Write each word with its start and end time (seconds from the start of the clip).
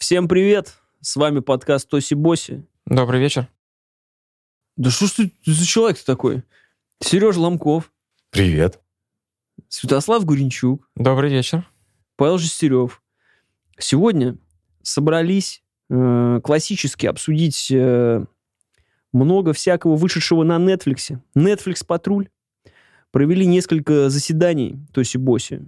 Всем 0.00 0.28
привет! 0.28 0.78
С 1.02 1.14
вами 1.16 1.40
подкаст 1.40 1.86
Тоси 1.86 2.14
Боси. 2.14 2.64
Добрый 2.86 3.20
вечер. 3.20 3.48
Да 4.78 4.88
что 4.90 5.06
ж 5.06 5.10
ты 5.10 5.32
за 5.44 5.66
человек 5.66 5.98
такой? 5.98 6.42
Сережа 7.00 7.38
Ломков, 7.38 7.92
Привет. 8.30 8.80
Святослав 9.68 10.24
Гуренчук, 10.24 10.88
Добрый 10.96 11.30
вечер. 11.30 11.68
Павел 12.16 12.38
Жестерев. 12.38 13.02
Сегодня 13.78 14.38
собрались 14.82 15.62
э, 15.90 16.40
классически 16.42 17.04
обсудить 17.04 17.70
э, 17.70 18.24
много 19.12 19.52
всякого 19.52 19.96
вышедшего 19.96 20.44
на 20.44 20.56
Netflix. 20.56 21.18
Netflix 21.36 21.84
Патруль. 21.86 22.30
Провели 23.10 23.44
несколько 23.44 24.08
заседаний 24.08 24.78
Тоси 24.94 25.18
Боси. 25.18 25.62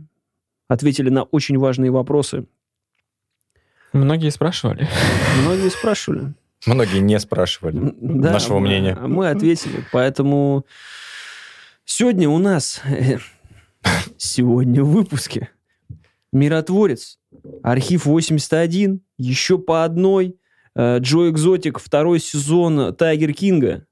Ответили 0.69 1.11
на 1.11 1.25
очень 1.25 1.59
важные 1.59 1.91
вопросы. 1.91 2.47
Многие 3.93 4.31
спрашивали. 4.31 4.89
Многие 5.43 5.71
спрашивали. 5.71 6.35
Многие 6.67 6.99
не 7.01 7.19
спрашивали 7.19 7.95
Да, 8.01 8.33
нашего 8.33 8.59
мы- 8.59 8.69
мнения. 8.69 8.95
Мы 8.95 9.29
ответили. 9.29 9.85
Поэтому 9.93 10.65
сегодня 11.85 12.29
у 12.29 12.39
нас, 12.39 12.81
сегодня 14.17 14.83
в 14.85 14.91
выпуске, 14.91 15.51
Миротворец, 16.33 17.19
Архив 17.63 18.07
81, 18.07 19.03
еще 19.19 19.59
по 19.59 19.85
одной, 19.85 20.37
э, 20.75 20.99
Джо 21.01 21.29
Экзотик, 21.29 21.79
второй 21.79 22.21
сезон 22.21 22.95
Тайгер 22.95 23.35
Кинга, 23.35 23.85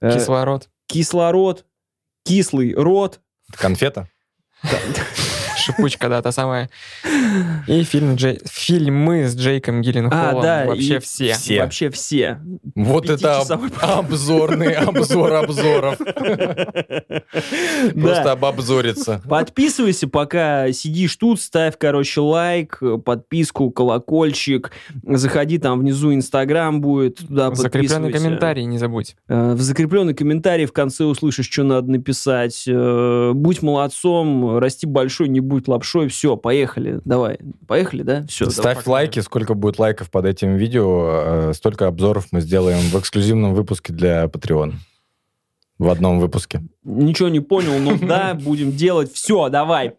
э, 0.00 0.12
Кислород. 0.14 0.68
Кислород, 0.86 1.64
Кислый 2.24 2.74
рот, 2.74 3.20
Конфета? 3.56 4.08
Шипучка, 5.64 6.08
да, 6.08 6.20
та 6.22 6.32
самая. 6.32 6.68
И 7.66 7.82
фильм 7.84 8.16
Джей... 8.16 8.40
фильмы 8.44 9.24
с 9.28 9.36
Джейком 9.36 9.80
Гилленхолом. 9.82 10.38
А, 10.38 10.42
да, 10.42 10.64
Вообще 10.66 10.98
все. 11.00 11.32
Все. 11.34 11.60
вообще 11.62 11.90
все. 11.90 12.40
Вот 12.74 13.08
это 13.08 13.38
об- 13.40 13.72
обзорный 13.80 14.72
обзор 14.74 15.32
обзоров. 15.32 15.98
Просто 17.94 18.32
обобзориться. 18.32 19.22
Подписывайся, 19.28 20.08
пока 20.08 20.70
сидишь 20.72 21.16
тут, 21.16 21.40
ставь, 21.40 21.74
короче, 21.78 22.20
лайк, 22.20 22.80
подписку, 23.04 23.70
колокольчик, 23.70 24.70
заходи, 25.04 25.58
там 25.58 25.80
внизу 25.80 26.12
Инстаграм 26.12 26.80
будет, 26.80 27.18
туда 27.18 27.54
Закрепленный 27.54 28.12
комментарий 28.12 28.64
не 28.64 28.78
забудь. 28.78 29.16
Э, 29.28 29.54
В 29.54 29.60
закрепленный 29.60 30.14
комментарий 30.14 30.66
в 30.66 30.72
конце 30.72 31.04
услышишь, 31.04 31.48
что 31.50 31.62
надо 31.62 31.90
написать. 31.90 32.64
Э, 32.66 33.32
Будь 33.34 33.62
молодцом, 33.62 34.58
расти 34.58 34.86
большой, 34.86 35.28
не 35.28 35.40
будь 35.40 35.53
лапшой. 35.68 36.08
Все, 36.08 36.36
поехали. 36.36 37.00
Давай. 37.04 37.38
Поехали, 37.66 38.02
да? 38.02 38.26
Все. 38.28 38.50
Ставь 38.50 38.78
погнали. 38.78 38.88
лайки, 38.88 39.20
сколько 39.20 39.54
будет 39.54 39.78
лайков 39.78 40.10
под 40.10 40.26
этим 40.26 40.56
видео, 40.56 41.50
э, 41.50 41.52
столько 41.54 41.86
обзоров 41.86 42.28
мы 42.30 42.40
сделаем 42.40 42.80
в 42.80 42.98
эксклюзивном 42.98 43.54
выпуске 43.54 43.92
для 43.92 44.24
Patreon. 44.24 44.74
В 45.78 45.88
одном 45.88 46.20
выпуске. 46.20 46.62
Ничего 46.84 47.28
не 47.28 47.40
понял, 47.40 47.78
но 47.78 47.96
да, 47.98 48.34
будем 48.34 48.72
делать. 48.72 49.12
Все, 49.12 49.48
давай. 49.48 49.94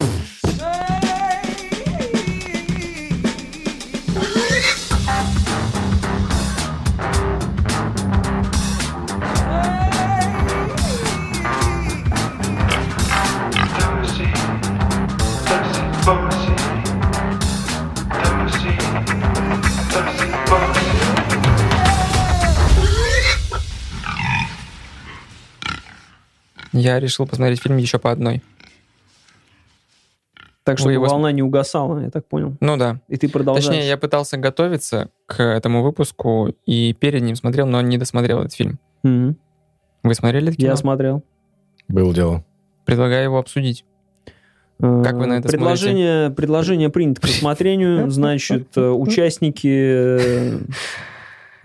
Я 26.75 26.99
решил 26.99 27.25
посмотреть 27.25 27.61
фильм 27.61 27.77
еще 27.77 27.99
по 27.99 28.11
одной. 28.11 28.43
Так 30.65 30.77
что 30.77 30.89
его 30.89 31.05
волна 31.05 31.31
не 31.31 31.41
угасала, 31.41 31.99
я 31.99 32.09
так 32.09 32.25
понял. 32.27 32.57
Ну 32.59 32.75
да. 32.75 32.99
И 33.07 33.17
ты 33.17 33.29
продолжаешь. 33.29 33.65
Точнее, 33.65 33.87
я 33.87 33.97
пытался 33.97 34.37
готовиться 34.37 35.09
к 35.25 35.41
этому 35.41 35.83
выпуску 35.83 36.53
и 36.65 36.93
перед 36.93 37.21
ним 37.21 37.35
смотрел, 37.35 37.67
но 37.67 37.81
не 37.81 37.97
досмотрел 37.97 38.39
этот 38.39 38.53
фильм. 38.53 38.79
Мгм. 39.03 39.37
Вы 40.03 40.15
смотрели 40.15 40.49
это 40.49 40.57
кино? 40.57 40.69
Я 40.69 40.75
смотрел. 40.75 41.23
Было 41.87 42.13
дело. 42.13 42.43
Предлагаю 42.85 43.23
его 43.23 43.37
обсудить. 43.37 43.85
Как 44.79 45.13
вы 45.13 45.27
на 45.27 45.37
это 45.37 45.47
предложение, 45.47 46.29
Предложение 46.31 46.89
принято 46.89 47.21
к 47.21 47.23
рассмотрению. 47.27 48.09
Значит, 48.11 48.75
э, 48.75 48.89
участники... 48.89 50.59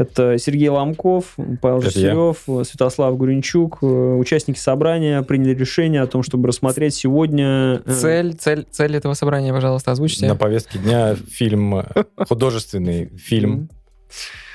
Это 0.00 0.38
Сергей 0.38 0.68
Ломков, 0.70 1.36
Павел. 1.60 1.82
Жестерев, 1.82 2.44
Святослав 2.66 3.14
Гуренчук. 3.18 3.80
Э, 3.82 3.86
Участники 4.16 4.58
собрания 4.58 5.20
приняли 5.20 5.54
решение 5.54 6.00
о 6.00 6.06
том, 6.06 6.22
чтобы 6.22 6.48
рассмотреть 6.48 6.94
сегодня... 6.94 7.82
э, 7.84 7.92
Цель, 7.92 8.32
цель, 8.34 8.66
цель 8.70 8.96
этого 8.96 9.12
собрания, 9.12 9.52
пожалуйста, 9.52 9.90
озвучьте. 9.92 10.26
На 10.26 10.36
повестке 10.36 10.78
дня 10.78 11.14
фильм, 11.14 11.76
э, 11.80 11.84
художественный 12.16 13.14
фильм 13.18 13.68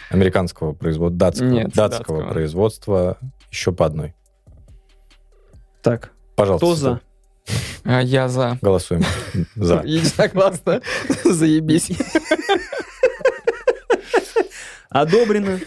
американского 0.10 0.74
производства, 0.74 1.16
датского, 1.20 1.48
Нет, 1.50 1.66
датского 1.74 1.90
датского. 2.18 2.34
производства, 2.34 3.18
еще 3.52 3.72
по 3.72 3.86
одной. 3.86 4.16
Так, 5.84 6.12
Пожалуйста. 6.36 6.66
кто 6.66 6.76
за? 6.76 7.02
А 7.84 8.02
я 8.02 8.28
за. 8.30 8.58
Голосуем. 8.64 9.04
За. 9.56 9.82
Единогласно. 9.86 10.82
Заебись. 11.24 11.92
Одобрено. 14.90 15.60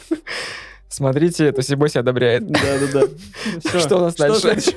Смотрите, 0.89 1.47
это 1.47 1.63
Сибоси 1.63 1.99
одобряет. 1.99 2.47
Да-да-да. 2.47 3.07
Что 3.81 3.97
у 3.97 4.01
нас 4.01 4.15
дальше? 4.15 4.75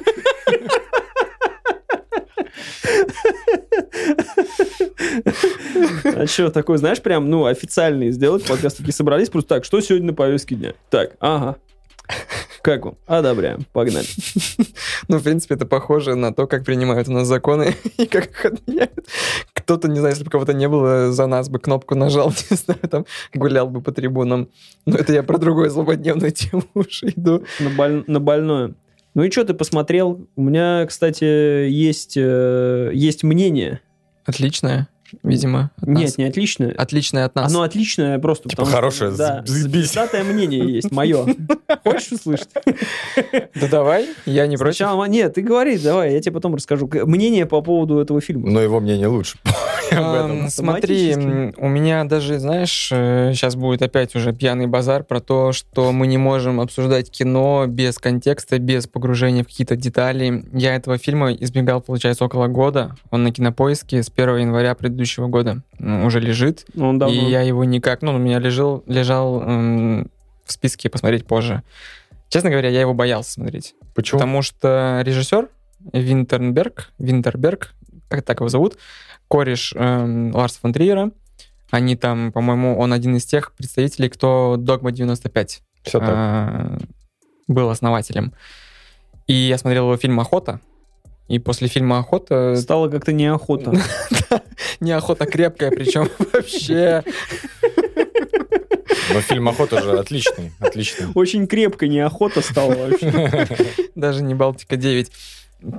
А 6.03 6.27
что, 6.27 6.49
такой, 6.51 6.77
знаешь, 6.77 7.01
прям, 7.01 7.29
ну, 7.29 7.45
официальный 7.45 8.11
сделать 8.11 8.45
подкаст, 8.45 8.77
такие 8.77 8.93
собрались, 8.93 9.29
просто 9.29 9.49
так, 9.49 9.65
что 9.65 9.81
сегодня 9.81 10.07
на 10.07 10.13
повестке 10.13 10.55
дня? 10.55 10.73
Так, 10.89 11.11
ага. 11.19 11.57
Как 12.63 12.85
вам? 12.85 12.97
Одобряем. 13.07 13.65
Погнали. 13.73 14.05
Ну, 15.07 15.17
в 15.17 15.23
принципе, 15.23 15.55
это 15.55 15.65
похоже 15.65 16.15
на 16.15 16.33
то, 16.33 16.47
как 16.47 16.63
принимают 16.63 17.07
у 17.07 17.11
нас 17.11 17.27
законы 17.27 17.75
и 17.97 18.05
как 18.05 18.29
их 18.29 18.45
отменяют. 18.45 19.05
Кто-то, 19.53 19.87
не 19.87 19.99
знаю, 19.99 20.11
если 20.13 20.23
бы 20.23 20.29
кого-то 20.29 20.53
не 20.53 20.69
было, 20.69 21.11
за 21.11 21.25
нас 21.27 21.49
бы 21.49 21.59
кнопку 21.59 21.95
нажал, 21.95 22.29
не 22.49 22.55
знаю, 22.55 22.79
там, 22.89 23.05
гулял 23.33 23.67
бы 23.67 23.81
по 23.81 23.91
трибунам. 23.91 24.49
Но 24.85 24.97
это 24.97 25.11
я 25.11 25.23
про 25.23 25.37
другую 25.37 25.69
злободневную 25.69 26.31
тему 26.31 26.63
уже 26.73 27.07
иду. 27.09 27.43
На, 27.59 27.69
боль- 27.71 28.03
на 28.07 28.19
больное. 28.19 28.75
Ну 29.13 29.23
и 29.23 29.31
что 29.31 29.43
ты 29.43 29.53
посмотрел? 29.53 30.27
У 30.35 30.43
меня, 30.43 30.85
кстати, 30.85 31.23
есть, 31.67 32.15
э, 32.15 32.91
есть 32.93 33.23
мнение. 33.23 33.81
Отличное, 34.25 34.87
видимо, 35.23 35.71
от 35.81 35.87
Нет, 35.87 36.03
нас. 36.03 36.17
не 36.17 36.23
отличное. 36.25 36.73
Отличное 36.77 37.25
от 37.25 37.35
нас. 37.35 37.51
Оно 37.51 37.63
отличное 37.63 38.19
просто 38.19 38.49
Типа 38.49 38.63
потому 38.63 38.67
что, 38.67 38.75
хорошее, 38.75 39.11
да, 39.11 39.43
заебись. 39.45 39.71
звездатое 39.71 40.23
мнение 40.23 40.75
есть, 40.75 40.91
мое. 40.91 41.25
Хочешь 41.83 42.11
услышать? 42.13 42.49
Да 43.55 43.67
давай, 43.69 44.07
я 44.25 44.47
не 44.47 44.57
против. 44.57 44.75
Сначала, 44.77 45.05
нет, 45.05 45.33
ты 45.33 45.41
говори, 45.41 45.77
давай, 45.77 46.13
я 46.13 46.21
тебе 46.21 46.33
потом 46.33 46.55
расскажу. 46.55 46.89
Мнение 47.05 47.45
по 47.45 47.61
поводу 47.61 47.99
этого 47.99 48.21
фильма. 48.21 48.49
Но 48.49 48.61
его 48.61 48.79
мнение 48.79 49.07
лучше. 49.07 49.37
Смотри, 50.49 51.15
у 51.57 51.67
меня 51.67 52.03
даже, 52.05 52.39
знаешь, 52.39 52.87
сейчас 52.87 53.55
будет 53.55 53.81
опять 53.81 54.15
уже 54.15 54.33
пьяный 54.33 54.67
базар 54.67 55.03
про 55.03 55.19
то, 55.19 55.51
что 55.51 55.91
мы 55.91 56.07
не 56.07 56.17
можем 56.17 56.59
обсуждать 56.61 57.11
кино 57.11 57.65
без 57.67 57.97
контекста, 57.97 58.59
без 58.59 58.87
погружения 58.87 59.43
в 59.43 59.47
какие-то 59.47 59.75
детали. 59.75 60.45
Я 60.53 60.75
этого 60.75 60.97
фильма 60.97 61.33
избегал, 61.33 61.81
получается, 61.81 62.25
около 62.25 62.47
года. 62.47 62.95
Он 63.09 63.23
на 63.23 63.31
кинопоиске 63.31 64.01
с 64.03 64.09
1 64.15 64.37
января 64.37 64.75
предыдущего 64.75 65.00
года 65.27 65.63
м, 65.79 66.05
уже 66.05 66.19
лежит. 66.19 66.65
Он 66.77 66.99
давно. 66.99 67.13
И 67.15 67.29
я 67.29 67.41
его 67.41 67.63
никак... 67.63 68.01
Ну, 68.01 68.09
он 68.11 68.15
у 68.17 68.19
меня 68.19 68.39
лежал, 68.39 68.83
лежал 68.87 69.41
м, 69.41 70.09
в 70.45 70.51
списке 70.51 70.89
посмотреть 70.89 71.25
позже. 71.25 71.63
Честно 72.29 72.49
говоря, 72.49 72.69
я 72.69 72.81
его 72.81 72.93
боялся 72.93 73.31
смотреть. 73.31 73.75
Почему? 73.93 74.19
Потому 74.19 74.41
что 74.41 75.01
режиссер 75.05 75.49
Винтерберг, 75.93 76.91
Винтерберг, 76.97 77.73
как 78.09 78.23
так 78.23 78.39
его 78.39 78.49
зовут, 78.49 78.77
кореш 79.27 79.73
эм, 79.75 80.33
Ларса 80.33 80.59
фон 80.59 80.73
Триера, 80.73 81.11
они 81.71 81.95
там, 81.95 82.31
по-моему, 82.31 82.77
он 82.77 82.93
один 82.93 83.15
из 83.15 83.25
тех 83.25 83.53
представителей, 83.53 84.09
кто 84.09 84.55
Догма 84.57 84.91
95 84.91 85.61
Все 85.83 85.99
так. 85.99 86.09
э, 86.09 86.77
был 87.47 87.69
основателем. 87.69 88.33
И 89.27 89.33
я 89.33 89.57
смотрел 89.57 89.83
его 89.85 89.97
фильм 89.97 90.19
«Охота», 90.19 90.59
и 91.29 91.39
после 91.39 91.69
фильма 91.69 91.99
«Охота» 91.99 92.57
Стало 92.57 92.89
как-то 92.89 93.13
неохота. 93.13 93.71
не 94.79 94.91
охота 94.91 95.25
крепкая, 95.25 95.71
причем 95.71 96.09
вообще 96.33 97.03
Но 99.13 99.21
фильм 99.21 99.49
«Охота» 99.49 99.81
же 99.81 99.91
отличный. 99.99 100.51
Отличный. 100.59 101.07
Очень 101.15 101.47
крепко 101.47 101.87
неохота 101.87 102.41
стало 102.41 102.73
вообще. 102.75 103.47
даже 103.95 104.23
не 104.23 104.33
Балтика 104.35 104.77
9. 104.77 105.11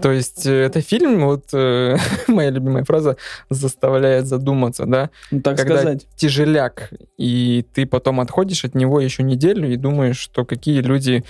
То 0.01 0.13
есть 0.13 0.47
э, 0.47 0.53
это 0.67 0.81
фильм, 0.81 1.25
вот 1.25 1.47
э, 1.53 1.97
моя 2.29 2.51
любимая 2.51 2.85
фраза, 2.85 3.17
заставляет 3.51 4.27
задуматься, 4.27 4.87
да, 4.87 5.11
Ну, 5.33 5.41
так 5.41 5.57
Когда- 5.57 5.77
сказать. 5.79 6.07
тяжеляк, 6.15 6.91
и 7.19 7.65
ты 7.75 7.85
потом 7.87 8.21
отходишь 8.21 8.65
от 8.65 8.75
него 8.77 9.01
еще 9.01 9.25
неделю 9.25 9.69
и 9.73 9.77
думаешь, 9.77 10.19
что 10.19 10.45
какие 10.45 10.81
люди 10.83 11.25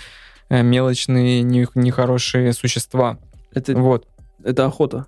э, 0.49 0.61
мелочные, 0.61 1.41
не- 1.41 1.67
нехорошие 1.73 2.53
существа. 2.53 3.17
Это, 3.55 3.73
Вот. 3.73 4.07
это 4.43 4.65
охота. 4.65 5.07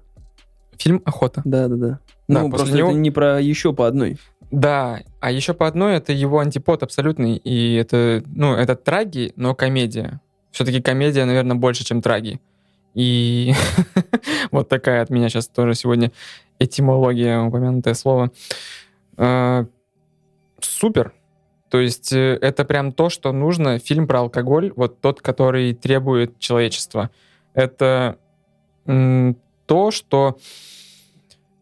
Фильм 0.77 1.01
«Охота». 1.05 1.41
Да, 1.45 1.67
да, 1.67 1.99
ну, 2.27 2.49
просто 2.49 2.75
него- 2.75 2.89
это 2.89 2.97
не 2.97 3.11
про 3.11 3.39
еще 3.41 3.73
по 3.73 3.87
одной. 3.87 4.17
Да, 4.51 5.01
а 5.19 5.31
еще 5.31 5.53
по 5.53 5.67
одной 5.67 5.95
это 5.95 6.13
его 6.13 6.39
антипод 6.39 6.83
абсолютный, 6.83 7.37
и 7.37 7.75
это, 7.75 8.23
ну, 8.27 8.53
это 8.53 8.75
траги, 8.75 9.33
но 9.35 9.55
комедия. 9.55 10.21
Все-таки 10.51 10.81
комедия, 10.81 11.25
наверное, 11.25 11.55
больше, 11.55 11.83
чем 11.83 12.01
траги. 12.01 12.39
И 12.93 13.53
вот 14.51 14.69
такая 14.69 15.01
от 15.01 15.09
меня 15.09 15.29
сейчас 15.29 15.47
тоже 15.47 15.73
сегодня 15.73 16.11
этимология, 16.59 17.41
упомянутое 17.41 17.93
слово. 17.93 18.31
Э, 19.17 19.65
Супер. 20.61 21.13
То 21.69 21.79
есть 21.79 22.13
э, 22.13 22.37
это 22.41 22.63
прям 22.63 22.93
то, 22.93 23.09
что 23.09 23.33
нужно. 23.33 23.79
Фильм 23.79 24.07
про 24.07 24.19
алкоголь, 24.19 24.71
вот 24.75 25.01
тот, 25.01 25.21
который 25.21 25.73
требует 25.73 26.39
человечества. 26.39 27.09
Это 27.53 28.17
то, 29.65 29.91
что... 29.91 30.37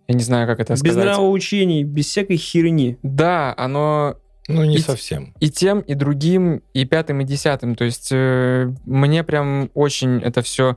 Я 0.07 0.15
не 0.15 0.23
знаю, 0.23 0.47
как 0.47 0.59
это 0.59 0.73
Без 0.73 0.79
сказать. 0.79 1.05
нравоучений, 1.05 1.83
без 1.83 2.07
всякой 2.07 2.35
херни. 2.37 2.97
Да, 3.03 3.53
оно 3.57 4.17
Ну, 4.49 4.65
не 4.65 4.75
И- 4.75 4.79
совсем. 4.79 5.33
и 5.39 5.49
тем, 5.49 5.79
и 5.79 5.93
другим, 5.93 6.61
и 6.73 6.83
пятым, 6.85 7.21
и 7.21 7.23
десятым. 7.23 7.75
То 7.75 7.85
есть 7.85 8.09
э, 8.11 8.69
мне 8.85 9.23
прям 9.23 9.69
очень 9.73 10.19
это 10.21 10.41
все 10.41 10.75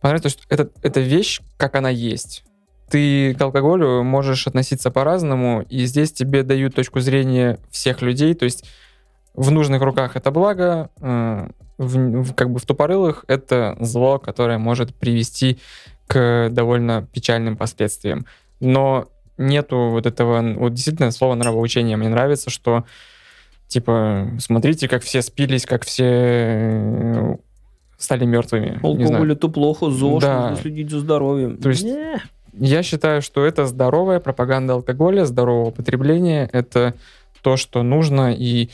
понравилось. 0.00 0.22
То 0.22 0.26
есть 0.38 0.46
это, 0.48 0.70
это 0.82 1.00
вещь, 1.00 1.40
как 1.56 1.74
она 1.74 1.90
есть. 1.90 2.44
Ты 2.88 3.34
к 3.34 3.40
алкоголю 3.42 4.04
можешь 4.04 4.46
относиться 4.46 4.90
по-разному, 4.92 5.62
и 5.68 5.84
здесь 5.86 6.12
тебе 6.12 6.42
дают 6.44 6.74
точку 6.76 7.00
зрения 7.00 7.58
всех 7.70 8.00
людей. 8.02 8.34
То 8.34 8.44
есть 8.44 8.64
в 9.34 9.50
нужных 9.50 9.82
руках 9.82 10.14
это 10.14 10.30
благо, 10.30 10.90
э, 11.00 11.48
в, 11.78 11.96
в- 12.22 12.34
как 12.34 12.50
бы 12.52 12.60
в 12.60 12.66
тупорылых 12.66 13.24
это 13.26 13.76
зло, 13.80 14.20
которое 14.20 14.58
может 14.58 14.94
привести 14.94 15.58
к 16.12 16.48
довольно 16.50 17.06
печальным 17.12 17.56
последствиям. 17.56 18.26
Но 18.60 19.08
нету 19.38 19.88
вот 19.90 20.06
этого, 20.06 20.42
вот 20.58 20.74
действительно 20.74 21.10
слова 21.10 21.34
нравоучения. 21.34 21.96
Мне 21.96 22.08
нравится, 22.08 22.50
что 22.50 22.84
типа 23.68 24.28
смотрите, 24.38 24.88
как 24.88 25.02
все 25.02 25.22
спились, 25.22 25.64
как 25.64 25.84
все 25.84 26.04
э, 26.06 27.36
стали 27.96 28.26
мертвыми. 28.26 28.78
Алкоголь 28.82 29.32
это 29.32 29.48
плохо, 29.48 29.90
ЗОЖ, 29.90 30.22
Да. 30.22 30.48
нужно 30.50 30.56
следить 30.62 30.90
за 30.90 31.00
здоровьем. 31.00 31.56
То 31.56 31.70
есть- 31.70 31.84
Не. 31.84 32.20
Я 32.54 32.82
считаю, 32.82 33.22
что 33.22 33.46
это 33.46 33.64
здоровая 33.66 34.20
пропаганда 34.20 34.74
алкоголя, 34.74 35.24
здорового 35.24 35.70
потребления. 35.70 36.50
Это 36.52 36.92
то, 37.40 37.56
что 37.56 37.82
нужно. 37.82 38.34
И 38.34 38.68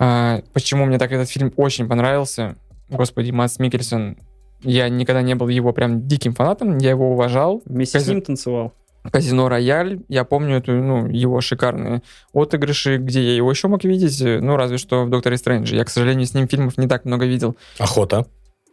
а, 0.00 0.42
почему 0.52 0.84
мне 0.84 0.98
так 0.98 1.12
этот 1.12 1.30
фильм 1.30 1.52
очень 1.56 1.86
понравился. 1.88 2.56
Господи, 2.90 3.30
Мац 3.30 3.60
Микельсон. 3.60 4.16
Я 4.62 4.88
никогда 4.88 5.22
не 5.22 5.34
был 5.34 5.48
его 5.48 5.72
прям 5.72 6.06
диким 6.08 6.34
фанатом. 6.34 6.78
Я 6.78 6.90
его 6.90 7.12
уважал. 7.12 7.62
Вместе 7.64 7.98
с 8.00 8.02
Кази- 8.02 8.10
ним 8.14 8.22
танцевал. 8.22 8.72
Казино 9.10 9.48
Рояль. 9.48 10.00
Я 10.08 10.24
помню 10.24 10.56
эту, 10.56 10.72
ну, 10.72 11.06
его 11.06 11.40
шикарные 11.40 12.02
отыгрыши, 12.34 12.98
где 12.98 13.22
я 13.22 13.34
его 13.36 13.50
еще 13.50 13.68
мог 13.68 13.84
видеть. 13.84 14.20
Ну, 14.20 14.56
разве 14.56 14.76
что 14.78 15.04
в 15.04 15.10
Докторе 15.10 15.36
Стрэндже. 15.36 15.76
Я, 15.76 15.84
к 15.84 15.88
сожалению, 15.90 16.26
с 16.26 16.34
ним 16.34 16.48
фильмов 16.48 16.76
не 16.76 16.86
так 16.88 17.04
много 17.04 17.24
видел. 17.24 17.56
Охота. 17.78 18.26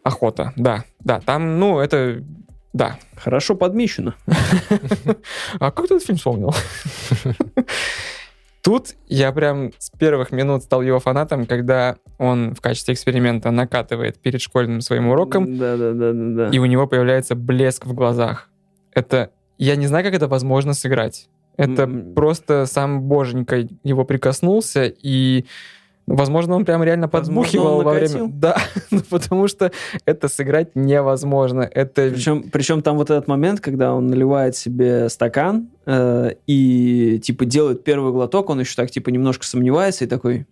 Охота, 0.04 0.54
да. 0.56 0.84
Да, 1.00 1.20
там, 1.22 1.60
ну, 1.60 1.80
это... 1.80 2.24
Да, 2.74 2.98
Хорошо 3.16 3.56
подмечено. 3.56 4.16
А 5.60 5.72
как 5.72 5.88
ты 5.88 5.96
этот 5.96 6.06
фильм 6.06 6.18
вспомнил? 6.18 6.54
Тут 8.66 8.96
я 9.08 9.32
прям 9.32 9.72
с 9.78 9.92
первых 9.92 10.32
минут 10.32 10.64
стал 10.64 10.82
его 10.82 11.00
фанатом, 11.00 11.46
когда 11.46 11.98
он 12.18 12.56
в 12.56 12.62
качестве 12.62 12.96
эксперимента 12.96 13.52
накатывает 13.52 14.18
перед 14.18 14.42
школьным 14.42 14.82
своим 14.82 15.08
уроком, 15.10 15.56
Да, 15.60 15.78
да, 15.78 15.92
да, 15.92 16.12
да, 16.14 16.46
да. 16.46 16.50
и 16.50 16.58
у 16.58 16.66
него 16.66 16.88
появляется 16.88 17.36
блеск 17.36 17.86
в 17.86 17.94
глазах. 17.94 18.50
Это... 18.92 19.30
Я 19.60 19.76
не 19.76 19.86
знаю, 19.86 20.04
как 20.04 20.16
это 20.16 20.28
возможно 20.28 20.74
сыграть. 20.74 21.30
Это 21.58 21.84
М. 21.84 22.16
просто 22.16 22.66
сам 22.66 23.04
боженька 23.04 23.68
его 23.84 24.04
прикоснулся, 24.04 24.86
и, 24.86 25.46
возможно, 26.07 26.56
он 26.56 26.66
прям 26.66 26.84
реально 26.84 27.07
подбухивал 27.07 27.81
во 27.81 27.94
время... 27.94 28.28
Да, 28.28 28.57
ну, 28.92 29.02
потому 29.10 29.48
что 29.48 29.72
это 30.06 30.28
сыграть 30.28 30.75
невозможно. 30.75 31.62
Это... 31.62 32.10
Причем, 32.10 32.44
причем 32.52 32.81
там 32.81 32.98
вот 32.98 33.10
этот 33.10 33.28
момент, 33.28 33.60
когда 33.60 33.94
он 33.94 34.07
наливает 34.07 34.56
себе 34.56 35.10
стакан 35.10 35.69
э, 35.86 36.31
и 36.48 37.19
типа 37.24 37.46
делает 37.46 37.84
первый 37.84 38.12
глоток, 38.12 38.50
он 38.50 38.60
еще 38.60 38.75
так 38.75 38.92
типа 38.92 39.10
немножко 39.10 39.46
сомневается 39.46 40.06
и 40.06 40.07
такой. 40.07 40.46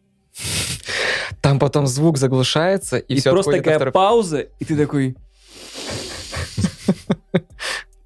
Там 1.42 1.60
потом 1.60 1.88
звук 1.88 2.18
заглушается, 2.18 2.98
и, 2.98 3.16
И, 3.16 3.20
все 3.20 3.32
просто 3.32 3.52
такая 3.52 3.92
пауза, 3.92 4.48
и 4.60 4.66
ты 4.66 4.78
такой. 4.78 5.16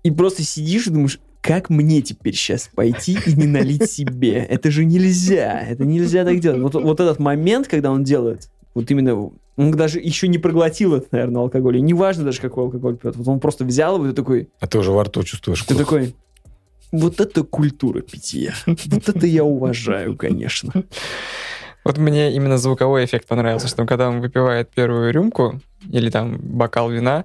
И 0.03 0.11
просто 0.11 0.41
сидишь 0.41 0.87
и 0.87 0.89
думаешь, 0.89 1.19
как 1.47 1.69
мне 1.69 2.01
теперь 2.01 2.35
сейчас 2.35 2.69
пойти 2.73 3.17
и 3.25 3.33
не 3.33 3.47
налить 3.47 3.89
себе? 3.89 4.33
Это 4.33 4.69
же 4.69 4.83
нельзя, 4.83 5.61
это 5.61 5.85
нельзя 5.85 6.25
так 6.25 6.39
делать. 6.39 6.61
Вот, 6.61 6.73
вот 6.75 6.99
этот 6.99 7.19
момент, 7.19 7.67
когда 7.67 7.89
он 7.91 8.03
делает, 8.03 8.49
вот 8.73 8.91
именно, 8.91 9.31
он 9.55 9.71
даже 9.71 9.99
еще 9.99 10.27
не 10.27 10.37
проглотил 10.37 10.93
это, 10.95 11.07
наверное, 11.11 11.43
алкоголь. 11.43 11.77
И 11.77 11.81
неважно 11.81 12.25
даже, 12.25 12.41
какой 12.41 12.65
алкоголь 12.65 12.97
пьет. 12.97 13.15
Вот 13.15 13.27
он 13.27 13.39
просто 13.39 13.63
взял 13.63 13.95
его 13.95 14.07
и 14.09 14.13
такой, 14.13 14.49
А 14.59 14.67
ты 14.67 14.77
уже 14.77 14.91
во 14.91 15.03
рту 15.05 15.23
чувствуешь 15.23 15.63
ты 15.63 15.73
вкус. 15.73 15.85
такой, 15.85 16.15
вот 16.91 17.19
это 17.21 17.43
культура 17.43 18.01
питья. 18.01 18.53
Вот 18.65 19.09
это 19.09 19.25
я 19.25 19.43
уважаю, 19.43 20.17
конечно. 20.17 20.73
Вот 21.85 21.97
мне 21.97 22.35
именно 22.35 22.57
звуковой 22.57 23.05
эффект 23.05 23.27
понравился, 23.27 23.69
что 23.69 23.85
когда 23.85 24.09
он 24.09 24.19
выпивает 24.19 24.69
первую 24.69 25.13
рюмку 25.13 25.61
или 25.89 26.09
там 26.09 26.37
бокал 26.37 26.91
вина, 26.91 27.23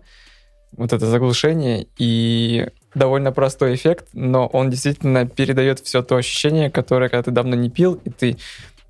вот 0.77 0.93
это 0.93 1.07
заглушение 1.07 1.89
и 1.99 2.69
довольно 2.95 3.33
простой 3.33 3.75
эффект, 3.75 4.09
но 4.13 4.47
он 4.47 4.71
действительно 4.71 5.27
передает 5.27 5.81
все 5.81 6.03
то 6.03 6.17
ощущение, 6.17 6.71
которое, 6.71 7.09
когда 7.09 7.23
ты 7.23 7.31
давно 7.31 7.55
не 7.57 7.71
пил, 7.71 8.01
и 8.05 8.11
ты 8.11 8.37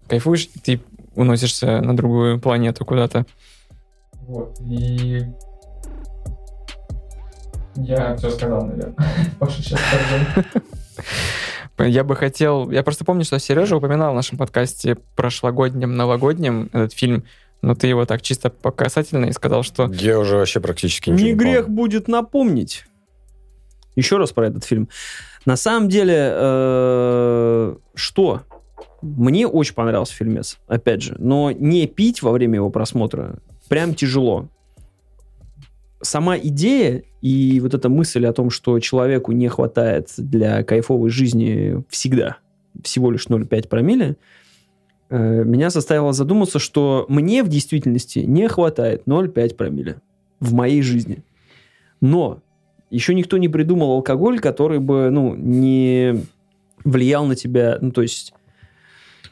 кайфуешь, 0.08 0.49
и 0.54 0.58
ты 0.58 0.81
уносишься 1.14 1.81
на 1.81 1.96
другую 1.96 2.40
планету 2.40 2.84
куда-то. 2.84 3.26
Вот, 4.26 4.58
и 4.60 5.22
я 7.76 8.16
все 8.16 8.31
сказал, 8.31 8.66
наверное. 8.66 8.94
Паша 9.38 9.62
сейчас 9.62 9.81
Я 11.78 12.04
бы 12.04 12.14
хотел... 12.16 12.70
Я 12.70 12.82
просто 12.82 13.04
помню, 13.04 13.25
что 13.25 13.38
Сережа 13.38 13.76
упоминал 13.76 14.12
в 14.12 14.16
нашем 14.16 14.38
подкасте 14.38 14.96
прошлогоднем, 15.16 15.96
новогоднем 15.96 16.68
этот 16.73 16.92
фильм, 16.92 17.25
но 17.62 17.75
ты 17.75 17.87
его 17.87 18.04
так 18.04 18.23
чисто 18.23 18.50
по 18.50 18.71
касательной 18.71 19.32
сказал, 19.32 19.62
что... 19.62 19.90
Я 19.90 20.18
уже 20.18 20.37
вообще 20.37 20.61
практически 20.61 21.11
ничего 21.11 21.26
Не 21.26 21.32
не 21.32 21.38
грех 21.38 21.64
помню. 21.64 21.76
будет 21.76 22.09
напомнить. 22.09 22.85
Еще 23.96 24.16
раз 24.16 24.32
про 24.32 24.46
этот 24.46 24.64
фильм. 24.64 24.88
На 25.44 25.56
самом 25.56 25.88
деле, 25.88 26.16
э, 26.16 27.76
что? 27.94 28.42
Мне 29.02 29.46
очень 29.46 29.75
понравился 29.75 30.14
фильмец, 30.14 30.58
опять 30.68 31.02
же. 31.02 31.16
Но 31.18 31.50
не 31.50 31.87
пить 31.87 32.22
во 32.22 32.30
время 32.30 32.56
его 32.56 32.70
просмотра 32.70 33.38
прям 33.68 33.94
тяжело. 33.94 34.49
Сама 36.00 36.37
идея 36.38 37.02
и 37.20 37.61
вот 37.61 37.75
эта 37.75 37.88
мысль 37.88 38.26
о 38.26 38.32
том, 38.32 38.50
что 38.50 38.78
человеку 38.80 39.32
не 39.32 39.49
хватает 39.49 40.11
для 40.16 40.62
кайфовой 40.64 41.11
жизни 41.11 41.84
всегда 41.88 42.38
всего 42.82 43.11
лишь 43.11 43.26
0,5 43.26 43.68
промилле, 43.68 44.16
э, 45.11 45.44
меня 45.44 45.70
заставило 45.70 46.12
задуматься, 46.12 46.58
что 46.58 47.06
мне 47.08 47.42
в 47.42 47.49
действительности 47.49 48.20
не 48.20 48.49
хватает 48.49 49.02
0,5 49.06 49.54
промилле 49.54 50.00
в 50.40 50.54
моей 50.54 50.82
жизни. 50.82 51.25
Но 52.00 52.42
еще 52.92 53.14
никто 53.14 53.38
не 53.38 53.49
придумал 53.49 53.92
алкоголь, 53.92 54.38
который 54.38 54.78
бы, 54.78 55.11
ну, 55.11 55.34
не 55.34 56.25
влиял 56.84 57.25
на 57.26 57.34
тебя, 57.34 57.78
ну, 57.80 57.90
то 57.90 58.02
есть, 58.02 58.34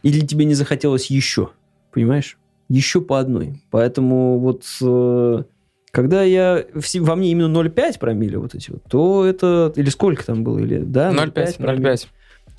или 0.02 0.20
тебе 0.20 0.46
не 0.46 0.54
захотелось 0.54 1.06
еще, 1.06 1.50
понимаешь? 1.92 2.38
Еще 2.68 3.00
по 3.00 3.18
одной. 3.18 3.60
Поэтому 3.70 4.38
вот 4.38 4.64
э, 4.80 5.42
когда 5.90 6.22
я 6.22 6.64
в 6.72 7.00
во 7.00 7.16
мне 7.16 7.32
именно 7.32 7.54
0,5 7.54 7.98
промили 7.98 8.36
вот 8.36 8.54
эти 8.54 8.70
вот, 8.70 8.82
то 8.84 9.26
это, 9.26 9.72
или 9.76 9.90
сколько 9.90 10.24
там 10.24 10.44
было, 10.44 10.58
или, 10.58 10.78
да? 10.78 11.10
0,5, 11.10 11.56
промилле. 11.58 11.92
0,5. 11.92 12.06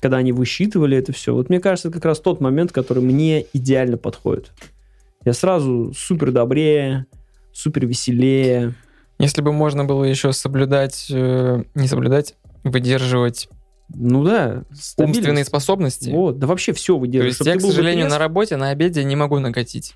Когда 0.00 0.18
они 0.18 0.32
высчитывали 0.32 0.96
это 0.96 1.12
все. 1.12 1.34
Вот 1.34 1.48
мне 1.48 1.60
кажется, 1.60 1.88
это 1.88 1.96
как 1.96 2.04
раз 2.04 2.20
тот 2.20 2.40
момент, 2.40 2.72
который 2.72 3.02
мне 3.02 3.46
идеально 3.52 3.96
подходит. 3.96 4.50
Я 5.24 5.32
сразу 5.32 5.92
супер 5.96 6.32
добрее, 6.32 7.06
супер 7.52 7.86
веселее. 7.86 8.74
Если 9.22 9.40
бы 9.42 9.52
можно 9.52 9.84
было 9.84 10.04
еще 10.04 10.32
соблюдать, 10.32 11.06
э, 11.10 11.62
не 11.74 11.88
соблюдать, 11.88 12.34
выдерживать 12.64 13.48
Ну 13.88 14.24
да, 14.24 14.64
умственные 14.70 15.12
стабильность. 15.14 15.48
способности. 15.48 16.10
Вот, 16.10 16.38
да 16.38 16.46
вообще 16.46 16.72
все 16.72 16.94
То 16.94 16.98
выдерживаешь. 17.00 17.28
есть 17.30 17.36
Чтоб 17.36 17.46
я, 17.48 17.56
к 17.56 17.60
сожалению, 17.60 18.08
на 18.08 18.18
работе, 18.18 18.56
на 18.56 18.70
обеде 18.70 19.04
не 19.04 19.16
могу 19.16 19.38
накатить. 19.38 19.94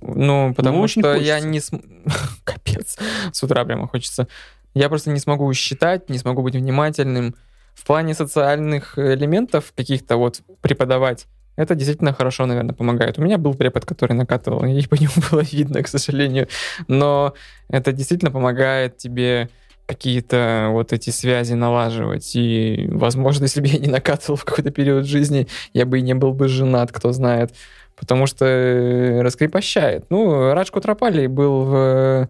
Ну, 0.00 0.54
потому 0.54 0.80
очень 0.80 1.02
что 1.02 1.14
я 1.14 1.40
не... 1.40 1.60
см- 1.60 1.84
Капец. 2.44 2.96
С 3.32 3.42
утра 3.42 3.64
прямо 3.64 3.88
хочется. 3.88 4.28
Я 4.74 4.88
просто 4.88 5.10
не 5.10 5.18
смогу 5.18 5.52
считать, 5.52 6.08
не 6.10 6.18
смогу 6.18 6.42
быть 6.42 6.54
внимательным. 6.54 7.34
В 7.74 7.84
плане 7.84 8.14
социальных 8.14 8.98
элементов 8.98 9.72
каких-то 9.76 10.16
вот 10.16 10.42
преподавать, 10.60 11.26
это 11.60 11.74
действительно 11.74 12.12
хорошо, 12.12 12.46
наверное, 12.46 12.74
помогает. 12.74 13.18
У 13.18 13.22
меня 13.22 13.36
был 13.36 13.54
препод, 13.54 13.84
который 13.84 14.14
накатывал, 14.14 14.64
и 14.64 14.86
по 14.86 14.94
нему 15.00 15.12
было 15.30 15.40
видно, 15.40 15.82
к 15.82 15.88
сожалению. 15.88 16.48
Но 16.88 17.34
это 17.68 17.92
действительно 17.92 18.30
помогает 18.30 18.96
тебе 18.96 19.48
какие-то 19.86 20.68
вот 20.70 20.92
эти 20.92 21.10
связи 21.10 21.54
налаживать. 21.54 22.34
И, 22.34 22.88
возможно, 22.90 23.44
если 23.44 23.60
бы 23.60 23.66
я 23.66 23.78
не 23.78 23.88
накатывал 23.88 24.36
в 24.36 24.44
какой-то 24.44 24.70
период 24.70 25.06
жизни, 25.06 25.48
я 25.74 25.84
бы 25.84 25.98
и 25.98 26.02
не 26.02 26.14
был 26.14 26.32
бы 26.32 26.48
женат, 26.48 26.92
кто 26.92 27.12
знает. 27.12 27.52
Потому 27.96 28.26
что 28.26 28.46
э, 28.46 29.20
раскрепощает. 29.20 30.06
Ну, 30.08 30.54
Радж 30.54 30.70
Кутрапали 30.70 31.26
был 31.26 31.64
в 31.64 32.28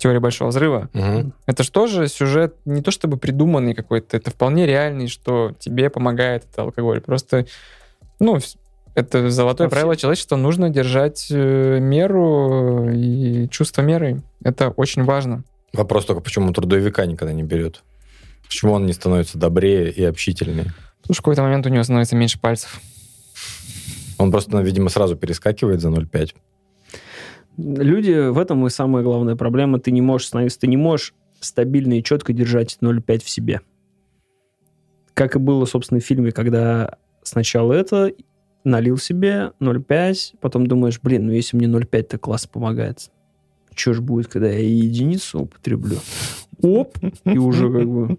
теории 0.00 0.18
большого 0.18 0.48
взрыва. 0.48 0.88
Мгм. 0.94 1.34
Это 1.46 1.62
же 1.62 1.70
тоже 1.70 2.08
сюжет 2.08 2.56
не 2.64 2.80
то 2.80 2.90
чтобы 2.90 3.18
придуманный 3.18 3.74
какой-то, 3.74 4.16
это 4.16 4.30
вполне 4.30 4.66
реальный, 4.66 5.08
что 5.08 5.52
тебе 5.58 5.90
помогает 5.90 6.44
это 6.50 6.62
алкоголь. 6.62 7.00
Просто, 7.02 7.46
ну, 8.20 8.38
это 8.94 9.30
золотое 9.30 9.68
все- 9.68 9.74
правило 9.74 9.96
человечества, 9.96 10.36
нужно 10.36 10.70
держать 10.70 11.28
э, 11.30 11.78
меру 11.80 12.90
и 12.92 13.48
чувство 13.48 13.82
меры. 13.82 14.22
Это 14.42 14.70
очень 14.70 15.04
важно. 15.04 15.44
Вопрос 15.72 16.04
только, 16.04 16.20
почему 16.22 16.52
трудовика 16.52 17.06
никогда 17.06 17.32
не 17.32 17.42
берет? 17.42 17.82
Почему 18.46 18.72
он 18.72 18.86
не 18.86 18.92
становится 18.92 19.38
добрее 19.38 19.90
и 19.90 20.02
общительнее? 20.04 20.72
Потому 21.02 21.14
что 21.14 21.14
в 21.14 21.18
какой-то 21.18 21.42
момент 21.42 21.66
у 21.66 21.68
него 21.68 21.82
становится 21.82 22.16
меньше 22.16 22.40
пальцев. 22.40 22.80
Он 24.18 24.30
просто, 24.30 24.50
ну, 24.52 24.62
видимо, 24.62 24.90
сразу 24.90 25.16
перескакивает 25.16 25.80
за 25.80 25.88
0,5. 25.88 26.34
Люди, 27.56 28.28
в 28.28 28.38
этом 28.38 28.66
и 28.66 28.70
самая 28.70 29.02
главная 29.02 29.36
проблема. 29.36 29.78
Ты 29.78 29.92
не 29.92 30.02
можешь 30.02 30.28
становиться, 30.28 30.60
ты 30.60 30.66
не 30.66 30.76
можешь 30.76 31.14
стабильно 31.40 31.98
и 31.98 32.02
четко 32.02 32.32
держать 32.32 32.76
0,5 32.80 33.24
в 33.24 33.30
себе. 33.30 33.60
Как 35.14 35.36
и 35.36 35.38
было, 35.38 35.64
собственно, 35.64 36.00
в 36.00 36.04
фильме, 36.04 36.32
когда 36.32 36.98
сначала 37.22 37.72
это 37.72 38.12
налил 38.64 38.98
себе 38.98 39.52
0,5, 39.60 40.36
потом 40.40 40.66
думаешь, 40.66 41.00
блин, 41.02 41.26
ну 41.26 41.32
если 41.32 41.56
мне 41.56 41.66
0,5 41.66 42.02
так 42.02 42.20
классно 42.20 42.50
помогает, 42.52 43.10
что 43.74 43.94
ж 43.94 44.00
будет, 44.00 44.28
когда 44.28 44.48
я 44.48 44.60
единицу 44.60 45.40
употреблю? 45.40 45.98
Оп, 46.62 46.98
и 47.24 47.38
уже 47.38 47.72
как 47.72 47.88
бы... 47.88 48.18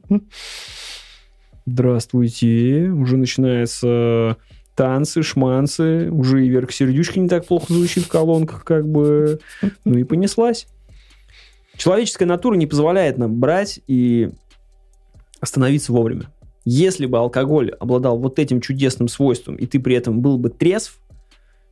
Здравствуйте, 1.68 2.90
уже 2.90 3.18
начинается 3.18 4.38
танцы, 4.76 5.22
шманцы, 5.22 6.10
уже 6.10 6.44
и 6.44 6.50
Верка 6.50 6.74
Сердючка 6.74 7.20
не 7.20 7.30
так 7.30 7.46
плохо 7.46 7.72
звучит 7.72 8.06
в 8.06 8.08
колонках, 8.08 8.64
как 8.64 8.88
бы, 8.88 9.40
ну 9.86 9.98
и 9.98 10.04
понеслась. 10.04 10.66
Человеческая 11.78 12.26
натура 12.26 12.56
не 12.56 12.66
позволяет 12.66 13.18
нам 13.18 13.40
брать 13.40 13.80
и 13.86 14.32
остановиться 15.40 15.94
вовремя. 15.94 16.32
Если 16.64 17.06
бы 17.08 17.18
алкоголь 17.18 17.72
обладал 17.72 18.18
вот 18.20 18.38
этим 18.38 18.62
чудесным 18.62 19.08
свойством, 19.08 19.56
и 19.56 19.66
ты 19.66 19.80
при 19.80 19.96
этом 19.96 20.22
был 20.22 20.38
бы 20.38 20.50
трезв, 20.50 21.00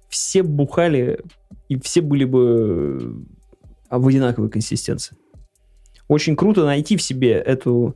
все 0.10 0.42
бухали, 0.42 1.20
и 1.68 1.80
все 1.80 2.02
были 2.02 2.26
бы 2.26 3.26
э, 3.92 3.98
в 3.98 4.08
одинаковой 4.08 4.50
консистенции. 4.50 5.16
Очень 6.08 6.36
круто 6.36 6.66
найти 6.66 6.98
в 6.98 7.04
себе 7.04 7.34
эту, 7.34 7.96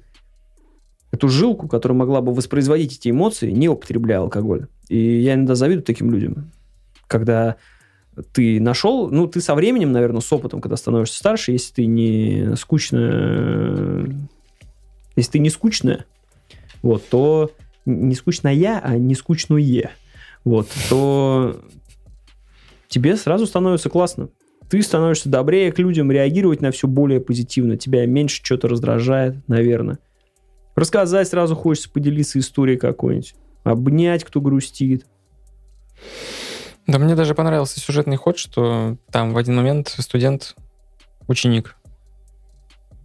эту 1.12 1.30
жилку, 1.30 1.68
которая 1.68 1.98
могла 1.98 2.22
бы 2.22 2.32
воспроизводить 2.32 2.98
эти 2.98 3.10
эмоции, 3.10 3.50
не 3.50 3.68
употребляя 3.68 4.20
алкоголь. 4.20 4.68
И 4.88 5.22
я 5.22 5.34
иногда 5.34 5.56
завидую 5.56 5.84
таким 5.84 6.12
людям. 6.12 6.52
Когда 7.08 7.56
ты 8.32 8.62
нашел, 8.62 9.10
ну, 9.10 9.26
ты 9.26 9.42
со 9.42 9.56
временем, 9.56 9.92
наверное, 9.92 10.22
с 10.22 10.32
опытом, 10.32 10.62
когда 10.62 10.78
становишься 10.78 11.18
старше, 11.18 11.52
если 11.52 11.74
ты 11.74 11.86
не 11.88 12.56
скучная, 12.56 14.08
если 15.16 15.32
ты 15.32 15.40
не 15.40 15.50
скучная, 15.50 16.06
вот, 16.84 17.08
то 17.10 17.50
не 17.86 18.14
скучная, 18.14 18.80
а 18.84 18.98
не 18.98 19.16
скучное, 19.16 19.92
вот, 20.44 20.70
то 20.90 21.60
тебе 22.88 23.16
сразу 23.16 23.48
становится 23.48 23.90
классно. 23.90 24.30
Ты 24.70 24.82
становишься 24.82 25.30
добрее 25.30 25.72
к 25.72 25.80
людям, 25.80 26.12
реагировать 26.12 26.62
на 26.62 26.72
все 26.72 26.88
более 26.88 27.20
позитивно. 27.20 27.78
Тебя 27.78 28.06
меньше 28.06 28.44
что-то 28.44 28.68
раздражает, 28.68 29.36
наверное. 29.48 30.00
Рассказать 30.76 31.28
сразу 31.28 31.56
хочется 31.56 31.90
поделиться 31.90 32.40
историей 32.40 32.78
какой-нибудь. 32.78 33.36
Обнять, 33.64 34.24
кто 34.24 34.42
грустит. 34.42 35.06
Да 36.88 36.98
мне 37.00 37.16
даже 37.16 37.36
понравился 37.36 37.80
сюжетный 37.80 38.18
ход, 38.18 38.38
что 38.38 38.98
там 39.12 39.34
в 39.34 39.38
один 39.38 39.56
момент 39.56 39.96
студент, 40.00 40.56
ученик, 41.28 41.78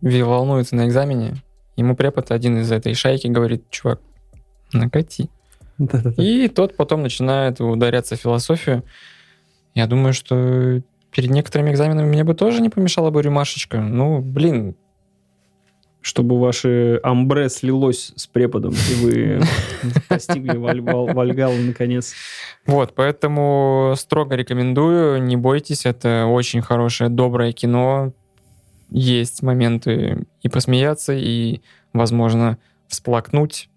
волнуется 0.01 0.75
на 0.75 0.87
экзамене, 0.87 1.43
ему 1.79 1.97
препод 1.97 2.31
один 2.31 2.59
из 2.59 2.71
этой 2.71 2.95
шайки 2.95 3.27
говорит, 3.29 3.71
чувак, 3.71 4.01
накати. 4.73 5.31
И 6.19 6.49
тот 6.49 6.77
потом 6.77 7.03
начинает 7.03 7.61
ударяться 7.61 8.17
в 8.17 8.21
философию. 8.21 8.83
Я 9.75 9.87
думаю, 9.87 10.13
что 10.13 10.83
перед 11.13 11.31
некоторыми 11.31 11.71
экзаменами 11.71 12.07
мне 12.09 12.25
бы 12.25 12.35
тоже 12.35 12.61
не 12.61 12.69
помешала 12.69 13.11
бы 13.11 13.23
рюмашечка. 13.23 13.81
Ну, 13.81 14.21
блин, 14.21 14.75
Чтобы 16.01 16.39
ваше 16.41 17.01
амбре 17.03 17.49
слилось 17.49 18.13
с 18.17 18.27
преподом, 18.27 18.73
и 18.73 18.95
вы 19.05 19.41
постигли 20.09 20.57
Валь- 20.57 20.81
Вал- 20.81 21.13
Вальгалу 21.13 21.57
наконец. 21.57 22.15
Вот, 22.67 22.95
поэтому 22.95 23.95
строго 23.97 24.35
рекомендую, 24.37 25.23
не 25.23 25.37
бойтесь, 25.37 25.87
это 25.87 26.27
очень 26.27 26.63
хорошее, 26.63 27.11
доброе 27.11 27.53
кино. 27.53 28.13
Есть 28.91 29.43
моменты 29.43 30.27
и 30.43 30.49
посмеяться, 30.49 31.13
и, 31.15 31.61
возможно, 31.93 32.59
всплакнуть. 32.87 33.69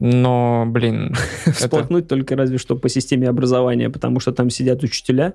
Но, 0.00 0.64
блин, 0.66 1.14
Всплакнуть 1.46 2.08
только 2.08 2.36
разве 2.36 2.58
что 2.58 2.76
по 2.76 2.88
системе 2.88 3.28
образования, 3.28 3.90
потому 3.90 4.20
что 4.20 4.32
там 4.32 4.50
сидят 4.50 4.82
учителя, 4.82 5.34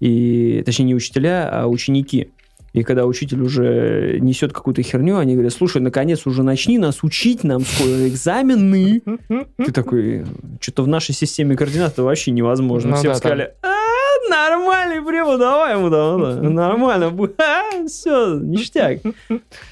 и, 0.00 0.62
точнее, 0.64 0.86
не 0.86 0.94
учителя, 0.94 1.48
а 1.50 1.66
ученики. 1.66 2.30
И 2.72 2.84
когда 2.84 3.04
учитель 3.04 3.42
уже 3.42 4.18
несет 4.20 4.54
какую-то 4.54 4.82
херню, 4.82 5.18
они 5.18 5.34
говорят, 5.34 5.52
слушай, 5.52 5.82
наконец 5.82 6.26
уже 6.26 6.42
начни 6.42 6.78
нас 6.78 7.02
учить, 7.02 7.44
нам 7.44 7.62
скоро 7.66 8.08
экзамены. 8.08 9.02
Ты 9.58 9.72
такой, 9.72 10.24
что-то 10.58 10.82
в 10.84 10.88
нашей 10.88 11.14
системе 11.14 11.54
координат 11.54 11.92
это 11.92 12.02
вообще 12.02 12.30
невозможно. 12.30 12.92
Ну 12.92 12.96
Все 12.96 13.08
да, 13.08 13.14
сказали, 13.16 13.54
«А, 13.62 13.81
нормальный 14.28 15.02
препод, 15.02 15.38
давай 15.38 15.74
ему 15.76 15.88
это, 15.88 16.40
нормально, 16.42 17.04
бу- 17.10 17.34
а, 17.38 17.86
все, 17.86 18.34
ништяк. 18.38 19.00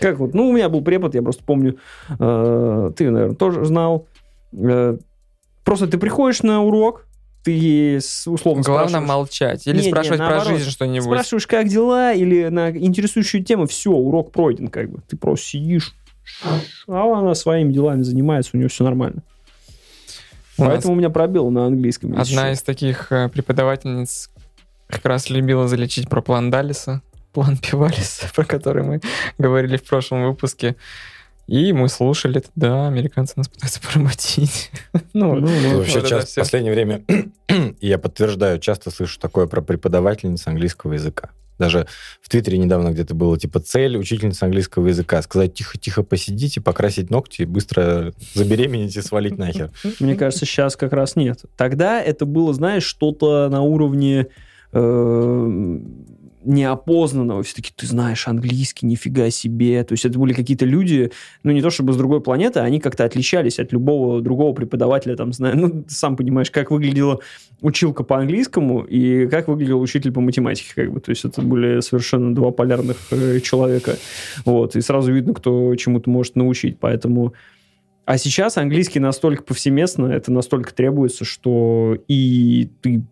Как 0.00 0.18
вот, 0.18 0.34
ну, 0.34 0.48
у 0.48 0.52
меня 0.52 0.68
был 0.68 0.82
препод, 0.82 1.14
я 1.14 1.22
просто 1.22 1.42
помню, 1.44 1.76
э, 2.18 2.90
ты, 2.96 3.10
наверное, 3.10 3.36
тоже 3.36 3.64
знал. 3.64 4.06
Э, 4.52 4.96
Просто 5.62 5.86
ты 5.86 5.98
приходишь 5.98 6.42
на 6.42 6.62
урок, 6.64 7.06
ты 7.44 7.98
с- 8.00 8.26
условно 8.26 8.62
главное 8.62 8.88
спрашиваешь, 8.88 9.08
молчать. 9.08 9.66
Или 9.66 9.76
Не, 9.78 9.82
не, 9.84 9.88
спрашивать 9.90 10.18
про 10.18 10.28
наоборот. 10.30 10.58
жизнь 10.58 10.70
что-нибудь. 10.70 11.04
спрашиваешь, 11.04 11.46
как 11.46 11.68
дела, 11.68 12.12
или 12.12 12.48
на 12.48 12.70
интересующую 12.70 13.44
тему, 13.44 13.66
все, 13.66 13.90
урок 13.92 14.32
пройден, 14.32 14.68
как 14.68 14.90
бы. 14.90 15.00
Ты 15.06 15.16
просто 15.16 15.46
сидишь, 15.46 15.94
а 16.88 17.18
она 17.18 17.34
своими 17.34 17.72
делами 17.72 18.02
занимается, 18.02 18.52
у 18.54 18.56
нее 18.56 18.68
все 18.68 18.84
нормально. 18.84 19.22
У 20.58 20.64
Поэтому 20.64 20.94
у 20.94 20.96
меня 20.96 21.08
пробел 21.10 21.50
на 21.50 21.66
английском. 21.66 22.18
Одна 22.18 22.52
из 22.52 22.62
таких 22.62 23.12
э, 23.12 23.28
преподавательниц 23.28 24.30
как 24.90 25.04
раз 25.04 25.30
любила 25.30 25.68
залечить 25.68 26.08
про 26.08 26.20
план 26.20 26.50
Далиса, 26.50 27.02
план 27.32 27.56
Пивалиса, 27.70 28.26
про 28.34 28.44
который 28.44 28.82
мы 28.82 29.00
говорили 29.38 29.76
в 29.76 29.84
прошлом 29.84 30.24
выпуске. 30.24 30.76
И 31.46 31.72
мы 31.72 31.88
слушали, 31.88 32.44
да, 32.54 32.86
американцы 32.86 33.34
нас 33.36 33.48
пытаются 33.48 33.80
поработить. 33.92 34.70
Ну, 35.12 35.34
Ну, 35.34 35.48
ну, 35.48 35.68
вот 35.70 35.78
Вообще, 35.78 35.98
это 35.98 36.06
сейчас, 36.06 36.30
в 36.30 36.34
последнее 36.36 36.72
время, 36.72 37.02
и 37.08 37.76
я 37.80 37.98
подтверждаю, 37.98 38.60
часто 38.60 38.90
слышу 38.90 39.18
такое 39.18 39.46
про 39.46 39.60
преподавательниц 39.60 40.46
английского 40.46 40.92
языка. 40.92 41.30
Даже 41.60 41.86
в 42.22 42.30
Твиттере 42.30 42.56
недавно 42.56 42.88
где-то 42.90 43.14
было, 43.14 43.38
типа, 43.38 43.60
цель 43.60 43.98
учительницы 43.98 44.44
английского 44.44 44.88
языка. 44.88 45.20
Сказать 45.20 45.52
тихо-тихо 45.52 46.02
посидите, 46.02 46.62
покрасить 46.62 47.10
ногти, 47.10 47.42
быстро 47.42 48.14
забеременеть 48.32 48.96
и 48.96 49.02
свалить 49.02 49.36
нахер. 49.36 49.70
Мне 50.00 50.14
кажется, 50.14 50.46
сейчас 50.46 50.74
как 50.74 50.94
раз 50.94 51.16
нет. 51.16 51.40
Тогда 51.58 52.00
это 52.00 52.24
было, 52.24 52.54
знаешь, 52.54 52.84
что-то 52.84 53.50
на 53.50 53.60
уровне 53.60 54.28
э, 54.72 55.80
неопознанного. 56.42 57.42
Все-таки 57.42 57.72
ты 57.74 57.86
знаешь 57.86 58.26
английский, 58.26 58.86
нифига 58.86 59.30
себе. 59.30 59.84
То 59.84 59.92
есть 59.92 60.04
это 60.04 60.18
были 60.18 60.32
какие-то 60.32 60.64
люди, 60.64 61.12
ну 61.42 61.52
не 61.52 61.62
то 61.62 61.70
чтобы 61.70 61.92
с 61.92 61.96
другой 61.96 62.20
планеты, 62.20 62.60
они 62.60 62.80
как-то 62.80 63.04
отличались 63.04 63.58
от 63.58 63.72
любого 63.72 64.20
другого 64.20 64.54
преподавателя. 64.54 65.16
Там, 65.16 65.32
зна- 65.32 65.52
ну, 65.54 65.84
сам 65.88 66.16
понимаешь, 66.16 66.50
как 66.50 66.70
выглядела 66.70 67.20
училка 67.60 68.04
по 68.04 68.18
английскому 68.18 68.82
и 68.82 69.26
как 69.26 69.48
выглядел 69.48 69.80
учитель 69.80 70.12
по 70.12 70.20
математике. 70.20 70.72
Как 70.74 70.92
бы. 70.92 71.00
То 71.00 71.10
есть 71.10 71.24
это 71.24 71.42
были 71.42 71.80
совершенно 71.80 72.34
два 72.34 72.50
полярных 72.50 72.96
э, 73.10 73.40
человека. 73.40 73.96
Вот. 74.44 74.76
И 74.76 74.80
сразу 74.80 75.12
видно, 75.12 75.34
кто 75.34 75.74
чему-то 75.76 76.08
может 76.08 76.36
научить. 76.36 76.78
Поэтому... 76.78 77.34
А 78.06 78.18
сейчас 78.18 78.56
английский 78.56 78.98
настолько 78.98 79.44
повсеместно, 79.44 80.06
это 80.06 80.32
настолько 80.32 80.74
требуется, 80.74 81.24
что 81.24 81.96
и 82.08 82.68
ты 82.80 83.04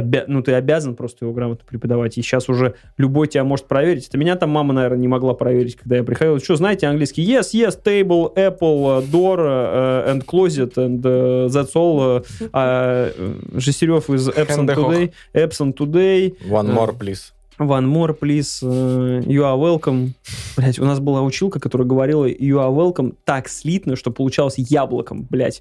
обя- 0.00 0.24
ну, 0.26 0.42
ты 0.42 0.52
обязан 0.54 0.94
просто 0.96 1.24
его 1.24 1.32
грамотно 1.34 1.64
преподавать. 1.68 2.18
И 2.18 2.22
сейчас 2.22 2.48
уже 2.48 2.74
любой 2.96 3.28
тебя 3.28 3.44
может 3.44 3.66
проверить. 3.66 4.08
Это 4.08 4.18
меня 4.18 4.36
там 4.36 4.50
мама, 4.50 4.72
наверное, 4.74 4.98
не 4.98 5.08
могла 5.08 5.34
проверить, 5.34 5.76
когда 5.76 5.96
я 5.96 6.04
приходил. 6.04 6.38
Что, 6.40 6.56
знаете 6.56 6.86
английский? 6.86 7.24
Yes, 7.24 7.52
yes, 7.54 7.78
table, 7.82 8.34
apple, 8.36 9.04
door, 9.10 9.38
uh, 9.38 10.08
and 10.12 10.24
closet, 10.24 10.74
and 10.76 11.00
uh, 11.04 11.48
that's 11.48 11.74
all. 11.74 12.22
Uh, 12.22 12.50
uh, 12.52 13.60
Жестерев 13.60 14.10
из 14.10 14.28
Epson. 14.28 14.66
Today. 14.66 15.12
Epson 15.34 15.72
Today. 15.74 16.34
One 16.48 16.70
Э, 16.70 16.74
more, 16.74 16.92
please. 16.98 17.32
One 17.58 17.86
more, 17.86 18.14
please. 18.18 18.62
You 18.62 19.42
are 19.44 19.56
welcome. 19.56 20.10
Блять, 20.56 20.78
у 20.78 20.84
нас 20.84 20.98
была 20.98 21.22
училка, 21.22 21.60
которая 21.60 21.86
говорила 21.86 22.26
You 22.28 22.56
are 22.58 22.74
welcome 22.74 23.14
так 23.24 23.48
слитно, 23.48 23.96
что 23.96 24.10
получалось 24.10 24.54
яблоком, 24.56 25.26
блять. 25.30 25.60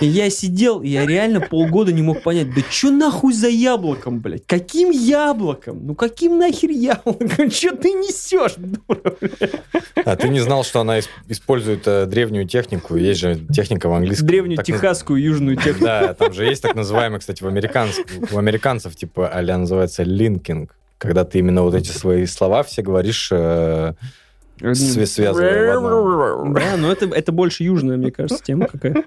И 0.00 0.06
я 0.06 0.30
сидел, 0.30 0.82
и 0.82 0.88
я 0.88 1.04
реально 1.06 1.40
полгода 1.40 1.92
не 1.92 2.02
мог 2.02 2.22
понять, 2.22 2.54
да 2.54 2.60
что 2.70 2.90
нахуй 2.90 3.32
за 3.32 3.48
яблоком, 3.48 4.20
блять? 4.20 4.44
Каким 4.46 4.90
яблоком? 4.90 5.86
Ну 5.86 5.94
каким 5.94 6.38
нахер 6.38 6.70
яблоком? 6.70 7.50
Что 7.50 7.74
ты 7.76 7.90
несешь, 7.92 8.54
дура? 8.56 9.16
А 10.04 10.16
ты 10.16 10.28
не 10.28 10.40
знал, 10.40 10.64
что 10.64 10.80
она 10.80 10.98
ис- 10.98 11.08
использует 11.28 11.86
э, 11.86 12.06
древнюю 12.06 12.46
технику? 12.46 12.96
Есть 12.96 13.20
же 13.20 13.40
техника 13.52 13.88
в 13.88 13.94
английском. 13.94 14.26
Древнюю 14.26 14.56
так 14.56 14.66
техасскую 14.66 15.20
южную 15.20 15.56
технику. 15.56 15.84
Да, 15.86 16.14
там 16.14 16.32
же 16.32 16.44
есть 16.44 16.62
так 16.62 16.74
называемый, 16.74 17.18
кстати, 17.20 17.42
в 17.42 17.46
американцев, 17.46 18.04
у 18.32 18.38
американцев, 18.38 18.94
типа, 18.94 19.28
а 19.28 19.42
называется 19.42 20.02
линкинг. 20.02 20.76
Когда 20.98 21.24
ты 21.24 21.38
именно 21.40 21.62
вот 21.62 21.74
эти 21.74 21.90
свои 21.90 22.24
слова 22.26 22.62
все 22.62 22.82
говоришь, 22.82 23.28
э, 23.30 23.92
свя- 24.60 25.06
связывая 25.06 25.50
в 25.66 25.76
одно. 25.76 26.54
Да, 26.54 26.76
но 26.76 26.90
это, 26.90 27.06
это 27.06 27.32
больше 27.32 27.64
южная, 27.64 27.96
мне 27.96 28.10
кажется, 28.10 28.42
тема 28.42 28.66
какая. 28.66 29.04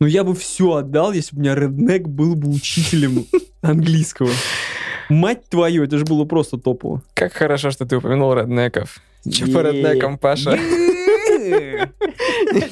Ну, 0.00 0.06
я 0.08 0.24
бы 0.24 0.34
все 0.34 0.72
отдал, 0.74 1.12
если 1.12 1.36
бы 1.36 1.40
у 1.40 1.44
меня 1.44 1.54
реднек 1.54 2.08
был 2.08 2.34
бы 2.34 2.48
учителем 2.50 3.26
английского. 3.62 4.30
Мать 5.08 5.48
твою, 5.48 5.84
это 5.84 5.98
же 5.98 6.04
было 6.04 6.24
просто 6.24 6.58
топово. 6.58 7.02
Как 7.14 7.32
хорошо, 7.34 7.70
что 7.70 7.86
ты 7.86 7.96
упомянул 7.96 8.34
реднеков. 8.34 9.00
Че 9.30 9.46
по 9.52 9.60
реднекам, 9.60 10.18
Паша? 10.18 10.58
Это, 12.52 12.68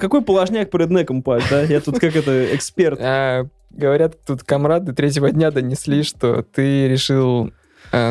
какой, 0.00 0.22
положняк 0.22 0.70
по 0.70 0.76
реднекам, 0.78 1.22
Паш, 1.22 1.48
да? 1.48 1.62
Я 1.62 1.80
тут 1.80 1.98
как 1.98 2.16
это, 2.16 2.54
эксперт. 2.54 2.98
А, 3.00 3.46
Говорят, 3.76 4.24
тут 4.24 4.42
комрады 4.42 4.94
третьего 4.94 5.30
дня 5.30 5.50
донесли, 5.50 6.02
что 6.02 6.42
ты 6.42 6.88
решил, 6.88 7.52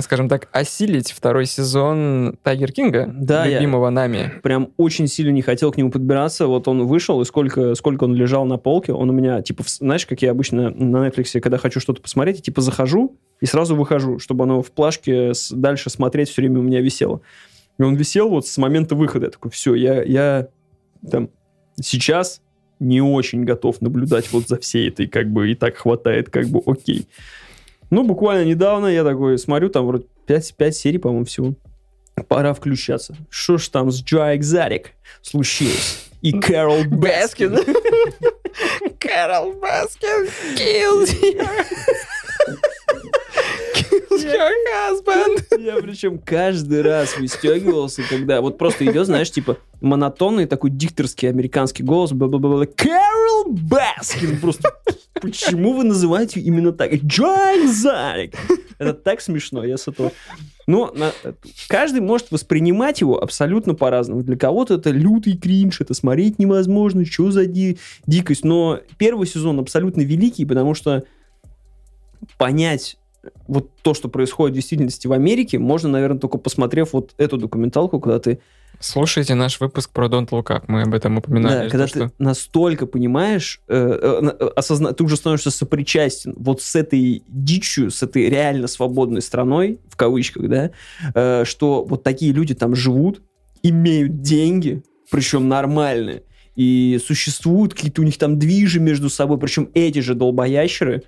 скажем 0.02 0.30
так, 0.30 0.48
осилить 0.52 1.12
второй 1.12 1.46
сезон 1.46 2.38
Тайгер 2.44 2.72
Кинга, 2.72 3.12
Да, 3.14 3.46
я- 3.46 3.60
любимого 3.60 3.90
нами. 3.90 4.34
Прям 4.44 4.70
очень 4.78 5.08
сильно 5.08 5.32
не 5.32 5.42
хотел 5.42 5.72
к 5.72 5.78
нему 5.78 5.92
подбираться. 5.92 6.48
Вот 6.48 6.68
он 6.68 6.86
вышел, 6.86 7.22
и 7.22 7.26
сколько, 7.26 7.76
сколько 7.76 8.06
он 8.06 8.16
лежал 8.16 8.46
на 8.46 8.58
полке, 8.58 8.94
он 8.94 9.10
у 9.10 9.14
меня, 9.14 9.42
типа, 9.42 9.64
знаешь, 9.66 10.06
как 10.06 10.22
я 10.22 10.32
обычно 10.32 10.70
на 10.70 11.08
Netflix, 11.08 11.40
когда 11.40 11.58
хочу 11.58 11.80
что-то 11.80 12.02
посмотреть, 12.02 12.38
я, 12.38 12.42
типа, 12.44 12.62
захожу 12.62 13.18
и 13.42 13.46
сразу 13.46 13.76
выхожу, 13.76 14.20
чтобы 14.20 14.44
оно 14.46 14.62
в 14.62 14.72
плашке 14.72 15.32
дальше 15.52 15.90
смотреть 15.90 16.30
все 16.30 16.42
время 16.42 16.60
у 16.60 16.64
меня 16.64 16.82
висело. 16.82 17.22
И 17.78 17.84
он 17.84 17.96
висел 17.96 18.30
вот 18.30 18.48
с 18.48 18.58
момента 18.58 18.96
выхода. 18.96 19.26
Я 19.26 19.32
такой, 19.32 19.52
все, 19.52 19.76
я, 19.76 20.02
я 20.04 20.48
там 21.12 21.30
сейчас 21.80 22.42
не 22.80 23.02
очень 23.02 23.44
готов 23.44 23.82
наблюдать 23.82 24.32
вот 24.32 24.48
за 24.48 24.58
всей 24.58 24.90
этой, 24.90 25.08
как 25.08 25.30
бы, 25.32 25.52
и 25.52 25.56
так 25.56 25.76
хватает, 25.78 26.30
как 26.30 26.48
бы, 26.48 26.62
окей. 26.66 27.08
Ну, 27.90 28.04
буквально 28.04 28.46
недавно 28.46 28.88
я 28.88 29.04
такой 29.04 29.38
смотрю, 29.38 29.70
там 29.70 29.86
вроде 29.86 30.06
5, 30.26 30.56
5 30.56 30.76
серий, 30.76 30.98
по-моему, 30.98 31.26
всего. 31.26 31.54
Пора 32.28 32.54
включаться. 32.54 33.16
Что 33.30 33.58
ж 33.58 33.68
там 33.68 33.92
с 33.92 34.02
Джо 34.02 34.36
Экзотик 34.36 34.92
случилось? 35.22 36.10
И 36.22 36.32
Кэрол 36.32 36.86
Баскин. 36.86 37.58
Кэрол 39.00 39.54
Баскин 39.54 40.28
kills 40.58 41.12
you. 41.22 41.46
Your 44.26 44.50
husband. 44.90 45.60
Я 45.64 45.76
причем 45.82 46.18
каждый 46.20 46.82
раз 46.82 47.18
выстегивался, 47.18 48.02
когда 48.10 48.42
вот 48.42 48.58
просто 48.58 48.86
идет, 48.86 49.06
знаешь, 49.06 49.32
типа 49.32 49.58
монотонный 49.82 50.46
такой 50.46 50.70
дикторский 50.70 51.30
американский 51.30 51.84
голос. 51.84 52.12
бла-бла-бла-бла. 52.12 52.66
Кэрол 52.66 53.46
Баскин. 53.52 54.40
Просто 54.40 54.74
почему 55.22 55.74
вы 55.74 55.84
называете 55.84 56.40
ее 56.40 56.48
именно 56.48 56.72
так? 56.72 56.94
Джо 56.94 57.26
Экзарик. 57.64 58.36
Это 58.78 58.94
так 58.94 59.22
смешно, 59.22 59.64
я 59.64 59.78
с 59.78 59.88
этого... 59.88 60.12
Но 60.68 60.92
на- 60.96 61.12
каждый 61.68 62.02
может 62.02 62.32
воспринимать 62.32 63.00
его 63.00 63.22
абсолютно 63.22 63.76
по-разному. 63.76 64.24
Для 64.24 64.36
кого-то 64.36 64.74
это 64.74 64.90
лютый 64.90 65.38
кринж, 65.38 65.80
это 65.80 65.94
смотреть 65.94 66.40
невозможно, 66.40 67.06
что 67.06 67.30
за 67.30 67.46
ди- 67.46 67.78
дикость. 68.08 68.44
Но 68.44 68.80
первый 68.98 69.28
сезон 69.28 69.60
абсолютно 69.60 70.02
великий, 70.02 70.44
потому 70.44 70.74
что 70.74 71.04
понять 72.40 72.98
вот 73.48 73.70
то, 73.82 73.94
что 73.94 74.10
происходит 74.10 74.54
в 74.54 74.56
действительности 74.56 75.08
в 75.08 75.14
Америке, 75.14 75.60
можно, 75.60 75.90
наверное, 75.90 76.20
только 76.20 76.38
посмотрев 76.38 76.94
вот 76.94 77.14
эту 77.18 77.38
документалку, 77.38 78.00
когда 78.00 78.20
ты, 78.20 78.40
Слушайте 78.82 79.36
наш 79.36 79.62
выпуск 79.62 79.90
про 79.92 80.08
Don't 80.08 80.28
Look 80.32 80.48
Up, 80.48 80.64
мы 80.68 80.82
об 80.82 80.94
этом 80.94 81.18
упоминали. 81.18 81.64
да, 81.64 81.70
когда 81.70 81.86
ты 81.88 81.90
что- 82.08 82.12
настолько 82.20 82.86
понимаешь, 82.86 83.62
э, 83.70 84.00
э, 84.02 84.32
э, 84.38 84.50
осозна- 84.58 84.94
ты 84.94 85.04
уже 85.06 85.16
становишься 85.16 85.50
сопричастен 85.50 86.34
вот 86.38 86.62
с 86.62 86.76
этой 86.76 87.24
дичью, 87.30 87.90
с 87.90 88.04
этой 88.04 88.30
реально 88.30 88.68
свободной 88.68 89.22
страной, 89.22 89.80
в 89.88 89.96
кавычках, 89.96 90.50
да, 90.50 90.72
э, 91.14 91.46
что 91.46 91.86
вот 91.86 92.04
такие 92.04 92.34
люди 92.34 92.54
там 92.54 92.76
живут, 92.76 93.22
имеют 93.64 94.22
деньги, 94.22 94.84
причем 95.10 95.48
нормальные, 95.48 96.24
и 96.58 97.00
существуют 97.06 97.74
какие-то 97.74 98.02
у 98.02 98.06
них 98.06 98.18
там 98.18 98.38
движи 98.40 98.80
между 98.82 99.10
собой, 99.10 99.38
причем 99.38 99.70
эти 99.74 100.00
же 100.00 100.16
долбоящеры 100.16 101.04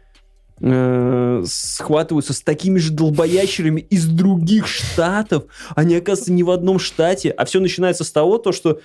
э, 0.60 1.44
схватываются 1.46 2.34
с 2.34 2.42
такими 2.42 2.78
же 2.78 2.92
долбоящерами 2.92 3.82
из 3.82 4.06
других 4.08 4.68
штатов. 4.68 5.46
Они, 5.76 5.96
оказывается, 5.96 6.34
не 6.34 6.44
в 6.44 6.52
одном 6.52 6.80
штате. 6.80 7.32
А 7.32 7.46
все 7.46 7.60
начинается 7.60 8.04
с 8.04 8.12
того, 8.12 8.38
то, 8.38 8.52
что 8.52 8.80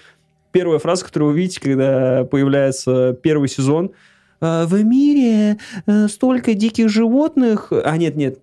первая 0.53 0.79
фраза, 0.79 1.05
которую 1.05 1.33
вы 1.33 1.39
видите, 1.39 1.61
когда 1.61 2.25
появляется 2.25 3.17
первый 3.23 3.49
сезон, 3.49 3.93
«А, 4.41 4.67
в 4.67 4.83
мире 4.83 5.59
э, 5.87 6.09
столько 6.09 6.55
диких 6.55 6.89
животных. 6.89 7.73
А 7.73 7.97
нет, 7.97 8.17
нет. 8.17 8.39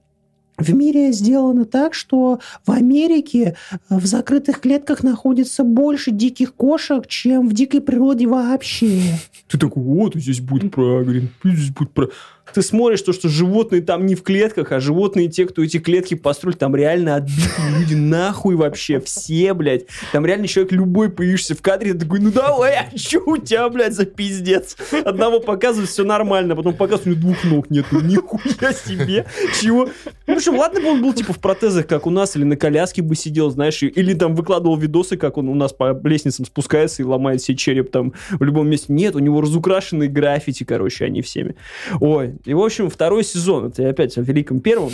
В 0.57 0.73
мире 0.73 1.13
сделано 1.13 1.63
так, 1.65 1.93
что 1.93 2.39
в 2.65 2.71
Америке 2.71 3.55
э, 3.71 3.97
в 3.97 4.05
закрытых 4.05 4.59
клетках 4.59 5.03
находится 5.03 5.63
больше 5.63 6.11
диких 6.11 6.53
кошек, 6.53 7.07
чем 7.07 7.47
в 7.47 7.53
дикой 7.53 7.81
природе 7.81 8.27
вообще. 8.27 9.01
Ты 9.47 9.57
такой, 9.57 9.83
вот 9.83 10.15
здесь 10.15 10.41
будет 10.41 10.73
про 10.73 11.03
Гринпис, 11.03 11.53
здесь 11.53 11.71
будет 11.71 11.91
про... 11.91 12.09
Ты 12.53 12.61
смотришь 12.61 13.01
то, 13.01 13.13
что 13.13 13.29
животные 13.29 13.81
там 13.81 14.05
не 14.05 14.15
в 14.15 14.23
клетках, 14.23 14.71
а 14.71 14.79
животные, 14.79 15.27
те, 15.27 15.45
кто 15.45 15.63
эти 15.63 15.79
клетки 15.79 16.15
построили, 16.15 16.57
там 16.57 16.75
реально 16.75 17.15
отбитые 17.15 17.79
люди 17.79 17.95
нахуй 17.95 18.55
вообще, 18.55 18.99
все, 18.99 19.53
блядь. 19.53 19.85
Там 20.11 20.25
реально 20.25 20.47
человек 20.47 20.71
любой 20.71 21.09
появишься 21.09 21.55
в 21.55 21.61
кадре, 21.61 21.93
такой, 21.93 22.19
ну 22.19 22.31
давай, 22.31 22.75
а 22.77 22.97
что 22.97 23.19
у 23.25 23.37
тебя, 23.37 23.69
блядь, 23.69 23.93
за 23.93 24.05
пиздец? 24.05 24.75
Одного 25.05 25.39
показывают, 25.39 25.89
все 25.89 26.03
нормально, 26.03 26.55
потом 26.55 26.73
показывают, 26.73 27.17
у 27.17 27.19
него 27.21 27.33
двух 27.33 27.43
ног 27.43 27.69
нету, 27.69 27.99
нихуя 28.01 28.73
себе, 28.73 29.25
чего? 29.61 29.89
Ну, 30.27 30.33
в 30.33 30.37
общем, 30.37 30.57
ладно 30.57 30.81
бы 30.81 30.87
он 30.87 31.01
был, 31.01 31.13
типа, 31.13 31.33
в 31.33 31.39
протезах, 31.39 31.87
как 31.87 32.07
у 32.07 32.09
нас, 32.09 32.35
или 32.35 32.43
на 32.43 32.55
коляске 32.55 33.01
бы 33.01 33.15
сидел, 33.15 33.49
знаешь, 33.49 33.81
или 33.81 34.13
там 34.13 34.35
выкладывал 34.35 34.77
видосы, 34.77 35.17
как 35.17 35.37
он 35.37 35.49
у 35.49 35.55
нас 35.55 35.73
по 35.73 35.99
лестницам 36.03 36.45
спускается 36.45 37.01
и 37.01 37.05
ломает 37.05 37.41
себе 37.41 37.57
череп 37.57 37.91
там 37.91 38.13
в 38.31 38.43
любом 38.43 38.69
месте. 38.69 38.93
Нет, 38.93 39.15
у 39.15 39.19
него 39.19 39.41
разукрашенные 39.41 40.09
граффити, 40.09 40.63
короче, 40.63 41.05
они 41.05 41.21
всеми. 41.21 41.55
Ой, 41.99 42.35
и, 42.45 42.53
в 42.53 42.61
общем, 42.61 42.89
второй 42.89 43.23
сезон, 43.23 43.67
это 43.67 43.81
я 43.81 43.89
опять 43.89 44.17
о 44.17 44.21
великом 44.21 44.59
первом, 44.59 44.91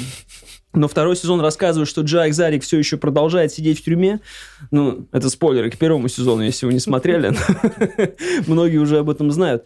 но 0.73 0.87
второй 0.87 1.15
сезон 1.15 1.41
рассказывает, 1.41 1.87
что 1.87 2.01
Джо 2.01 2.27
Экзарик 2.27 2.63
все 2.63 2.77
еще 2.77 2.97
продолжает 2.97 3.53
сидеть 3.53 3.79
в 3.79 3.83
тюрьме. 3.83 4.19
Ну, 4.71 5.07
это 5.11 5.29
спойлеры 5.29 5.71
к 5.71 5.77
первому 5.77 6.07
сезону, 6.07 6.43
если 6.43 6.65
вы 6.65 6.73
не 6.73 6.79
смотрели. 6.79 7.33
Многие 8.47 8.77
уже 8.77 8.99
об 8.99 9.09
этом 9.09 9.31
знают. 9.31 9.65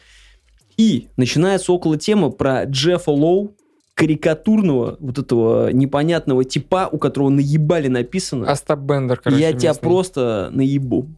И 0.78 1.08
начинается 1.18 1.74
около 1.74 1.98
темы 1.98 2.32
про 2.32 2.64
Джеффа 2.66 3.12
Лоу, 3.12 3.56
карикатурного, 3.96 4.96
вот 5.00 5.18
этого 5.18 5.74
непонятного 5.74 6.46
типа, 6.46 6.88
у 6.90 6.98
которого 6.98 7.30
наебали 7.30 7.90
написано. 7.90 8.50
Остап 8.50 8.80
Бендер, 8.80 9.18
короче. 9.18 9.42
я 9.42 9.52
тебя 9.52 9.74
просто 9.74 10.50
наебу. 10.54 11.10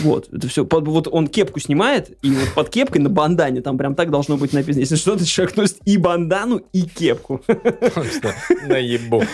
Вот, 0.00 0.28
это 0.32 0.48
все. 0.48 0.66
Вот 0.70 1.08
он 1.10 1.26
кепку 1.28 1.60
снимает, 1.60 2.16
и 2.22 2.30
вот 2.30 2.54
под 2.54 2.68
кепкой 2.70 3.00
на 3.00 3.08
бандане 3.08 3.60
там 3.60 3.78
прям 3.78 3.94
так 3.94 4.10
должно 4.10 4.36
быть 4.36 4.52
написано. 4.52 4.80
Если 4.80 4.96
что, 4.96 5.16
то 5.16 5.24
человек 5.24 5.56
носит 5.56 5.78
и 5.84 5.96
бандану, 5.96 6.60
и 6.72 6.82
кепку. 6.82 7.42
Просто 7.46 8.34
наебу. 8.66 9.22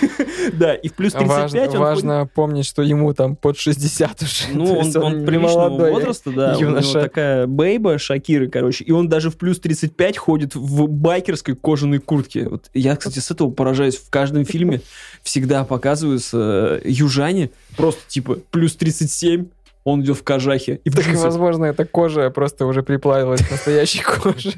Да, 0.53 0.75
и 0.75 0.89
в 0.89 0.95
плюс 0.95 1.13
35 1.13 1.29
Важно, 1.29 1.61
он 1.61 1.67
ходит- 1.67 1.81
важно 1.81 2.31
помнить, 2.33 2.67
что 2.67 2.83
ему 2.83 3.15
там 3.15 3.35
под 3.35 3.59
60 3.59 4.23
уже. 4.23 4.45
Ну, 4.53 4.79
он, 4.79 4.97
он 4.97 5.21
не 5.21 5.27
приличного 5.27 5.69
молодой 5.69 5.93
возраста, 5.93 6.31
да. 6.31 6.57
У 6.57 6.61
него 6.61 6.81
такая 6.93 7.47
бейба 7.47 7.99
Шакиры, 7.99 8.49
короче. 8.49 8.85
И 8.85 8.93
он 8.93 9.09
даже 9.09 9.31
в 9.31 9.37
плюс 9.37 9.59
35 9.59 10.19
ходит 10.19 10.55
в 10.55 10.87
байкерской 10.87 11.55
кожаной 11.57 11.99
куртке. 11.99 12.49
Вот 12.49 12.71
я, 12.75 12.97
кстати, 12.97 13.19
с 13.19 13.31
этого 13.31 13.51
поражаюсь. 13.51 13.97
В 13.97 14.11
каждом 14.11 14.45
фильме 14.45 14.81
всегда 15.23 15.65
показываются 15.65 16.81
э, 16.85 16.89
южане 16.89 17.51
просто 17.77 18.01
типа 18.09 18.39
плюс 18.51 18.77
37 18.77 19.47
он 19.85 20.01
идет 20.03 20.17
в 20.17 20.25
кожахе. 20.25 20.81
И 20.85 20.91
Так, 20.91 21.07
возможно, 21.15 21.67
эта 21.67 21.85
кожа 21.85 22.31
просто 22.31 22.67
уже 22.67 22.83
приплавилась 22.83 23.47
к 23.47 23.51
настоящей 23.51 24.03
коже. 24.03 24.53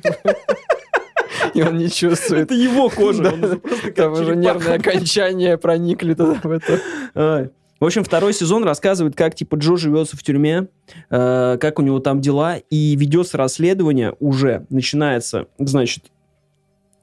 И 1.55 1.63
он 1.63 1.79
не 1.79 1.91
чувствует. 1.91 2.45
Это 2.45 2.55
его 2.55 2.89
кожа. 2.89 3.59
Там 3.95 4.13
уже 4.13 4.37
нервные 4.37 4.77
окончания 4.77 5.57
проникли 5.59 6.15
туда, 6.15 6.41
в 6.43 6.51
это. 6.51 7.51
В 7.79 7.85
общем, 7.85 8.05
второй 8.05 8.33
сезон 8.33 8.65
рассказывает, 8.65 9.15
как 9.17 9.35
типа 9.35 9.57
Джо 9.57 9.77
живется 9.77 10.17
в 10.17 10.23
тюрьме, 10.23 10.69
э, 11.11 11.59
как 11.61 11.79
у 11.79 11.83
него 11.83 11.99
там 11.99 12.23
дела, 12.23 12.57
и 12.57 12.97
ведется 12.97 13.37
расследование 13.37 14.15
уже. 14.19 14.65
Начинается, 14.71 15.49
значит, 15.59 16.05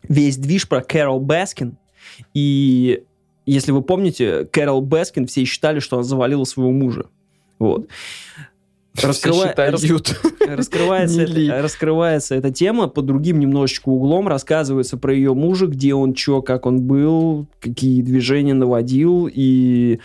весь 0.02 0.38
движ 0.38 0.68
про 0.68 0.82
Кэрол 0.82 1.20
Баскин. 1.20 1.78
И 2.34 3.04
если 3.46 3.72
вы 3.72 3.84
помните, 3.84 4.46
Кэрол 4.46 4.82
Баскин 4.82 5.28
все 5.28 5.46
считали, 5.46 5.80
что 5.80 5.98
она 5.98 6.04
завалила 6.04 6.44
своего 6.44 6.72
мужа. 6.72 7.06
Вот. 7.64 7.88
Рас- 9.02 9.18
это- 11.24 11.62
раскрывается 11.64 12.36
эта 12.36 12.52
тема. 12.52 12.88
Под 12.88 13.06
другим 13.06 13.40
немножечко 13.40 13.90
углом, 13.90 14.28
рассказывается 14.28 14.98
про 14.98 15.14
ее 15.14 15.34
мужа, 15.34 15.68
где 15.68 15.96
он, 15.96 16.14
чё, 16.14 16.42
как 16.42 16.66
он 16.66 16.82
был, 16.82 17.48
какие 17.60 18.02
движения 18.02 18.54
наводил, 18.54 19.30
и 19.34 20.00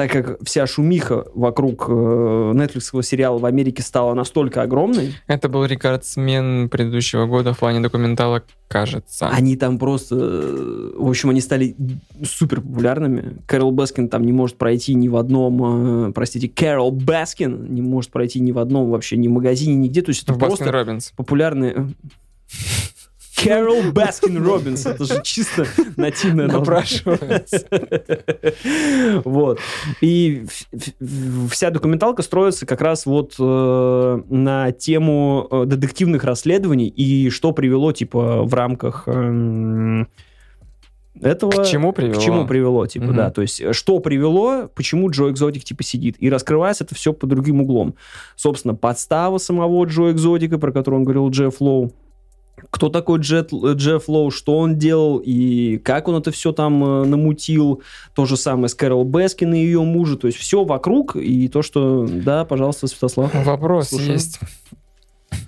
так 0.00 0.10
как 0.12 0.38
вся 0.42 0.66
шумиха 0.66 1.26
вокруг 1.34 1.84
э, 1.86 1.92
Netflix 1.92 3.02
сериала 3.02 3.36
в 3.36 3.44
Америке 3.44 3.82
стала 3.82 4.14
настолько 4.14 4.62
огромной, 4.62 5.12
Это 5.26 5.50
был 5.50 5.66
рекордсмен 5.66 6.70
предыдущего 6.70 7.26
года 7.26 7.52
в 7.52 7.58
плане 7.58 7.80
документала, 7.80 8.42
кажется. 8.66 9.28
они 9.28 9.56
там 9.58 9.78
просто... 9.78 10.16
э, 10.18 10.92
В 10.96 11.06
общем, 11.06 11.28
они 11.28 11.42
стали 11.42 11.76
супер 12.24 12.62
популярными. 12.62 13.42
Кэрол 13.46 13.72
Баскин 13.72 14.08
там 14.08 14.24
не 14.24 14.32
может 14.32 14.56
пройти 14.56 14.94
ни 14.94 15.08
в 15.08 15.16
одном... 15.16 16.08
э, 16.08 16.12
простите, 16.12 16.48
Кэрол 16.48 16.92
Баскин 16.92 17.74
не 17.74 17.82
может 17.82 18.10
пройти 18.10 18.40
ни 18.40 18.52
в 18.52 18.58
одном 18.58 18.88
вообще, 18.90 19.18
ни 19.18 19.28
магазине, 19.28 19.74
нигде. 19.74 20.00
То 20.00 20.12
есть 20.12 20.22
это 20.22 20.32
В 20.32 20.38
просто... 20.38 20.64
Баскин 20.64 20.78
Робинс. 20.78 21.12
популярные... 21.14 21.88
Кэрол 23.42 23.82
Баскин 23.92 24.44
Робинс. 24.44 24.86
Это 24.86 25.04
же 25.04 25.20
чисто 25.22 25.66
нативное. 25.96 26.46
Напрашивается. 26.48 27.66
Вот. 29.24 29.58
И 30.00 30.44
вся 31.50 31.70
документалка 31.70 32.22
строится 32.22 32.66
как 32.66 32.80
раз 32.80 33.06
вот 33.06 33.34
э, 33.38 34.22
на 34.28 34.72
тему 34.72 35.46
э, 35.50 35.64
детективных 35.66 36.24
расследований 36.24 36.88
и 36.88 37.30
что 37.30 37.52
привело, 37.52 37.92
типа, 37.92 38.42
в 38.42 38.54
рамках 38.54 39.04
эм, 39.06 40.08
этого... 41.20 41.50
К 41.50 41.66
чему 41.66 41.92
привело? 41.92 42.14
К 42.14 42.22
чему 42.22 42.46
привело, 42.46 42.86
типа, 42.86 43.06
Мгм. 43.06 43.16
да. 43.16 43.30
То 43.30 43.42
есть, 43.42 43.60
э, 43.60 43.72
что 43.72 43.98
привело, 44.00 44.68
почему 44.74 45.10
Джо 45.10 45.30
Экзотик, 45.30 45.64
типа, 45.64 45.82
сидит. 45.82 46.16
И 46.18 46.30
раскрывается 46.30 46.84
это 46.84 46.94
все 46.94 47.12
под 47.12 47.26
другим 47.26 47.60
углом. 47.60 47.94
Собственно, 48.36 48.74
подстава 48.74 49.38
самого 49.38 49.84
Джо 49.84 50.10
Экзотика, 50.10 50.58
про 50.58 50.72
которую 50.72 51.00
он 51.00 51.04
говорил 51.04 51.30
Джефф 51.30 51.60
Лоу. 51.60 51.92
Кто 52.70 52.88
такой 52.88 53.20
Джет, 53.20 53.52
Джефф 53.52 54.08
Лоу, 54.08 54.30
что 54.30 54.58
он 54.58 54.76
делал 54.76 55.18
и 55.24 55.78
как 55.78 56.08
он 56.08 56.16
это 56.16 56.30
все 56.30 56.52
там 56.52 56.84
э, 56.84 57.04
намутил. 57.04 57.82
То 58.14 58.26
же 58.26 58.36
самое 58.36 58.68
с 58.68 58.74
Кэрол 58.74 59.04
Бескин 59.04 59.54
и 59.54 59.58
ее 59.58 59.82
мужа. 59.82 60.16
То 60.16 60.26
есть 60.26 60.38
все 60.38 60.64
вокруг. 60.64 61.16
И 61.16 61.48
то, 61.48 61.62
что... 61.62 62.06
Да, 62.06 62.44
пожалуйста, 62.44 62.86
Святослав. 62.86 63.32
Вопрос 63.44 63.88
Слушаю. 63.88 64.12
есть. 64.12 64.38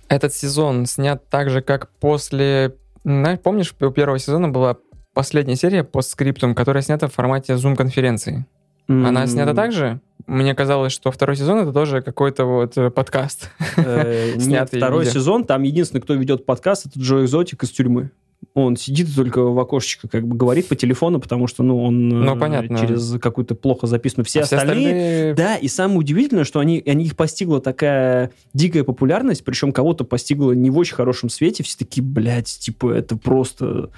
Этот 0.08 0.34
сезон 0.34 0.86
снят 0.86 1.22
так 1.28 1.50
же, 1.50 1.62
как 1.62 1.90
после... 2.00 2.76
Знаешь, 3.04 3.40
помнишь, 3.40 3.74
у 3.80 3.90
первого 3.90 4.18
сезона 4.18 4.48
была 4.48 4.76
последняя 5.14 5.56
серия 5.56 5.84
постскриптум, 5.84 6.54
которая 6.54 6.82
снята 6.82 7.08
в 7.08 7.12
формате 7.12 7.56
зум-конференции. 7.56 8.46
Она 8.88 9.22
М, 9.22 9.26
снята 9.28 9.54
так 9.54 9.72
же? 9.72 10.00
Мне 10.26 10.54
казалось, 10.54 10.92
что 10.92 11.10
второй 11.10 11.36
сезон 11.36 11.58
это 11.58 11.72
тоже 11.72 12.02
какой-то 12.02 12.44
вот 12.44 12.76
э, 12.76 12.90
подкаст. 12.90 13.50
э, 13.76 14.34
Нет, 14.36 14.68
второй 14.72 15.06
сезон. 15.06 15.44
Там 15.44 15.62
единственный, 15.62 16.00
кто 16.00 16.14
ведет 16.14 16.46
подкаст, 16.46 16.86
это 16.86 16.98
Джо 16.98 17.22
Экзотик 17.24 17.62
из 17.62 17.70
тюрьмы. 17.70 18.10
Он 18.54 18.76
сидит 18.76 19.14
только 19.14 19.42
в 19.42 19.58
окошечко 19.58 20.08
как 20.08 20.26
бы 20.26 20.36
говорит 20.36 20.68
по 20.68 20.76
телефону, 20.76 21.20
потому 21.20 21.46
что, 21.46 21.62
ну, 21.62 21.82
он 21.82 22.08
Ну, 22.08 22.36
э, 22.36 22.38
понятно. 22.38 22.78
через 22.78 23.18
какую-то 23.20 23.54
плохо 23.54 23.86
записанную. 23.86 24.26
Все, 24.26 24.40
А 24.40 24.44
все 24.44 24.56
остальные... 24.56 24.86
остальные... 24.86 25.34
Да, 25.34 25.56
и 25.56 25.68
самое 25.68 26.00
удивительное, 26.00 26.44
что 26.44 26.60
они, 26.60 26.82
они 26.86 27.06
их 27.06 27.16
постигла 27.16 27.60
такая 27.60 28.30
дикая 28.52 28.84
популярность, 28.84 29.44
причем 29.44 29.72
кого-то 29.72 30.04
постигла 30.04 30.52
не 30.52 30.70
в 30.70 30.76
очень 30.78 30.94
хорошем 30.94 31.30
свете. 31.30 31.62
Все 31.62 31.78
такие, 31.78 32.02
блядь, 32.02 32.46
типа, 32.46 32.92
это 32.92 33.16
просто... 33.16 33.90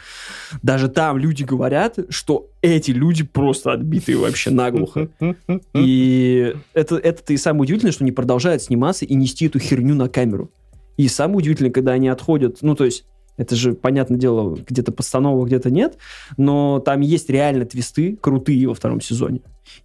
Даже 0.63 0.89
там 0.89 1.19
люди 1.19 1.43
говорят, 1.43 1.99
что 2.11 2.49
эти 2.63 2.93
люди 2.93 3.25
просто 3.25 3.73
отбитые 3.73 4.19
вообще 4.19 4.51
наглухо. 4.51 5.09
И 5.75 6.55
это, 6.73 6.97
это 6.97 7.33
и 7.33 7.37
самое 7.37 7.63
удивительное, 7.63 7.93
что 7.93 8.05
они 8.05 8.13
продолжают 8.13 8.63
сниматься 8.63 9.05
и 9.05 9.15
нести 9.15 9.47
эту 9.47 9.59
херню 9.59 9.95
на 9.95 10.09
камеру. 10.09 10.51
И 10.97 11.09
самое 11.09 11.39
удивительное, 11.39 11.73
когда 11.73 11.93
они 11.93 12.09
отходят, 12.09 12.59
ну, 12.63 12.75
то 12.75 12.85
есть, 12.85 13.05
это 13.37 13.57
же, 13.57 13.75
понятное 13.75 14.19
дело, 14.19 14.57
где-то 14.57 14.93
постановок, 14.93 15.47
где-то 15.47 15.71
нет, 15.71 15.99
но 16.37 16.79
там 16.81 17.01
есть 17.01 17.29
реально 17.31 17.65
твисты 17.65 18.17
крутые 18.17 18.69
во 18.69 18.75
втором 18.75 19.01
сезоне. 19.01 19.41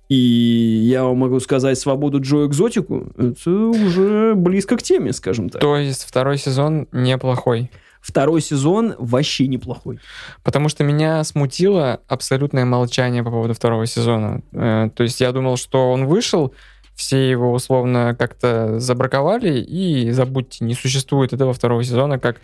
И 0.10 0.16
я 0.16 1.04
вам 1.04 1.18
могу 1.18 1.40
сказать, 1.40 1.80
свободу 1.80 2.20
Джо 2.20 2.46
Экзотику, 2.46 3.12
это 3.18 3.52
уже 3.52 4.34
близко 4.36 4.78
к 4.78 4.84
теме, 4.84 5.14
скажем 5.14 5.50
так. 5.50 5.62
То 5.62 5.78
есть 5.78 6.04
второй 6.04 6.38
сезон 6.38 6.88
неплохой. 6.92 7.72
Второй 8.02 8.42
сезон 8.42 8.96
вообще 8.98 9.48
неплохой. 9.48 10.00
Потому 10.44 10.70
что 10.70 10.84
меня 10.84 11.24
смутило 11.24 12.00
абсолютное 12.08 12.66
молчание 12.66 13.24
по 13.24 13.30
поводу 13.30 13.54
второго 13.54 13.86
сезона. 13.86 14.42
Э, 14.54 14.90
То 14.96 15.04
есть 15.04 15.20
я 15.20 15.32
думал, 15.34 15.58
что 15.58 15.92
он 15.92 16.06
вышел, 16.06 16.54
все 16.96 17.30
его 17.30 17.52
условно 17.52 18.16
как-то 18.18 18.80
забраковали, 18.80 19.60
и 19.60 20.12
забудьте, 20.12 20.64
не 20.64 20.76
существует 20.76 21.34
этого 21.34 21.54
второго 21.54 21.84
сезона, 21.84 22.20
как, 22.20 22.38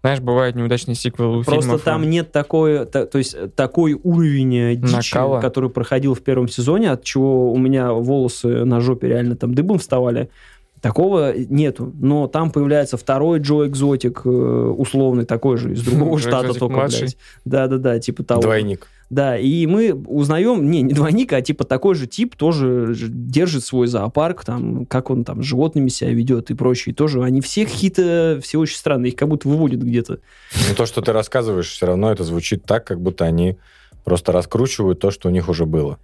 знаешь, 0.00 0.20
бывает 0.20 0.54
неудачный 0.54 0.94
сиквел 0.94 1.38
у 1.38 1.42
Просто 1.42 1.62
фильмов. 1.62 1.82
там 1.82 2.08
нет 2.08 2.30
такой, 2.32 2.86
та- 2.86 3.06
то 3.06 3.18
есть 3.18 3.36
такой 3.56 3.94
уровень 4.02 4.56
э, 4.56 4.74
дичи, 4.76 5.14
Накала. 5.14 5.40
который 5.40 5.70
проходил 5.70 6.14
в 6.14 6.20
первом 6.22 6.48
сезоне, 6.48 6.90
от 6.92 7.02
чего 7.04 7.52
у 7.52 7.58
меня 7.58 7.92
волосы 7.92 8.64
на 8.64 8.80
жопе 8.80 9.08
реально 9.08 9.36
там 9.36 9.54
дыбом 9.54 9.78
вставали. 9.78 10.28
Такого 10.80 11.32
нету. 11.36 11.92
Но 12.00 12.28
там 12.28 12.52
появляется 12.52 12.96
второй 12.96 13.40
Джо 13.40 13.66
Экзотик, 13.66 14.20
э, 14.24 14.28
условный 14.28 15.24
такой 15.24 15.56
же, 15.56 15.72
из 15.72 15.82
другого 15.82 16.16
штата 16.20 16.54
только, 16.54 16.86
блядь. 16.86 17.16
Да-да-да, 17.44 17.98
типа 17.98 18.22
того. 18.22 18.42
Двойник. 18.42 18.86
Да, 19.10 19.38
и 19.38 19.66
мы 19.66 19.94
узнаем, 19.94 20.70
не, 20.70 20.82
не 20.82 20.92
двойник, 20.92 21.32
а 21.32 21.40
типа 21.40 21.64
такой 21.64 21.94
же 21.94 22.06
тип 22.06 22.36
тоже 22.36 22.94
держит 22.94 23.64
свой 23.64 23.86
зоопарк, 23.86 24.44
там, 24.44 24.84
как 24.84 25.08
он 25.10 25.24
там 25.24 25.42
с 25.42 25.46
животными 25.46 25.88
себя 25.88 26.10
ведет 26.10 26.50
и 26.50 26.54
прочее. 26.54 26.94
Тоже 26.94 27.22
они 27.22 27.40
все 27.40 27.64
какие-то, 27.64 28.38
все 28.42 28.58
очень 28.58 28.76
странные, 28.76 29.12
их 29.12 29.16
как 29.16 29.28
будто 29.28 29.48
выводят 29.48 29.80
где-то. 29.80 30.20
Но 30.68 30.74
то, 30.74 30.84
что 30.84 31.00
ты 31.00 31.12
рассказываешь, 31.12 31.70
все 31.70 31.86
равно 31.86 32.12
это 32.12 32.22
звучит 32.22 32.64
так, 32.64 32.86
как 32.86 33.00
будто 33.00 33.24
они 33.24 33.56
просто 34.04 34.32
раскручивают 34.32 35.00
то, 35.00 35.10
что 35.10 35.28
у 35.28 35.32
них 35.32 35.48
уже 35.48 35.64
было. 35.64 35.98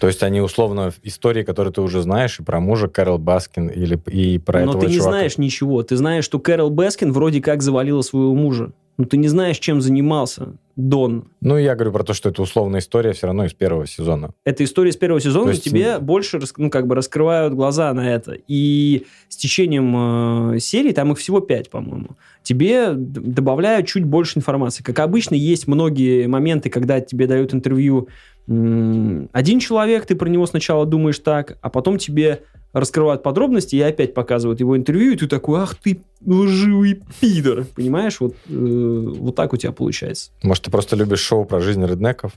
То 0.00 0.06
есть 0.06 0.22
они 0.22 0.40
условно 0.40 0.92
истории, 1.02 1.42
которые 1.42 1.74
ты 1.74 1.82
уже 1.82 2.00
знаешь, 2.00 2.40
и 2.40 2.42
про 2.42 2.58
мужа 2.58 2.88
Кэрол 2.88 3.18
Баскин, 3.18 3.68
или 3.68 4.00
и 4.06 4.38
про 4.38 4.64
Но 4.64 4.70
этого 4.70 4.84
ты 4.84 4.86
не 4.86 4.94
чувака. 4.94 5.10
знаешь 5.10 5.36
ничего. 5.36 5.82
Ты 5.82 5.96
знаешь, 5.96 6.24
что 6.24 6.38
Кэрол 6.38 6.70
Баскин 6.70 7.12
вроде 7.12 7.42
как 7.42 7.62
завалила 7.62 8.00
своего 8.00 8.34
мужа. 8.34 8.72
Но 9.00 9.06
ты 9.06 9.16
не 9.16 9.28
знаешь, 9.28 9.58
чем 9.58 9.80
занимался 9.80 10.58
Дон. 10.76 11.30
Ну, 11.40 11.56
я 11.56 11.74
говорю 11.74 11.90
про 11.90 12.04
то, 12.04 12.12
что 12.12 12.28
это 12.28 12.42
условная 12.42 12.80
история 12.80 13.14
все 13.14 13.28
равно 13.28 13.46
из 13.46 13.54
первого 13.54 13.86
сезона. 13.86 14.34
Эта 14.44 14.62
история 14.62 14.92
с 14.92 14.96
первого 14.96 15.22
сезона 15.22 15.46
То 15.46 15.50
есть, 15.52 15.64
тебе 15.64 15.98
больше 15.98 16.38
ну, 16.58 16.68
как 16.68 16.86
бы 16.86 16.94
раскрывают 16.94 17.54
глаза 17.54 17.94
на 17.94 18.12
это. 18.12 18.36
И 18.46 19.06
с 19.30 19.38
течением 19.38 20.52
э, 20.52 20.58
серии, 20.58 20.92
там 20.92 21.12
их 21.12 21.18
всего 21.18 21.40
пять, 21.40 21.70
по-моему, 21.70 22.08
тебе 22.42 22.92
добавляют 22.92 23.86
чуть 23.86 24.04
больше 24.04 24.38
информации. 24.38 24.82
Как 24.82 24.98
обычно, 24.98 25.34
есть 25.34 25.66
многие 25.66 26.26
моменты, 26.26 26.68
когда 26.68 27.00
тебе 27.00 27.26
дают 27.26 27.54
интервью 27.54 28.08
один 28.50 29.60
человек, 29.60 30.06
ты 30.06 30.16
про 30.16 30.28
него 30.28 30.44
сначала 30.46 30.84
думаешь 30.84 31.18
так, 31.20 31.56
а 31.60 31.70
потом 31.70 31.98
тебе 31.98 32.42
раскрывают 32.72 33.22
подробности 33.22 33.76
и 33.76 33.80
опять 33.80 34.14
показывают 34.14 34.60
его 34.60 34.76
интервью, 34.76 35.12
и 35.12 35.16
ты 35.16 35.26
такой, 35.26 35.60
ах 35.60 35.74
ты 35.74 36.00
лживый 36.24 37.02
пидор. 37.20 37.64
Понимаешь? 37.74 38.20
Вот, 38.20 38.34
э, 38.48 38.52
вот 38.54 39.34
так 39.34 39.52
у 39.52 39.56
тебя 39.56 39.72
получается. 39.72 40.30
Может, 40.42 40.64
ты 40.64 40.70
просто 40.70 40.96
любишь 40.96 41.20
шоу 41.20 41.44
про 41.44 41.60
жизнь 41.60 41.84
реднеков? 41.84 42.32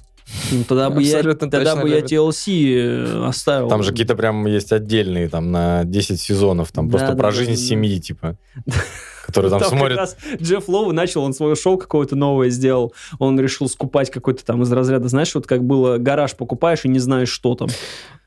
Ну, 0.51 0.63
тогда 0.63 0.89
бы 0.89 1.03
я, 1.03 1.21
тогда 1.21 1.75
бы 1.75 1.89
я. 1.89 1.99
TLC 1.99 2.75
э, 2.75 3.25
оставил. 3.27 3.67
Там 3.67 3.83
же 3.83 3.91
какие-то 3.91 4.15
прям 4.15 4.45
есть 4.45 4.71
отдельные, 4.71 5.29
там, 5.29 5.51
на 5.51 5.83
10 5.83 6.19
сезонов, 6.19 6.71
там, 6.71 6.87
Да, 6.87 6.97
просто 6.97 7.15
да, 7.15 7.17
про 7.17 7.31
да, 7.31 7.37
жизнь 7.37 7.51
да, 7.51 7.57
семьи, 7.57 7.99
типа, 7.99 8.37
которые 9.23 9.49
там 9.49 9.59
Там 9.59 9.69
как 9.69 9.79
смотрят. 9.79 9.97
раз 9.97 10.17
Джефф 10.41 10.67
Лоу 10.67 10.91
начал, 10.91 11.23
он 11.23 11.33
свое 11.33 11.55
шоу 11.55 11.77
какое-то 11.77 12.15
новое 12.15 12.49
сделал. 12.49 12.93
Он 13.19 13.39
решил 13.39 13.69
скупать 13.69 14.11
какой-то 14.11 14.43
там 14.45 14.61
из 14.63 14.71
разряда, 14.71 15.07
знаешь, 15.07 15.33
вот 15.33 15.47
как 15.47 15.63
было, 15.63 15.97
гараж 15.97 16.35
покупаешь 16.35 16.83
и 16.83 16.89
не 16.89 16.99
знаешь, 16.99 17.29
что 17.29 17.55
там. 17.55 17.69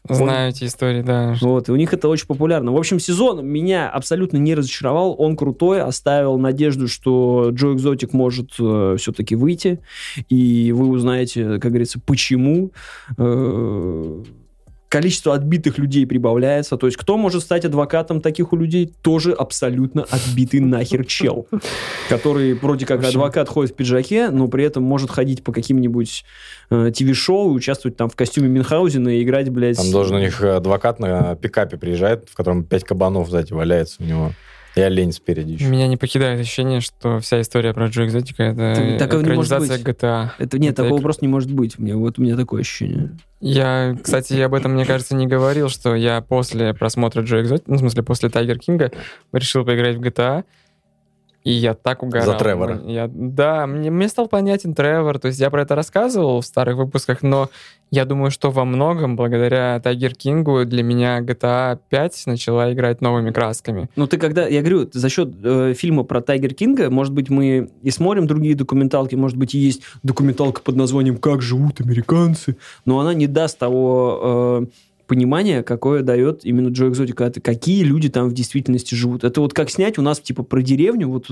Знаю 0.08 0.50
эти 0.50 0.64
истории, 0.64 1.02
да. 1.02 1.34
Вот, 1.40 1.68
и 1.68 1.72
у 1.72 1.76
них 1.76 1.92
это 1.92 2.08
очень 2.08 2.28
популярно. 2.28 2.72
В 2.72 2.76
общем, 2.76 3.00
сезон 3.00 3.44
меня 3.44 3.90
абсолютно 3.90 4.36
не 4.36 4.54
разочаровал. 4.54 5.16
Он 5.18 5.36
крутой, 5.36 5.82
оставил 5.82 6.38
надежду, 6.38 6.86
что 6.86 7.50
Джо 7.50 7.72
Экзотик 7.72 8.12
может 8.12 8.52
все-таки 8.52 9.34
выйти. 9.34 9.80
И 10.28 10.70
вы 10.70 10.86
узнаете, 10.88 11.58
как 11.58 11.72
говорится, 11.72 11.98
почему. 11.98 12.70
Э, 13.18 14.22
количество 14.96 15.34
отбитых 15.34 15.76
людей 15.76 16.06
прибавляется. 16.06 16.78
То 16.78 16.86
есть 16.86 16.96
кто 16.96 17.18
может 17.18 17.42
стать 17.42 17.66
адвокатом 17.66 18.22
таких 18.22 18.54
у 18.54 18.56
людей? 18.56 18.94
Тоже 19.02 19.32
абсолютно 19.32 20.06
отбитый 20.08 20.60
нахер 20.60 21.04
чел, 21.04 21.46
который 22.08 22.54
вроде 22.54 22.86
как 22.86 23.04
адвокат 23.04 23.50
ходит 23.50 23.72
в 23.72 23.76
пиджаке, 23.76 24.30
но 24.30 24.48
при 24.48 24.64
этом 24.64 24.84
может 24.84 25.10
ходить 25.10 25.44
по 25.44 25.52
каким-нибудь 25.52 26.24
э, 26.70 26.90
ТВ-шоу 26.96 27.52
и 27.52 27.56
участвовать 27.56 27.98
там 27.98 28.08
в 28.08 28.16
костюме 28.16 28.48
Мюнхгаузена 28.48 29.10
и 29.10 29.22
играть, 29.22 29.50
блядь... 29.50 29.76
Там 29.76 29.90
должен 29.90 30.16
у 30.16 30.18
них 30.18 30.42
адвокат 30.42 30.98
на 30.98 31.36
пикапе 31.36 31.76
приезжает, 31.76 32.30
в 32.30 32.34
котором 32.34 32.64
пять 32.64 32.84
кабанов 32.84 33.28
сзади 33.28 33.52
валяется 33.52 33.96
у 34.02 34.04
него. 34.04 34.32
И 34.76 34.80
олень 34.82 35.12
спереди 35.12 35.52
еще. 35.52 35.64
Меня 35.66 35.86
не 35.88 35.96
покидает 35.96 36.38
ощущение, 36.38 36.80
что 36.82 37.18
вся 37.20 37.40
история 37.40 37.72
про 37.72 37.86
Джо 37.86 38.04
Экзотика 38.04 38.42
это 38.42 38.74
Так- 38.98 38.98
такого 38.98 39.22
экранизация. 39.22 39.78
GTA. 39.78 40.30
Это 40.38 40.58
нет, 40.58 40.74
Это 40.74 40.82
такого 40.82 40.98
эк- 40.98 41.02
просто 41.02 41.24
не 41.24 41.28
может 41.30 41.50
быть. 41.50 41.78
Мне, 41.78 41.94
вот 41.96 42.18
у 42.18 42.22
меня 42.22 42.36
такое 42.36 42.60
ощущение. 42.60 43.16
Я, 43.40 43.96
кстати, 44.02 44.34
я 44.34 44.46
об 44.46 44.54
этом, 44.54 44.74
мне 44.74 44.84
кажется, 44.84 45.14
не 45.16 45.26
говорил, 45.26 45.70
что 45.70 45.94
я 45.94 46.20
после 46.20 46.74
просмотра 46.74 47.22
Джо 47.22 47.40
Экзотика, 47.40 47.70
ну, 47.70 47.76
в 47.76 47.80
смысле, 47.80 48.02
после 48.02 48.28
Тайгер 48.28 48.58
Кинга 48.58 48.92
решил 49.32 49.64
поиграть 49.64 49.96
в 49.96 50.00
GTA, 50.02 50.44
и 51.46 51.52
я 51.52 51.74
так 51.74 52.02
угорал. 52.02 52.26
За 52.26 52.34
Тревора. 52.34 52.80
Я, 52.86 53.08
да, 53.08 53.68
мне, 53.68 53.88
мне 53.88 54.08
стал 54.08 54.26
понятен 54.26 54.74
Тревор, 54.74 55.20
то 55.20 55.28
есть 55.28 55.38
я 55.38 55.48
про 55.48 55.62
это 55.62 55.76
рассказывал 55.76 56.40
в 56.40 56.44
старых 56.44 56.76
выпусках, 56.76 57.22
но 57.22 57.50
я 57.92 58.04
думаю, 58.04 58.32
что 58.32 58.50
во 58.50 58.64
многом, 58.64 59.14
благодаря 59.14 59.78
Тайгер 59.78 60.16
Кингу, 60.16 60.64
для 60.64 60.82
меня 60.82 61.20
GTA 61.20 61.78
5 61.88 62.22
начала 62.26 62.72
играть 62.72 63.00
новыми 63.00 63.30
красками. 63.30 63.88
Ну, 63.94 64.08
ты 64.08 64.18
когда, 64.18 64.48
я 64.48 64.60
говорю, 64.60 64.90
за 64.92 65.08
счет 65.08 65.34
э, 65.40 65.74
фильма 65.74 66.02
про 66.02 66.20
Тайгер 66.20 66.52
Кинга, 66.52 66.90
может 66.90 67.12
быть, 67.12 67.30
мы 67.30 67.70
и 67.80 67.90
смотрим 67.92 68.26
другие 68.26 68.56
документалки, 68.56 69.14
может 69.14 69.38
быть, 69.38 69.54
и 69.54 69.58
есть 69.58 69.82
документалка 70.02 70.62
под 70.62 70.74
названием 70.74 71.16
«Как 71.16 71.42
живут 71.42 71.80
американцы», 71.80 72.56
но 72.86 72.98
она 72.98 73.14
не 73.14 73.28
даст 73.28 73.56
того 73.56 74.64
э, 74.64 74.66
понимания, 75.06 75.62
какое 75.62 76.02
дает 76.02 76.44
именно 76.44 76.68
Джо 76.68 76.88
Экзотика. 76.88 77.32
Какие 77.42 77.82
люди 77.84 78.08
там 78.08 78.28
в 78.28 78.34
действительности 78.34 78.94
живут. 78.94 79.24
Это 79.24 79.40
вот 79.40 79.54
как 79.54 79.70
снять 79.70 79.98
у 79.98 80.02
нас, 80.02 80.20
типа, 80.20 80.42
про 80.42 80.62
деревню, 80.62 81.08
вот... 81.08 81.26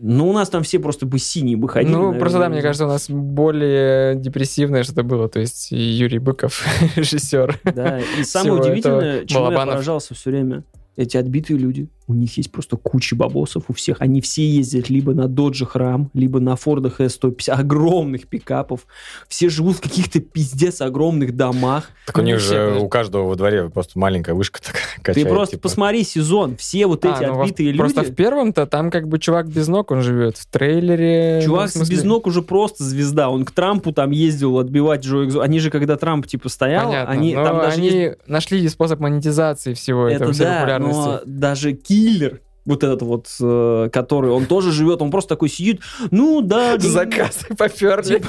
Ну, 0.00 0.30
у 0.30 0.32
нас 0.32 0.48
там 0.48 0.62
все 0.62 0.78
просто 0.78 1.04
бы 1.04 1.18
синие 1.18 1.56
бы 1.58 1.68
ходили. 1.68 1.92
ну, 1.92 2.14
просто 2.14 2.38
да, 2.38 2.44
наверное. 2.44 2.54
мне 2.54 2.62
кажется, 2.62 2.86
у 2.86 2.88
нас 2.88 3.10
более 3.10 4.14
депрессивное 4.14 4.84
что-то 4.84 5.02
было. 5.02 5.28
То 5.28 5.38
есть 5.40 5.70
Юрий 5.70 6.18
Быков, 6.18 6.64
режиссер. 6.96 7.60
Да, 7.64 8.00
и 8.18 8.24
самое 8.24 8.54
удивительное, 8.54 9.26
чему 9.26 9.50
я 9.50 9.56
поражался 9.58 10.14
все 10.14 10.30
время, 10.30 10.64
эти 10.96 11.18
отбитые 11.18 11.58
люди, 11.58 11.88
у 12.10 12.14
них 12.14 12.36
есть 12.36 12.50
просто 12.50 12.76
куча 12.76 13.14
бабосов 13.16 13.64
у 13.68 13.72
всех. 13.72 14.00
Они 14.00 14.20
все 14.20 14.46
ездят 14.48 14.90
либо 14.90 15.14
на 15.14 15.28
Доджах 15.28 15.76
Рам, 15.76 16.10
либо 16.14 16.40
на 16.40 16.56
Фордах 16.56 17.00
S150, 17.00 17.50
огромных 17.50 18.26
пикапов. 18.26 18.86
Все 19.28 19.48
живут 19.48 19.76
в 19.76 19.80
каких-то 19.80 20.20
пиздец 20.20 20.80
огромных 20.80 21.36
домах. 21.36 21.90
Так 22.06 22.16
у 22.18 22.20
Ну, 22.20 22.26
них 22.26 22.38
все, 22.40 22.74
же 22.74 22.80
у 22.80 22.88
каждого 22.88 23.28
во 23.28 23.36
дворе 23.36 23.68
просто 23.70 23.98
маленькая 23.98 24.34
вышка 24.34 24.60
такая 24.60 25.14
Ты 25.14 25.24
просто 25.24 25.56
типа. 25.56 25.62
посмотри 25.62 26.02
сезон. 26.04 26.56
Все 26.56 26.86
вот 26.86 27.04
эти 27.04 27.22
А, 27.24 27.28
ну, 27.28 27.34
во- 27.34 27.42
отбитые 27.44 27.74
Просто 27.74 28.00
люди... 28.02 28.12
в 28.12 28.14
первом-то 28.16 28.66
там 28.66 28.90
как 28.90 29.08
бы 29.08 29.18
чувак 29.18 29.48
без 29.48 29.68
ног, 29.68 29.90
он 29.92 30.02
живет 30.02 30.36
в 30.36 30.46
трейлере. 30.46 31.42
Чувак 31.44 31.66
ну, 31.66 31.68
в 31.68 31.72
смысле- 31.84 31.96
без 31.96 32.04
ног 32.04 32.26
уже 32.26 32.42
просто 32.42 32.84
звезда. 32.84 33.28
Он 33.30 33.44
к 33.44 33.50
Трампу 33.52 33.92
там 33.92 34.10
ездил 34.10 34.58
отбивать 34.58 35.04
Джо 35.04 35.24
Экзо. 35.24 35.40
Они 35.42 35.58
же, 35.60 35.70
когда 35.70 35.96
Трамп 35.96 36.26
типа 36.26 36.48
стоял, 36.48 36.86
Понятно, 36.86 37.12
они 37.12 37.34
но 37.34 37.44
там 37.44 37.56
даже 37.58 37.76
они 37.76 37.88
есть 37.88 38.18
нашли 38.26 38.68
способ 38.68 39.00
монетизации 39.00 39.74
всего 39.74 40.06
Это 40.08 40.16
этого, 40.16 40.32
всей 40.32 40.44
да, 40.44 40.54
популярности. 40.58 40.98
но 41.00 41.20
даже 41.26 41.72
киллер, 42.00 42.40
вот 42.64 42.84
этот 42.84 43.02
вот, 43.02 43.28
э, 43.40 43.88
который, 43.92 44.30
он 44.30 44.46
тоже 44.46 44.72
живет, 44.72 45.02
он 45.02 45.10
просто 45.10 45.30
такой 45.30 45.48
сидит, 45.48 45.80
ну 46.10 46.40
да, 46.40 46.78
Заказы 46.78 47.46
поперли. 47.56 48.22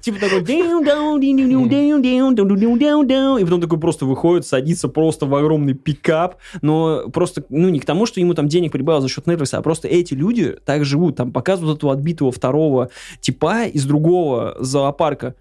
типа 0.00 0.18
такой, 0.20 0.42
«Дэу, 0.42 0.84
дэу, 0.84 1.18
дин, 1.18 1.36
дин, 1.36 1.48
дин, 1.48 1.68
дэу, 1.68 2.00
дэу, 2.00 2.32
дэу, 2.32 2.56
дэу, 2.56 2.76
дэу, 2.76 3.04
дэу». 3.04 3.36
и 3.36 3.44
потом 3.44 3.60
такой 3.60 3.78
просто 3.78 4.06
выходит, 4.06 4.46
садится 4.46 4.88
просто 4.88 5.26
в 5.26 5.34
огромный 5.34 5.74
пикап, 5.74 6.36
но 6.62 7.08
просто, 7.12 7.44
ну 7.50 7.68
не 7.68 7.80
к 7.80 7.84
тому, 7.84 8.06
что 8.06 8.20
ему 8.20 8.34
там 8.34 8.48
денег 8.48 8.72
прибавил 8.72 9.00
за 9.00 9.08
счет 9.08 9.26
Netflix, 9.26 9.50
а 9.52 9.62
просто 9.62 9.88
эти 9.88 10.14
люди 10.14 10.56
так 10.64 10.84
живут, 10.84 11.16
там 11.16 11.32
показывают 11.32 11.78
этого 11.78 11.92
отбитого 11.92 12.32
второго 12.32 12.90
типа 13.20 13.66
из 13.66 13.84
другого 13.84 14.56
зоопарка, 14.58 15.34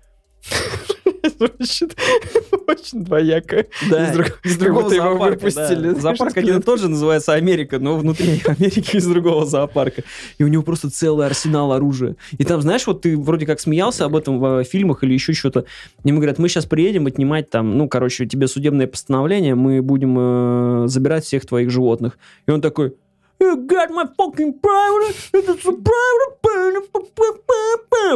Звучит 1.39 1.95
очень 2.67 3.04
двояко. 3.04 3.65
Да, 3.89 4.10
Из 4.10 4.13
друг- 4.15 4.39
из 4.43 4.58
другого 4.58 4.84
будто 4.84 4.95
его 4.95 5.10
зоопарка, 5.10 5.34
выпустили. 5.45 5.89
да. 5.93 6.00
Зоопарк 6.00 6.38
один 6.38 6.58
и 6.58 6.62
тот 6.62 6.80
же 6.80 6.88
называется 6.89 7.34
Америка, 7.34 7.80
но 7.80 7.97
внутри 7.97 8.41
Америки 8.45 8.97
из 8.97 9.06
другого 9.06 9.45
зоопарка. 9.45 10.04
И 10.38 10.43
у 10.43 10.47
него 10.47 10.63
просто 10.63 10.89
целый 10.89 11.26
арсенал 11.28 11.71
оружия. 11.73 12.15
И 12.38 12.43
там, 12.43 12.62
знаешь, 12.62 12.86
вот 12.88 13.02
ты 13.02 13.17
вроде 13.17 13.45
как 13.45 13.60
смеялся 13.60 14.06
об 14.06 14.15
этом 14.15 14.39
в 14.39 14.62
э, 14.62 14.63
фильмах 14.63 15.04
или 15.04 15.13
еще 15.13 15.34
что-то. 15.34 15.65
Ему 16.04 16.17
говорят, 16.17 16.39
мы 16.39 16.50
сейчас 16.50 16.65
приедем 16.65 17.08
отнимать 17.08 17.50
там, 17.50 17.78
ну, 17.78 17.88
короче, 17.88 18.26
тебе 18.26 18.47
судебное 18.47 18.88
постановление, 18.88 19.56
мы 19.56 19.82
будем 19.82 20.15
э, 20.17 20.88
забирать 20.88 21.26
всех 21.26 21.45
твоих 21.45 21.69
животных. 21.69 22.17
И 22.47 22.52
он 22.52 22.62
такой, 22.62 22.93
You 23.39 23.67
got 23.67 23.91
my 23.91 24.06
fucking 24.17 24.60
private, 24.60 25.15
it's 25.32 25.65
a 25.65 25.71
private, 25.71 26.38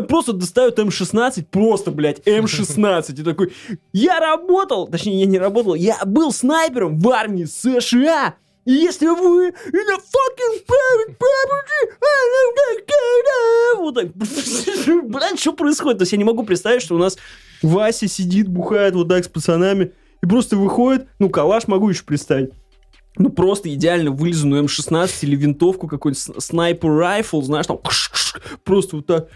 просто 0.08 0.34
достает 0.34 0.80
М16, 0.80 1.46
просто, 1.52 1.92
блядь, 1.92 2.20
М16, 2.28 3.20
и 3.20 3.24
такой, 3.24 3.54
я 3.94 4.20
работал, 4.20 4.88
точнее, 4.88 5.20
я 5.20 5.26
не 5.26 5.38
работал, 5.38 5.76
я 5.76 5.98
был 6.06 6.32
снайпером 6.32 6.98
в 6.98 7.10
армии 7.10 7.46
США, 7.46 8.36
и 8.66 8.74
если 8.74 9.08
вы 9.08 9.50
in 9.50 9.90
a 9.90 9.98
fucking 9.98 10.66
private 10.68 11.18
property, 11.18 11.92
вот 13.78 13.96
так, 13.96 14.08
блядь, 15.06 15.40
что 15.40 15.54
происходит? 15.54 16.00
То 16.00 16.04
есть 16.04 16.12
я 16.12 16.18
не 16.18 16.24
могу 16.24 16.44
представить, 16.44 16.82
что 16.82 16.96
у 16.96 17.00
нас 17.00 17.18
Вася 17.62 18.08
сидит, 18.08 18.48
бухает 18.48 18.96
вот 18.96 19.08
так 19.08 19.26
с 19.26 19.28
пацанами, 19.28 19.94
и 20.22 20.28
просто 20.28 20.58
выходит, 20.58 21.08
ну, 21.20 21.30
калаш 21.30 21.68
могу 21.68 21.90
еще 21.90 22.04
представить, 22.04 22.52
ну, 23.22 23.30
просто 23.30 23.74
идеально 23.74 24.12
вылизанную 24.12 24.64
М16 24.66 25.12
или 25.22 25.36
винтовку, 25.36 25.88
какой-нибудь 25.88 26.44
снайпер 26.44 26.90
райфл, 26.90 27.42
знаешь, 27.42 27.68
там, 27.68 27.80
просто 28.64 28.98
вот 28.98 29.06
так. 29.06 29.28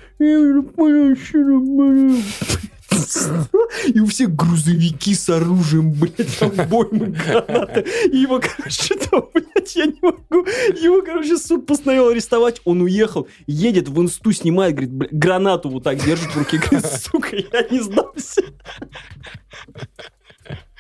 И 3.88 4.00
у 4.00 4.06
всех 4.06 4.36
грузовики 4.36 5.14
с 5.14 5.30
оружием, 5.30 5.92
блядь, 5.92 6.38
там 6.38 6.52
боймы, 6.70 7.08
гранаты. 7.08 7.86
И 8.12 8.18
его, 8.18 8.40
короче, 8.40 8.96
там, 8.96 9.30
блядь, 9.34 9.76
я 9.76 9.86
не 9.88 9.98
могу. 10.02 10.46
Его, 10.82 11.02
короче, 11.02 11.38
суд 11.38 11.66
постановил 11.66 12.10
арестовать. 12.10 12.62
Он 12.64 12.82
уехал, 12.82 13.28
едет 13.48 13.90
в 13.90 14.02
инсту, 14.02 14.32
снимает, 14.32 14.76
говорит, 14.76 14.94
«Бля, 14.94 15.10
гранату 15.12 15.70
вот 15.70 15.84
так 15.84 16.04
держит 16.04 16.30
в 16.30 16.38
руке. 16.38 16.58
Говорит, 16.58 16.86
сука, 16.86 17.36
я 17.36 17.68
не 17.70 17.82
сдамся. 17.82 18.44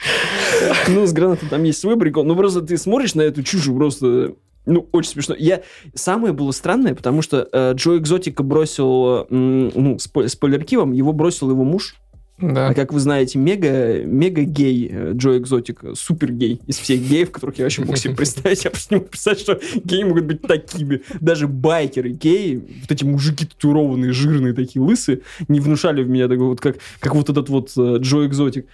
Ну, 0.87 1.05
с 1.05 1.13
гранатой 1.13 1.49
там 1.49 1.63
есть 1.63 1.79
свой 1.79 1.97
прикол. 1.97 2.23
Ну, 2.23 2.35
просто 2.35 2.61
ты 2.61 2.77
смотришь 2.77 3.15
на 3.15 3.21
эту 3.21 3.43
чушь, 3.43 3.65
просто... 3.65 4.33
Ну, 4.65 4.87
очень 4.91 5.11
смешно. 5.11 5.35
Я... 5.37 5.61
Самое 5.93 6.33
было 6.33 6.51
странное, 6.51 6.95
потому 6.95 7.21
что 7.21 7.47
э, 7.51 7.73
Джо 7.75 7.97
Экзотика 7.97 8.43
бросил... 8.43 9.27
ну, 9.29 9.97
спой- 9.99 10.29
спойлерки 10.29 10.75
вам, 10.75 10.91
его 10.91 11.13
бросил 11.13 11.49
его 11.49 11.63
муж. 11.63 11.95
Да. 12.37 12.69
А 12.69 12.73
как 12.73 12.91
вы 12.91 12.99
знаете, 12.99 13.39
мега, 13.39 14.03
мега 14.03 14.41
гей 14.41 14.89
э, 14.91 15.11
Джо 15.13 15.37
Экзотик, 15.37 15.81
супер 15.93 16.33
гей 16.33 16.59
из 16.67 16.77
всех 16.77 16.99
геев, 16.99 17.31
которых 17.31 17.57
я 17.59 17.65
вообще 17.65 17.85
мог 17.85 17.97
себе 17.97 18.13
представить. 18.17 18.65
Я 18.65 18.71
просто 18.71 18.93
не 18.93 18.99
мог 18.99 19.09
представить, 19.09 19.39
что 19.39 19.59
геи 19.83 20.03
могут 20.03 20.25
быть 20.25 20.41
такими. 20.41 21.01
Даже 21.21 21.47
байкеры 21.47 22.09
геи, 22.09 22.61
вот 22.81 22.91
эти 22.91 23.05
мужики 23.05 23.45
татуированные, 23.45 24.11
жирные 24.11 24.53
такие, 24.53 24.81
лысые, 24.81 25.21
не 25.47 25.61
внушали 25.61 26.03
в 26.03 26.09
меня 26.09 26.27
такой 26.27 26.47
вот, 26.47 26.59
как, 26.59 26.77
как 26.99 27.15
вот 27.15 27.29
этот 27.29 27.47
вот 27.47 27.71
э, 27.77 27.97
Джо 27.99 28.25
Экзотик. 28.25 28.67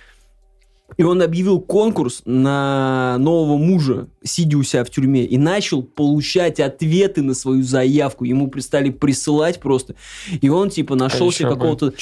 И 0.98 1.04
он 1.04 1.22
объявил 1.22 1.60
конкурс 1.60 2.22
на 2.26 3.18
нового 3.20 3.58
мужа, 3.58 4.08
сидя 4.24 4.58
у 4.58 4.64
себя 4.64 4.84
в 4.84 4.90
тюрьме, 4.90 5.26
и 5.26 5.38
начал 5.38 5.84
получать 5.84 6.60
ответы 6.60 7.22
на 7.22 7.34
свою 7.34 7.64
заявку. 7.64 8.26
Ему 8.26 8.50
пристали 8.50 8.90
присылать 8.90 9.60
просто. 9.60 9.96
И 10.42 10.50
он, 10.50 10.70
типа, 10.70 10.96
нашел 10.96 11.32
себе 11.32 11.50
какого-то 11.50 11.94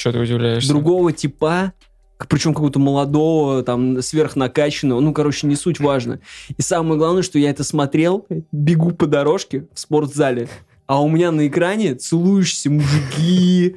другого 0.68 1.12
типа, 1.12 1.72
причем 2.28 2.52
какого-то 2.52 2.78
молодого, 2.78 3.62
там, 3.62 4.02
сверхнакачанного, 4.02 5.00
ну, 5.00 5.12
короче, 5.12 5.46
не 5.46 5.56
суть 5.56 5.80
важно. 5.80 6.20
И 6.56 6.62
самое 6.62 6.98
главное, 6.98 7.22
что 7.22 7.38
я 7.38 7.50
это 7.50 7.64
смотрел, 7.64 8.26
бегу 8.52 8.90
по 8.92 9.06
дорожке 9.06 9.66
в 9.72 9.78
спортзале, 9.78 10.48
а 10.86 11.00
у 11.00 11.08
меня 11.08 11.30
на 11.30 11.46
экране 11.46 11.94
целующиеся 11.94 12.70
мужики, 12.70 13.76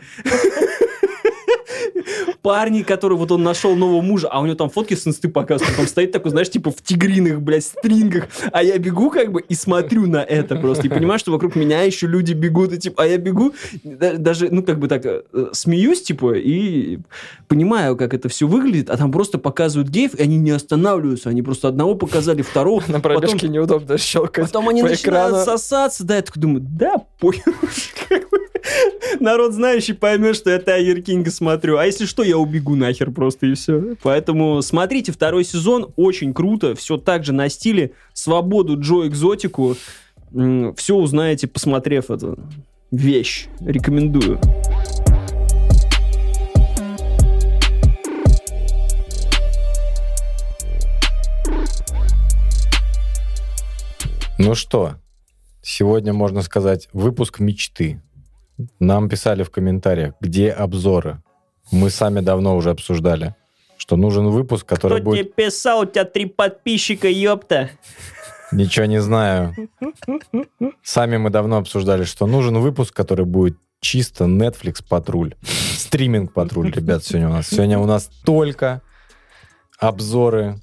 парни, 2.43 2.83
которые 2.83 3.17
вот 3.17 3.31
он 3.31 3.41
нашел 3.41 3.75
нового 3.75 4.01
мужа, 4.01 4.27
а 4.29 4.39
у 4.41 4.45
него 4.45 4.55
там 4.55 4.69
фотки 4.69 4.93
с 4.93 5.07
инсты 5.07 5.29
показывают, 5.29 5.79
он 5.79 5.87
стоит 5.87 6.11
такой, 6.11 6.29
знаешь, 6.29 6.51
типа 6.51 6.69
в 6.71 6.81
тигриных, 6.83 7.41
блядь, 7.41 7.63
стрингах, 7.63 8.27
а 8.51 8.61
я 8.61 8.77
бегу 8.77 9.09
как 9.09 9.31
бы 9.31 9.41
и 9.41 9.55
смотрю 9.55 10.05
на 10.07 10.17
это 10.21 10.57
просто, 10.57 10.85
и 10.85 10.89
понимаю, 10.89 11.17
что 11.19 11.31
вокруг 11.31 11.55
меня 11.55 11.81
еще 11.81 12.05
люди 12.05 12.33
бегут, 12.33 12.73
и 12.73 12.77
типа, 12.77 13.03
а 13.03 13.07
я 13.07 13.17
бегу, 13.17 13.53
да- 13.83 14.17
даже, 14.17 14.49
ну, 14.51 14.61
как 14.61 14.77
бы 14.77 14.87
так, 14.87 15.03
э, 15.05 15.23
смеюсь, 15.53 16.03
типа, 16.03 16.33
и 16.35 16.99
понимаю, 17.47 17.95
как 17.95 18.13
это 18.13 18.27
все 18.29 18.45
выглядит, 18.45 18.89
а 18.89 18.97
там 18.97 19.11
просто 19.11 19.37
показывают 19.39 19.89
геев, 19.89 20.13
и 20.15 20.21
они 20.23 20.37
не 20.37 20.51
останавливаются, 20.51 21.29
они 21.29 21.41
просто 21.41 21.69
одного 21.69 21.95
показали, 21.95 22.41
второго, 22.41 22.83
На 22.89 22.99
пробежке 22.99 23.35
потом- 23.37 23.51
неудобно 23.51 23.97
щелкать. 23.97 24.45
Потом 24.47 24.67
они 24.67 24.83
начинают 24.83 25.29
экрану. 25.31 25.45
сосаться, 25.45 26.03
да, 26.03 26.17
я 26.17 26.21
такой 26.21 26.41
думаю, 26.41 26.59
да, 26.61 26.97
похер, 27.19 27.53
как 28.09 28.29
бы. 28.31 28.37
Народ 29.19 29.53
знающий 29.53 29.93
поймет, 29.93 30.35
что 30.35 30.49
я 30.49 30.59
Тайгер 30.59 31.01
Кинга 31.01 31.31
смотрю. 31.31 31.77
А 31.77 31.85
если 31.85 32.05
что, 32.05 32.23
я 32.23 32.37
убегу 32.37 32.75
нахер 32.75 33.11
просто 33.11 33.47
и 33.47 33.53
все. 33.53 33.95
Поэтому 34.01 34.61
смотрите 34.61 35.11
второй 35.11 35.43
сезон, 35.43 35.91
очень 35.95 36.33
круто. 36.33 36.75
Все 36.75 36.97
так 36.97 37.23
же 37.23 37.33
на 37.33 37.49
стиле. 37.49 37.91
Свободу 38.13 38.79
Джо 38.79 39.07
Экзотику. 39.07 39.75
Все 40.31 40.95
узнаете, 40.95 41.47
посмотрев 41.47 42.09
эту 42.09 42.39
вещь. 42.91 43.47
Рекомендую. 43.61 44.39
Ну 54.39 54.55
что, 54.55 54.95
сегодня, 55.61 56.11
можно 56.11 56.41
сказать, 56.41 56.89
выпуск 56.91 57.39
мечты. 57.39 58.01
Нам 58.79 59.09
писали 59.09 59.43
в 59.43 59.49
комментариях, 59.49 60.13
где 60.21 60.51
обзоры. 60.51 61.21
Мы 61.71 61.89
сами 61.89 62.19
давно 62.19 62.55
уже 62.55 62.69
обсуждали, 62.69 63.35
что 63.77 63.95
нужен 63.95 64.27
выпуск, 64.29 64.65
который 64.65 64.97
Кто 65.01 65.03
будет... 65.11 65.33
тебе 65.35 65.45
писал? 65.45 65.81
У 65.81 65.85
тебя 65.85 66.05
три 66.05 66.25
подписчика, 66.25 67.07
ёпта. 67.07 67.69
Ничего 68.51 68.85
не 68.85 69.01
знаю. 69.01 69.55
Сами 70.83 71.17
мы 71.17 71.29
давно 71.31 71.57
обсуждали, 71.57 72.03
что 72.03 72.27
нужен 72.27 72.57
выпуск, 72.59 72.93
который 72.95 73.25
будет 73.25 73.57
чисто 73.79 74.25
Netflix 74.25 74.83
патруль. 74.87 75.35
Стриминг 75.75 76.33
патруль, 76.33 76.71
ребят, 76.71 77.03
сегодня 77.03 77.29
у 77.29 77.31
нас. 77.33 77.47
Сегодня 77.47 77.79
у 77.79 77.85
нас 77.85 78.09
только 78.23 78.81
обзоры 79.79 80.59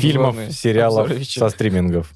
фильмов, 0.00 0.36
Обзорные- 0.36 0.50
сериалов 0.52 1.06
обзоры 1.06 1.24
со 1.24 1.48
стримингов. 1.48 2.12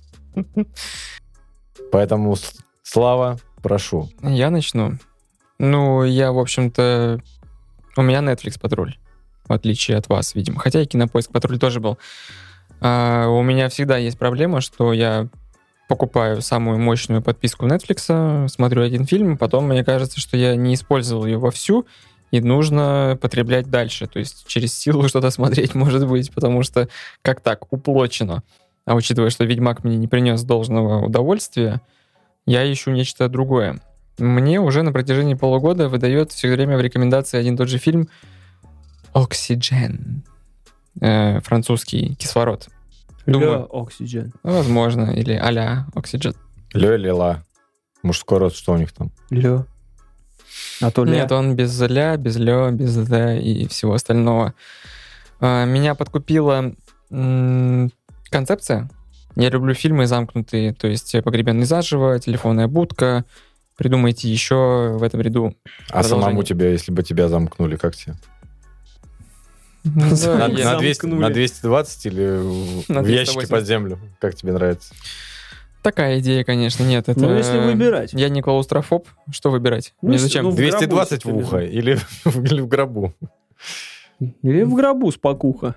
Поэтому, 1.92 2.36
Слава, 2.82 3.38
прошу. 3.62 4.10
Я 4.22 4.50
начну. 4.50 4.98
Ну, 5.58 6.04
я, 6.04 6.32
в 6.32 6.38
общем-то... 6.38 7.20
У 7.96 8.02
меня 8.02 8.20
Netflix 8.20 8.58
патруль, 8.60 8.96
в 9.46 9.52
отличие 9.52 9.96
от 9.96 10.08
вас, 10.08 10.34
видимо. 10.34 10.60
Хотя 10.60 10.80
и 10.80 10.86
Кинопоиск 10.86 11.30
патруль 11.30 11.58
тоже 11.58 11.80
был. 11.80 11.98
А, 12.80 13.26
у 13.28 13.42
меня 13.42 13.68
всегда 13.68 13.98
есть 13.98 14.18
проблема, 14.18 14.60
что 14.60 14.92
я 14.92 15.28
покупаю 15.88 16.40
самую 16.40 16.78
мощную 16.78 17.20
подписку 17.20 17.66
Netflix, 17.66 18.48
смотрю 18.48 18.82
один 18.82 19.06
фильм, 19.06 19.36
потом 19.36 19.66
мне 19.66 19.84
кажется, 19.84 20.20
что 20.20 20.36
я 20.36 20.54
не 20.54 20.74
использовал 20.74 21.26
ее 21.26 21.36
вовсю, 21.36 21.84
и 22.30 22.40
нужно 22.40 23.18
потреблять 23.20 23.68
дальше. 23.70 24.06
То 24.06 24.20
есть 24.20 24.46
через 24.46 24.72
силу 24.72 25.08
что-то 25.08 25.30
смотреть, 25.30 25.74
может 25.74 26.06
быть, 26.06 26.32
потому 26.32 26.62
что 26.62 26.88
как 27.22 27.40
так, 27.40 27.72
уплочено. 27.72 28.44
А 28.86 28.94
учитывая, 28.94 29.30
что 29.30 29.44
Ведьмак 29.44 29.84
мне 29.84 29.96
не 29.96 30.06
принес 30.06 30.42
должного 30.42 31.04
удовольствия, 31.04 31.80
я 32.46 32.70
ищу 32.72 32.90
нечто 32.90 33.28
другое. 33.28 33.80
Мне 34.18 34.60
уже 34.60 34.82
на 34.82 34.92
протяжении 34.92 35.34
полугода 35.34 35.88
выдает 35.88 36.32
все 36.32 36.52
время 36.52 36.76
в 36.76 36.80
рекомендации 36.80 37.38
один 37.38 37.54
и 37.54 37.56
тот 37.56 37.68
же 37.68 37.78
фильм 37.78 38.08
«Oxygen». 39.14 40.22
Э, 41.00 41.40
французский 41.40 42.14
кислород. 42.16 42.68
Думаю. 43.26 43.68
Oxygen. 43.72 44.32
Возможно, 44.42 45.10
или 45.10 45.34
а-ля 45.34 45.86
Oxygen. 45.94 46.36
Лё 46.74 46.94
или 46.94 47.08
ла? 47.08 47.42
Мужской 48.02 48.38
род, 48.38 48.54
что 48.54 48.72
у 48.72 48.76
них 48.76 48.92
там? 48.92 49.10
Ля. 49.30 49.64
А 50.80 50.90
то 50.90 51.04
ля. 51.04 51.12
Нет, 51.14 51.32
он 51.32 51.54
без 51.54 51.80
ля, 51.80 52.16
без 52.16 52.36
лё, 52.36 52.70
без 52.70 52.96
д 52.96 53.40
и 53.40 53.66
всего 53.68 53.94
остального. 53.94 54.54
А, 55.40 55.64
Меня 55.64 55.94
подкупила 55.94 56.72
м, 57.10 57.92
концепция. 58.30 58.90
Я 59.36 59.48
люблю 59.50 59.74
фильмы 59.74 60.06
замкнутые, 60.06 60.74
то 60.74 60.88
есть 60.88 61.14
«Погребенный 61.22 61.64
заживо», 61.64 62.18
«Телефонная 62.18 62.66
будка». 62.68 63.24
Придумайте 63.76 64.28
еще 64.30 64.96
в 64.98 65.02
этом 65.02 65.20
ряду. 65.22 65.54
А 65.88 66.02
самому 66.02 66.42
тебя, 66.42 66.68
если 66.70 66.92
бы 66.92 67.02
тебя 67.02 67.28
замкнули, 67.28 67.76
как 67.76 67.96
тебе? 67.96 68.14
Да, 69.84 70.48
На, 70.48 70.52
я- 70.52 70.72
на 70.72 70.78
200, 70.78 71.00
замкнули. 71.00 71.22
на 71.22 71.30
220 71.30 72.06
или 72.06 72.26
в- 72.36 72.88
На 72.90 73.00
в 73.02 73.06
ящике 73.06 73.40
280. 73.40 73.48
под 73.50 73.66
землю? 73.66 73.98
Как 74.18 74.34
тебе 74.34 74.52
нравится? 74.52 74.92
Такая 75.82 76.18
идея, 76.20 76.44
конечно, 76.44 76.84
нет. 76.84 77.08
Это... 77.08 77.18
Ну, 77.20 77.34
если 77.34 77.56
выбирать. 77.58 78.12
Я 78.12 78.28
не 78.28 78.42
клаустрофоб. 78.42 79.08
Что 79.30 79.50
выбирать? 79.50 79.94
Ну, 80.02 80.10
Мне 80.10 80.18
зачем? 80.18 80.44
ну, 80.44 80.50
в 80.50 80.56
гробу 80.56 80.70
220 80.70 81.24
в 81.24 81.34
ухо 81.34 81.58
или, 81.60 81.94
в- 82.24 82.44
или 82.44 82.60
в 82.60 82.68
гробу? 82.68 83.14
Или 84.42 84.62
в 84.64 84.74
гробу 84.74 85.10
спокуха. 85.10 85.76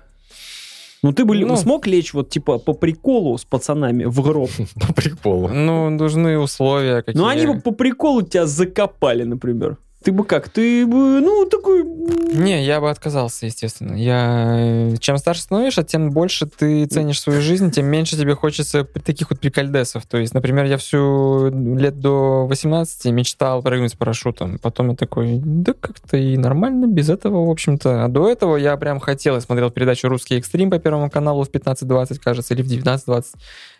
Ну, 1.04 1.12
ты 1.12 1.26
бы 1.26 1.36
Ну. 1.36 1.56
смог 1.56 1.86
лечь 1.86 2.14
вот, 2.14 2.30
типа, 2.30 2.58
по 2.58 2.72
приколу 2.72 3.36
с 3.36 3.44
пацанами 3.44 4.04
в 4.04 4.22
гроб? 4.22 4.48
По 4.86 4.94
приколу. 4.94 5.48
Ну, 5.48 5.90
нужны 5.90 6.38
условия 6.38 7.02
какие 7.02 7.20
Ну, 7.20 7.28
они 7.28 7.46
бы 7.46 7.60
по 7.60 7.72
приколу 7.72 8.22
тебя 8.22 8.46
закопали, 8.46 9.24
например. 9.24 9.76
Ты 10.04 10.12
бы 10.12 10.24
как? 10.24 10.50
Ты 10.50 10.86
бы, 10.86 11.20
ну, 11.22 11.46
такой... 11.46 11.82
Не, 11.82 12.62
я 12.62 12.82
бы 12.82 12.90
отказался, 12.90 13.46
естественно. 13.46 13.94
Я... 13.94 14.56
э, 14.58 14.96
Чем 14.98 15.16
старше 15.16 15.40
становишься, 15.40 15.82
тем 15.82 16.10
больше 16.10 16.44
ты 16.44 16.84
ценишь 16.84 17.22
свою 17.22 17.40
жизнь, 17.40 17.70
тем 17.70 17.86
меньше 17.86 18.18
тебе 18.18 18.34
хочется 18.34 18.84
таких 18.84 19.30
вот 19.30 19.40
прикольдесов. 19.40 20.04
То 20.04 20.18
есть, 20.18 20.34
например, 20.34 20.66
я 20.66 20.76
всю 20.76 21.48
лет 21.48 21.98
до 22.00 22.46
18 22.46 23.06
мечтал 23.12 23.62
прыгнуть 23.62 23.92
с 23.92 23.96
парашютом. 23.96 24.58
Потом 24.58 24.90
я 24.90 24.96
такой, 24.96 25.40
да 25.42 25.72
как-то 25.72 26.18
и 26.18 26.36
нормально 26.36 26.86
без 26.86 27.08
этого, 27.08 27.46
в 27.46 27.50
общем-то. 27.50 28.04
А 28.04 28.08
до 28.08 28.28
этого 28.28 28.56
я 28.58 28.76
прям 28.76 29.00
хотел, 29.00 29.36
я 29.36 29.40
смотрел 29.40 29.70
передачу 29.70 30.08
«Русский 30.08 30.36
экстрим» 30.36 30.70
по 30.70 30.78
Первому 30.78 31.08
каналу 31.08 31.44
в 31.44 31.48
15.20, 31.48 32.20
кажется, 32.22 32.52
или 32.52 32.60
в 32.60 32.66
19.20, 32.66 33.24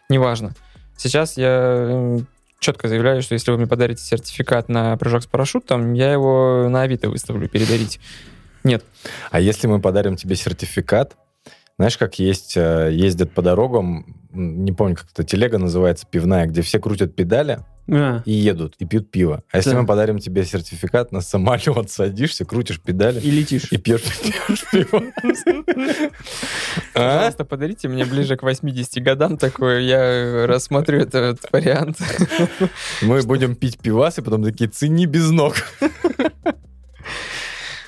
неважно. 0.09 0.55
Сейчас 0.97 1.37
я 1.37 2.19
четко 2.65 2.89
заявляю, 2.89 3.23
что 3.23 3.35
если 3.35 3.51
вы 3.51 3.59
мне 3.59 3.67
подарите 3.67 4.03
сертификат 4.03 4.69
на 4.69 4.97
прыжок 4.97 5.23
с 5.23 5.27
парашютом, 5.27 5.93
я 5.93 6.13
его 6.13 6.69
на 6.69 6.83
Авито 6.83 7.11
выставлю 7.11 7.49
передарить. 7.49 8.01
Нет. 8.65 8.85
А 9.31 9.41
если 9.41 9.67
мы 9.67 9.81
подарим 9.81 10.17
тебе 10.17 10.35
сертификат, 10.35 11.17
знаешь, 11.79 11.99
как 11.99 12.19
есть, 12.19 12.57
э, 12.57 12.91
ездят 12.93 13.33
по 13.33 13.43
дорогам, 13.43 14.17
не 14.33 14.73
помню, 14.73 14.97
как 14.97 15.07
это 15.13 15.25
телега 15.25 15.59
называется, 15.59 16.07
пивная, 16.11 16.47
где 16.47 16.63
все 16.63 16.79
крутят 16.79 17.15
педали 17.15 17.61
а, 17.89 18.23
и 18.25 18.33
едут, 18.33 18.75
и 18.79 18.85
пьют 18.87 19.11
пиво. 19.11 19.43
А 19.53 19.59
если 19.59 19.71
Да. 19.71 19.81
мы 19.83 19.87
подарим 19.87 20.19
тебе 20.19 20.45
сертификат 20.45 21.13
на 21.13 21.21
самолет, 21.21 21.89
садишься, 21.91 22.45
крутишь 22.45 22.81
педали 22.81 23.21
И 23.21 23.31
летишь. 23.31 23.71
и 23.73 23.77
пьешь, 23.77 24.03
пьешь 24.23 24.65
пиво. 24.73 25.03
А? 26.95 27.17
Пожалуйста, 27.17 27.45
подарите 27.45 27.89
мне 27.89 28.05
ближе 28.05 28.37
к 28.37 28.43
80 28.43 29.03
годам 29.03 29.37
такое, 29.37 29.81
я 29.81 30.47
рассмотрю 30.47 31.01
этот 31.01 31.41
вариант. 31.53 31.99
Мы 33.03 33.21
будем 33.23 33.55
пить 33.57 33.79
пивас, 33.79 34.19
и 34.19 34.23
потом 34.23 34.45
такие, 34.45 34.71
цени 34.71 35.07
без 35.07 35.31
ног. 35.31 35.55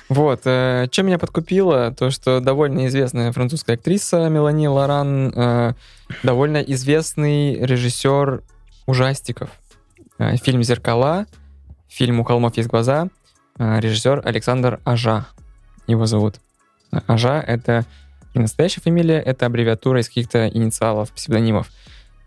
Вот, 0.09 0.41
э, 0.45 0.87
чем 0.89 1.07
меня 1.07 1.19
подкупило, 1.19 1.93
то, 1.97 2.11
что 2.11 2.39
довольно 2.39 2.87
известная 2.87 3.31
французская 3.33 3.73
актриса 3.73 4.29
Мелани 4.29 4.67
Лоран, 4.67 5.33
э, 5.35 5.73
довольно 6.23 6.57
известный 6.57 7.55
режиссер 7.55 8.41
ужастиков. 8.85 9.49
Э, 10.17 10.37
Фильм 10.37 10.63
«Зеркала», 10.63 11.25
фильм 11.89 12.21
«У 12.21 12.23
холмов 12.23 12.55
есть 12.55 12.69
глаза», 12.69 13.09
режиссер 13.57 14.21
Александр 14.23 14.79
Ажа 14.85 15.25
его 15.87 16.05
зовут. 16.05 16.35
Ажа— 17.07 17.41
это 17.47 17.85
не 18.33 18.41
настоящая 18.41 18.81
фамилия, 18.81 19.19
это 19.19 19.47
аббревиатура 19.47 19.99
из 19.99 20.07
каких-то 20.07 20.47
инициалов, 20.47 21.11
псевдонимов. 21.11 21.69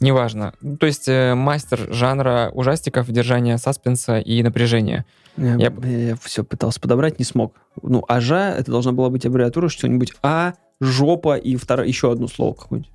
Неважно. 0.01 0.55
То 0.79 0.87
есть 0.87 1.09
э, 1.09 1.35
мастер 1.35 1.87
жанра 1.93 2.51
ужастиков, 2.55 3.11
держания 3.11 3.57
саспенса 3.59 4.19
и 4.19 4.43
напряжения. 4.43 5.05
Я, 5.37 5.57
Я- 5.57 6.17
все 6.23 6.43
пытался 6.43 6.81
подобрать, 6.81 7.19
не 7.19 7.25
смог. 7.25 7.55
Ну, 7.83 8.05
ажа, 8.09 8.51
это 8.51 8.71
должна 8.71 8.93
была 8.93 9.11
быть 9.11 9.27
аббревиатура, 9.27 9.69
что-нибудь 9.69 10.15
А, 10.23 10.55
жопа 10.81 11.37
и 11.37 11.57
второе, 11.57 11.87
еще 11.87 12.11
одно 12.11 12.29
слово 12.29 12.55
какое-нибудь. 12.55 12.91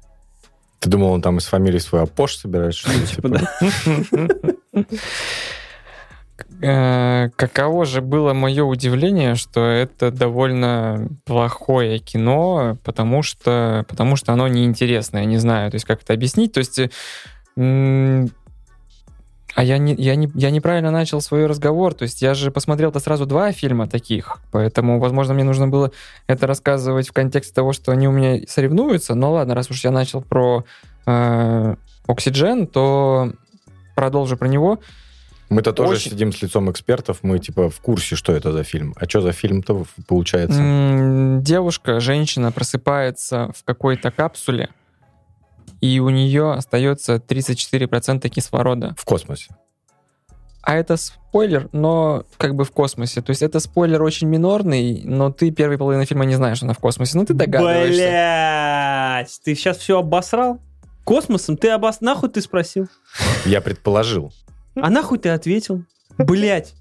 Ты 0.80 0.90
думал, 0.90 1.12
он 1.14 1.22
там 1.22 1.38
из 1.38 1.46
фамилии 1.46 1.80
свой 1.80 2.02
Апош 2.04 2.36
собирает? 2.36 2.76
Что 2.76 2.92
ли? 2.92 3.06
Типа, 3.08 3.30
да. 3.30 3.50
Э, 6.66 7.30
Каково 7.36 7.86
же 7.86 8.02
было 8.02 8.34
мое 8.34 8.64
удивление, 8.64 9.36
что 9.36 9.64
это 9.64 10.10
довольно 10.10 11.10
плохое 11.24 12.00
кино, 12.00 12.78
потому 12.84 13.22
что, 13.22 13.86
потому 13.88 14.16
что 14.16 14.34
оно 14.34 14.48
неинтересное, 14.48 15.26
не 15.26 15.38
знаю, 15.38 15.70
то 15.70 15.76
есть 15.76 15.86
как 15.86 16.02
это 16.02 16.14
объяснить, 16.14 16.54
то 16.54 16.60
есть... 16.60 16.80
А 19.58 19.64
я, 19.64 19.78
не, 19.78 19.94
я, 19.94 20.16
не, 20.16 20.30
я 20.34 20.52
неправильно 20.52 20.92
начал 20.92 21.22
свой 21.22 21.46
разговор, 21.46 21.94
то 21.94 22.04
есть 22.04 22.22
я 22.22 22.34
же 22.34 22.52
посмотрел-то 22.52 23.00
сразу 23.00 23.26
два 23.26 23.54
фильма 23.54 23.88
таких, 23.88 24.40
поэтому, 24.52 25.00
возможно, 25.00 25.34
мне 25.34 25.46
нужно 25.46 25.68
было 25.70 25.92
это 26.28 26.46
рассказывать 26.46 27.08
в 27.08 27.14
контексте 27.14 27.54
того, 27.54 27.72
что 27.72 27.94
они 27.94 28.08
у 28.08 28.12
меня 28.12 28.42
соревнуются, 28.50 29.16
но 29.16 29.32
ладно, 29.32 29.56
раз 29.56 29.70
уж 29.70 29.82
я 29.86 29.92
начал 29.92 30.22
про 30.22 30.66
э, 31.06 31.76
Oxygen, 32.08 32.66
то 32.66 33.32
продолжу 33.96 34.36
про 34.36 34.48
него. 34.48 34.80
Мы-то 35.50 35.74
тоже 35.74 35.94
Очень- 35.94 36.12
сидим 36.12 36.32
с 36.34 36.42
лицом 36.42 36.72
экспертов, 36.72 37.20
мы 37.22 37.38
типа 37.40 37.70
в 37.70 37.80
курсе, 37.80 38.16
что 38.16 38.34
это 38.34 38.52
за 38.52 38.64
фильм. 38.64 38.96
А 38.98 39.08
что 39.08 39.22
за 39.22 39.32
фильм-то 39.32 39.86
получается? 40.08 41.40
Девушка, 41.42 42.00
женщина 42.00 42.52
просыпается 42.52 43.52
в 43.56 43.64
какой-то 43.64 44.10
капсуле, 44.12 44.70
и 45.82 46.00
у 46.00 46.10
нее 46.10 46.54
остается 46.54 47.16
34% 47.20 48.28
кислорода. 48.30 48.96
В 48.98 49.06
космосе. 49.06 49.56
а 50.68 50.74
это 50.74 50.98
спойлер, 50.98 51.70
но 51.74 52.24
как 52.38 52.56
бы 52.56 52.64
в 52.64 52.72
космосе. 52.72 53.22
То 53.22 53.30
есть 53.30 53.44
это 53.44 53.60
спойлер 53.60 54.02
очень 54.02 54.28
минорный, 54.28 55.04
но 55.04 55.32
ты 55.32 55.52
первой 55.52 55.78
половины 55.78 56.06
фильма 56.06 56.26
не 56.26 56.34
знаешь, 56.34 56.58
что 56.58 56.66
она 56.66 56.74
в 56.74 56.80
космосе. 56.80 57.20
Ну 57.20 57.24
ты 57.24 57.36
догадываешься. 57.36 57.94
Блять, 58.02 59.40
ты 59.44 59.54
сейчас 59.54 59.78
все 59.78 60.00
обосрал? 60.00 60.60
Космосом 61.04 61.56
ты 61.56 61.70
обос... 61.70 62.02
Нахуй 62.02 62.30
ты 62.30 62.42
спросил? 62.42 62.88
Я 63.46 63.62
предположил. 63.62 64.34
А 64.76 64.90
нахуй 64.90 65.18
ты 65.20 65.30
ответил? 65.30 65.84
Блять. 66.18 66.74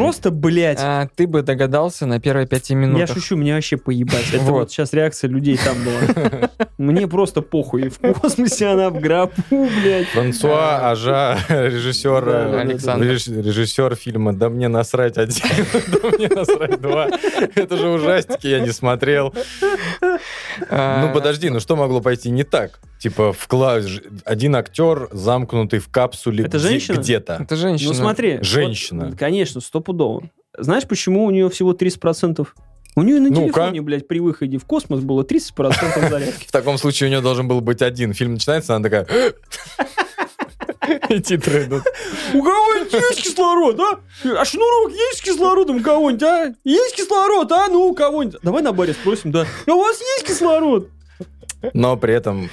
Просто, 0.00 0.30
блять. 0.30 0.78
А, 0.80 1.08
ты 1.14 1.26
бы 1.26 1.42
догадался 1.42 2.06
на 2.06 2.20
первые 2.20 2.46
пяти 2.46 2.74
минутах. 2.74 3.08
Я 3.08 3.14
шучу, 3.14 3.36
мне 3.36 3.54
вообще 3.54 3.76
поебать. 3.76 4.26
Это 4.32 4.38
Вот. 4.44 4.50
вот 4.52 4.70
сейчас 4.70 4.92
реакция 4.92 5.28
людей 5.28 5.56
там 5.58 5.76
была. 5.84 6.50
Мне 6.78 7.06
просто 7.08 7.40
похуй. 7.40 7.88
В 7.88 7.98
космосе 7.98 8.66
она 8.66 8.90
в 8.90 9.00
гробу, 9.00 9.32
блядь. 9.50 10.08
Франсуа 10.08 10.90
Ажа, 10.90 11.38
режиссер, 11.48 12.28
Александр. 12.58 13.06
реж- 13.06 13.28
режиссер 13.28 13.94
фильма 13.96 14.34
«Да 14.34 14.50
мне 14.50 14.68
насрать 14.68 15.16
один», 15.16 15.42
«Да 16.02 16.10
мне 16.10 16.28
насрать 16.28 16.78
два». 16.82 17.08
Это 17.54 17.78
же 17.78 17.88
ужастики, 17.88 18.46
я 18.48 18.60
не 18.60 18.72
смотрел. 18.72 19.32
А, 20.70 21.06
Ну 21.06 21.12
подожди, 21.14 21.50
ну 21.50 21.60
что 21.60 21.76
могло 21.76 22.00
пойти 22.00 22.30
не 22.30 22.44
так? 22.44 22.78
Типа 22.98 23.32
вклад... 23.32 23.84
ж- 23.84 24.00
один 24.24 24.56
актер, 24.56 25.08
замкнутый 25.12 25.78
в 25.80 25.88
капсуле 25.88 26.44
Это 26.44 26.58
где- 26.58 26.68
женщина? 26.68 26.96
где-то. 26.96 27.38
Это 27.42 27.56
женщина. 27.56 27.90
Ну 27.90 27.94
смотри. 27.94 28.38
Женщина. 28.42 29.14
конечно, 29.18 29.60
стопудово. 29.86 30.22
Знаешь, 30.58 30.86
почему 30.88 31.24
у 31.24 31.30
нее 31.30 31.48
всего 31.50 31.72
30%? 31.72 32.46
У 32.96 33.02
нее 33.02 33.20
на 33.20 33.28
Ну-ка. 33.28 33.42
телефоне, 33.42 33.82
блядь, 33.82 34.08
при 34.08 34.20
выходе 34.20 34.58
в 34.58 34.64
космос 34.64 35.00
было 35.00 35.22
30% 35.22 36.08
зарядки. 36.10 36.46
В 36.46 36.52
таком 36.52 36.78
случае 36.78 37.08
у 37.08 37.10
нее 37.10 37.20
должен 37.20 37.46
был 37.46 37.60
быть 37.60 37.82
один. 37.82 38.12
Фильм 38.14 38.34
начинается, 38.34 38.74
она 38.74 38.88
такая... 38.88 39.06
И 41.08 41.20
титры 41.20 41.64
идут. 41.64 41.82
У 42.32 42.42
кого-нибудь 42.42 42.92
есть 42.92 43.22
кислород, 43.22 43.78
а? 43.80 44.00
А 44.38 44.44
шнурок 44.44 44.92
есть 44.92 45.18
с 45.18 45.22
кислородом 45.22 45.76
у 45.78 45.82
кого-нибудь, 45.82 46.22
а? 46.22 46.54
Есть 46.64 46.96
кислород, 46.96 47.50
а? 47.52 47.66
Ну, 47.68 47.88
у 47.88 47.94
кого-нибудь. 47.94 48.40
Давай 48.42 48.62
на 48.62 48.72
баре 48.72 48.92
спросим, 48.92 49.32
да. 49.32 49.46
А 49.66 49.72
у 49.72 49.78
вас 49.80 50.00
есть 50.00 50.26
кислород? 50.26 50.88
Но 51.74 51.96
при 51.96 52.14
этом 52.14 52.50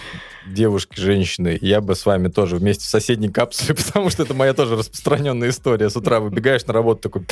девушки, 0.48 1.00
женщины, 1.00 1.58
я 1.62 1.82
бы 1.82 1.96
с 1.96 2.06
вами 2.06 2.28
тоже 2.28 2.58
вместе 2.58 2.86
в 2.86 2.88
соседней 2.90 3.30
капсуле, 3.30 3.76
потому 3.86 4.10
что 4.10 4.24
это 4.24 4.34
моя 4.34 4.54
тоже 4.54 4.76
распространенная 4.76 5.50
история. 5.50 5.90
С 5.90 5.96
утра 5.96 6.20
выбегаешь 6.20 6.66
на 6.66 6.74
работу 6.74 7.10
такой... 7.10 7.26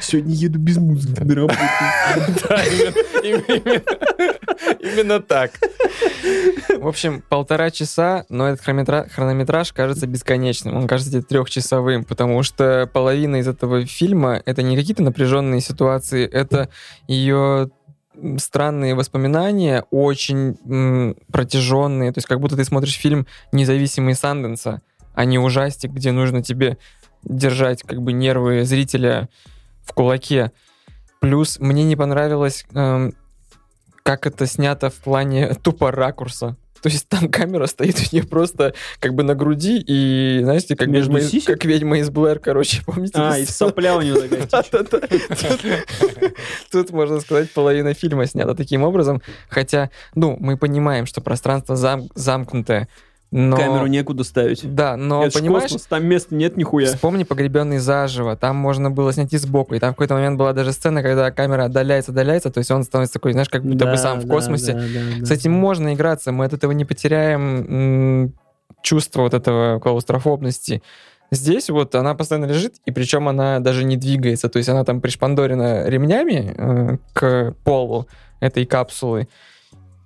Сегодня 0.00 0.34
еду 0.34 0.58
без 0.58 0.76
музыки 0.76 1.20
на 1.20 1.34
работу. 1.34 1.58
Да, 2.48 2.64
именно- 4.80 5.20
так. 5.20 5.52
В 6.78 6.86
общем, 6.86 7.22
полтора 7.28 7.70
часа, 7.70 8.24
но 8.28 8.48
этот 8.48 8.66
хронометра- 8.66 9.08
хронометраж 9.08 9.72
кажется 9.72 10.06
бесконечным. 10.06 10.76
Он 10.76 10.86
кажется 10.86 11.12
тебе 11.12 11.22
трехчасовым, 11.22 12.04
потому 12.04 12.42
что 12.42 12.88
половина 12.92 13.36
из 13.36 13.48
этого 13.48 13.84
фильма— 13.86 14.42
это 14.46 14.62
не 14.62 14.76
какие-то 14.76 15.02
напряженные 15.02 15.60
ситуации, 15.60 16.26
это 16.26 16.68
ее 17.06 17.70
странные 18.38 18.94
воспоминания, 18.94 19.84
очень 19.90 21.16
протяженные. 21.32 22.12
То 22.12 22.18
есть 22.18 22.28
как 22.28 22.40
будто 22.40 22.56
ты 22.56 22.64
смотришь 22.64 22.96
фильм 22.96 23.26
«Независимый 23.52 24.14
Санденса», 24.14 24.82
а 25.14 25.24
не 25.24 25.38
ужастик, 25.38 25.90
где 25.90 26.12
нужно 26.12 26.42
тебе 26.42 26.78
держать 27.22 27.82
как 27.82 28.02
бы 28.02 28.12
нервы 28.12 28.64
зрителя 28.64 29.28
в 29.84 29.92
кулаке. 29.92 30.52
Плюс 31.20 31.58
мне 31.58 31.84
не 31.84 31.96
понравилось, 31.96 32.64
эм, 32.74 33.14
как 34.02 34.26
это 34.26 34.46
снято 34.46 34.90
в 34.90 34.96
плане 34.96 35.54
тупо 35.62 35.90
ракурса. 35.90 36.56
То 36.82 36.88
есть 36.88 37.08
там 37.08 37.28
камера 37.30 37.66
стоит 37.66 37.96
у 37.98 38.14
нее 38.14 38.24
просто 38.24 38.74
как 39.00 39.14
бы 39.14 39.22
на 39.22 39.34
груди, 39.34 39.82
и, 39.86 40.40
знаете, 40.42 40.76
как, 40.76 40.88
Между 40.88 41.12
ведьма, 41.12 41.20
из- 41.20 41.30
сисек? 41.30 41.46
как 41.46 41.64
ведьма 41.64 41.98
из 41.98 42.10
Блэр, 42.10 42.38
короче, 42.38 42.82
помните? 42.86 43.12
А, 43.16 43.38
и 43.38 43.44
сопля 43.44 43.96
у 43.96 44.00
него 44.02 44.20
такая. 44.50 45.84
Тут- 46.70 46.90
можно 46.90 47.20
сказать, 47.20 47.50
половина 47.52 47.94
фильма 47.94 48.26
снята 48.26 48.54
таким 48.54 48.82
образом. 48.82 49.20
Хотя, 49.48 49.90
ну, 50.14 50.36
мы 50.40 50.56
понимаем, 50.56 51.06
что 51.06 51.20
пространство 51.20 51.74
зам- 51.74 52.08
замкнутое, 52.14 52.88
но... 53.30 53.56
Камеру 53.56 53.86
некуда 53.86 54.24
ставить. 54.24 54.74
Да, 54.74 54.96
но, 54.96 55.24
Это 55.24 55.38
понимаешь, 55.38 55.64
космос, 55.64 55.82
там 55.86 56.06
места 56.06 56.34
нет 56.34 56.56
нихуя. 56.56 56.86
Вспомни 56.86 57.24
«Погребенный 57.24 57.78
заживо». 57.78 58.36
Там 58.36 58.56
можно 58.56 58.90
было 58.90 59.12
снять 59.12 59.32
и 59.34 59.36
сбоку. 59.36 59.74
И 59.74 59.78
там 59.78 59.90
в 59.90 59.96
какой-то 59.96 60.14
момент 60.14 60.38
была 60.38 60.54
даже 60.54 60.72
сцена, 60.72 61.02
когда 61.02 61.30
камера 61.30 61.64
отдаляется, 61.64 62.10
отдаляется. 62.10 62.50
То 62.50 62.58
есть 62.58 62.70
он 62.70 62.84
становится 62.84 63.14
такой, 63.14 63.32
знаешь, 63.32 63.50
как 63.50 63.62
будто 63.64 63.84
бы 63.84 63.92
Да, 63.92 63.96
сам 63.98 64.20
в 64.20 64.24
да, 64.24 64.34
космосе. 64.34 64.72
да, 64.72 64.80
да, 64.80 65.26
С 65.26 65.28
да. 65.28 65.34
этим 65.34 65.52
можно 65.52 65.92
играться. 65.92 66.32
Мы 66.32 66.46
от 66.46 66.54
этого 66.54 66.72
не 66.72 66.86
потеряем 66.86 68.32
чувство 68.82 69.22
вот 69.22 69.34
этого 69.34 69.78
клаустрофобности. 69.78 70.82
Здесь 71.30 71.68
вот 71.68 71.94
она 71.94 72.14
постоянно 72.14 72.46
лежит, 72.46 72.76
и 72.86 72.90
причем 72.90 73.28
она 73.28 73.60
даже 73.60 73.84
не 73.84 73.98
двигается. 73.98 74.48
То 74.48 74.56
есть 74.56 74.70
она 74.70 74.84
там 74.84 75.02
пришпандорена 75.02 75.86
ремнями 75.86 76.54
э, 76.56 76.96
к 77.12 77.54
полу 77.64 78.06
этой 78.40 78.64
капсулы. 78.64 79.28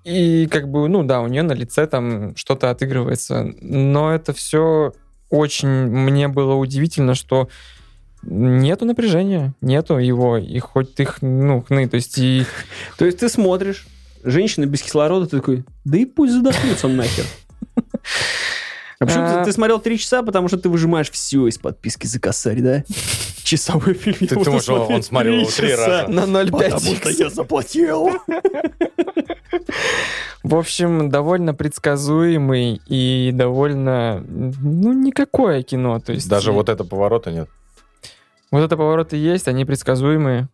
И 0.04 0.46
как 0.50 0.68
бы, 0.68 0.88
ну 0.88 1.02
да, 1.04 1.20
у 1.20 1.28
нее 1.28 1.42
на 1.42 1.52
лице 1.52 1.86
там 1.86 2.34
что-то 2.36 2.70
отыгрывается. 2.70 3.52
Но 3.60 4.12
это 4.12 4.32
все 4.32 4.92
очень 5.30 5.68
мне 5.68 6.28
было 6.28 6.54
удивительно, 6.54 7.14
что 7.14 7.48
нету 8.22 8.84
напряжения, 8.84 9.54
нету 9.60 9.98
его, 9.98 10.36
и 10.38 10.58
хоть 10.58 10.94
ты, 10.94 11.04
х- 11.06 11.18
ну, 11.22 11.62
хны, 11.62 11.88
то 11.88 11.96
есть 11.96 12.18
и 12.18 12.44
То 12.98 13.04
есть 13.04 13.18
ты 13.18 13.28
смотришь, 13.28 13.86
женщина 14.24 14.66
без 14.66 14.82
кислорода, 14.82 15.26
ты 15.26 15.38
такой, 15.38 15.64
да 15.84 15.98
и 15.98 16.04
пусть 16.04 16.32
задохнется 16.32 16.88
нахер. 16.88 17.24
А 18.98 19.04
почему 19.06 19.24
ты, 19.26 19.32
А. 19.32 19.44
ты 19.44 19.50
смотрел 19.52 19.80
три 19.80 19.98
часа, 19.98 20.22
потому 20.22 20.46
что 20.46 20.58
ты 20.58 20.68
выжимаешь 20.68 21.10
все 21.10 21.48
из 21.48 21.58
подписки 21.58 22.06
за 22.06 22.20
косарь, 22.20 22.60
да? 22.60 22.84
Часовой 23.42 23.94
фильм. 23.94 24.16
Ты 24.28 24.28
думаешь, 24.36 24.68
он- 24.68 24.92
он 24.92 25.02
смотрел 25.02 25.40
его 25.40 25.50
три 25.50 25.74
раза? 25.74 26.06
на 26.06 26.20
0,5 26.20 26.50
Потому 26.52 26.94
что 26.96 27.10
я 27.10 27.28
заплатил. 27.28 28.10
В 30.42 30.56
общем, 30.56 31.08
довольно 31.08 31.54
предсказуемый 31.54 32.80
и 32.86 33.30
довольно, 33.32 34.24
ну, 34.26 34.92
никакое 34.92 35.62
кино. 35.62 36.00
То 36.00 36.12
есть 36.12 36.28
Даже 36.28 36.52
вот 36.52 36.68
это 36.68 36.84
поворота 36.84 37.30
нет. 37.30 37.48
вот 38.50 38.60
это 38.60 38.76
повороты 38.76 39.16
есть, 39.16 39.46
они 39.48 39.64
предсказуемые. 39.64 40.48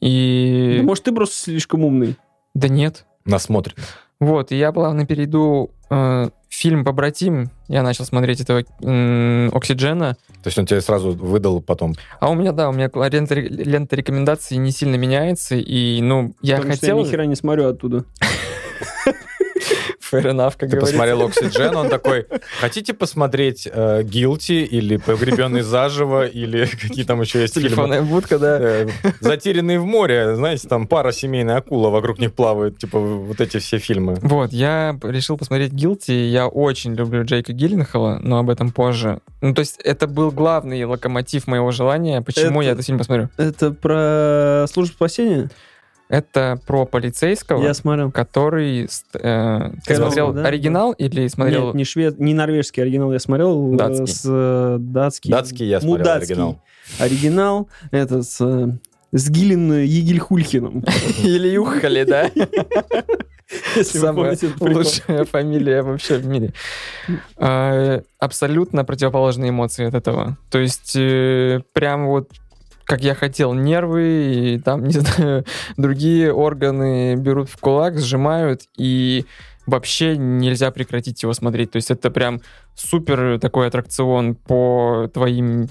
И... 0.00 0.80
Может, 0.82 1.04
ты 1.04 1.12
просто 1.12 1.36
слишком 1.36 1.84
умный. 1.84 2.16
Да 2.54 2.68
нет. 2.68 3.06
Насмотрен. 3.24 3.74
Вот, 4.18 4.50
и 4.50 4.56
я 4.56 4.72
плавно 4.72 5.04
перейду 5.04 5.70
э, 5.90 6.28
фильм 6.48 6.84
«Побратим». 6.84 7.50
Я 7.68 7.82
начал 7.82 8.04
смотреть 8.06 8.40
этого 8.40 8.64
м, 8.82 9.50
«Оксиджена». 9.54 10.14
То 10.42 10.48
есть 10.48 10.58
он 10.58 10.64
тебе 10.64 10.80
сразу 10.80 11.10
выдал 11.10 11.60
потом. 11.60 11.94
А 12.18 12.30
у 12.30 12.34
меня, 12.34 12.52
да, 12.52 12.70
у 12.70 12.72
меня 12.72 12.90
лента, 13.08 13.34
лента 13.34 13.94
рекомендаций 13.94 14.56
не 14.56 14.70
сильно 14.70 14.96
меняется, 14.96 15.56
и, 15.56 16.00
ну, 16.00 16.34
я 16.40 16.56
Потому 16.56 16.72
что 16.72 16.80
хотел... 16.80 16.98
я 16.98 17.04
ни 17.04 17.10
хера 17.10 17.26
не 17.26 17.34
смотрю 17.34 17.68
оттуда. 17.68 18.04
Fair 20.12 20.24
enough, 20.24 20.52
как 20.56 20.70
Ты 20.70 20.76
говорится. 20.76 20.92
посмотрел 20.92 21.22
«Оксиджен», 21.26 21.76
он 21.76 21.88
такой, 21.88 22.26
хотите 22.60 22.94
посмотреть 22.94 23.68
э, 23.70 24.02
«Гилти» 24.02 24.64
или 24.64 24.96
«Погребенный 24.96 25.62
заживо» 25.62 26.26
или 26.26 26.66
какие 26.80 27.04
там 27.04 27.20
еще 27.20 27.40
есть 27.40 27.54
фильмы? 27.54 27.68
Телефонная 27.68 28.02
будка, 28.02 28.38
да. 28.38 28.58
Э, 28.60 28.88
«Затерянные 29.20 29.78
в 29.80 29.84
море», 29.84 30.36
знаете, 30.36 30.68
там 30.68 30.86
пара 30.86 31.12
семейная 31.12 31.56
акула 31.56 31.90
вокруг 31.90 32.18
них 32.18 32.32
плавает, 32.34 32.78
типа 32.78 32.98
вот 32.98 33.40
эти 33.40 33.58
все 33.58 33.78
фильмы. 33.78 34.16
Вот, 34.22 34.52
я 34.52 34.98
решил 35.02 35.36
посмотреть 35.36 35.72
«Гилти». 35.72 36.12
Я 36.12 36.46
очень 36.46 36.94
люблю 36.94 37.24
Джейка 37.24 37.52
Гилленхола, 37.52 38.18
но 38.22 38.38
об 38.38 38.50
этом 38.50 38.70
позже. 38.70 39.20
Ну, 39.40 39.54
то 39.54 39.60
есть 39.60 39.78
это 39.84 40.06
был 40.06 40.30
главный 40.30 40.84
локомотив 40.84 41.46
моего 41.46 41.70
желания, 41.70 42.20
почему 42.22 42.60
Это- 42.60 42.66
я 42.66 42.72
этот 42.72 42.86
фильм 42.86 42.98
посмотрю. 42.98 43.28
Это 43.36 43.70
про 43.70 44.66
службу 44.72 44.94
спасения? 44.94 45.50
Это 46.08 46.60
про 46.66 46.86
полицейского, 46.86 47.62
Я 47.62 47.74
смотрел. 47.74 48.12
который... 48.12 48.84
э, 48.84 48.86
ты 49.14 49.80
Кэрол, 49.86 50.06
смотрел 50.06 50.32
да? 50.32 50.44
оригинал 50.46 50.92
или 50.92 51.26
смотрел... 51.28 51.66
Нет, 51.66 51.74
не 51.74 51.84
швед, 51.84 52.18
не 52.20 52.32
норвежский 52.32 52.82
оригинал 52.82 53.12
я 53.12 53.18
смотрел. 53.18 53.74
э, 53.74 53.76
Датский. 53.76 54.06
С 54.06 54.22
э, 54.24 54.76
датский. 54.78 55.30
Датский 55.30 55.66
я 55.66 55.80
смотрел 55.80 55.98
Мудацкий. 56.06 56.34
оригинал. 56.34 56.62
Оригинал. 57.00 57.68
Это 57.90 58.22
с, 58.22 58.40
э, 58.40 58.68
с 59.12 59.30
Гиллен 59.30 59.72
Егельхульхином. 59.82 60.84
Или 61.24 61.48
Юхали, 61.48 62.04
да? 62.04 62.30
Самая 63.82 64.36
лучшая 64.60 65.24
фамилия 65.24 65.82
вообще 65.82 66.18
в 66.18 66.26
мире. 66.26 66.52
А, 67.36 68.00
Абсолютно 68.18 68.84
противоположные 68.84 69.50
эмоции 69.50 69.86
от 69.86 69.94
этого. 69.94 70.36
То 70.50 70.58
есть 70.58 70.96
э, 70.96 71.60
прям 71.72 72.06
вот 72.06 72.30
как 72.86 73.02
я 73.02 73.14
хотел, 73.14 73.52
нервы 73.52 74.54
и 74.54 74.58
там, 74.58 74.84
не 74.88 74.92
знаю, 74.92 75.44
другие 75.76 76.32
органы 76.32 77.16
берут 77.16 77.50
в 77.50 77.58
кулак, 77.58 77.98
сжимают, 77.98 78.62
и 78.78 79.26
вообще 79.66 80.16
нельзя 80.16 80.70
прекратить 80.70 81.22
его 81.22 81.32
смотреть. 81.32 81.72
То 81.72 81.76
есть 81.76 81.90
это 81.90 82.10
прям 82.10 82.40
супер 82.74 83.38
такой 83.40 83.66
аттракцион 83.66 84.36
по 84.36 85.10
твоим 85.12 85.68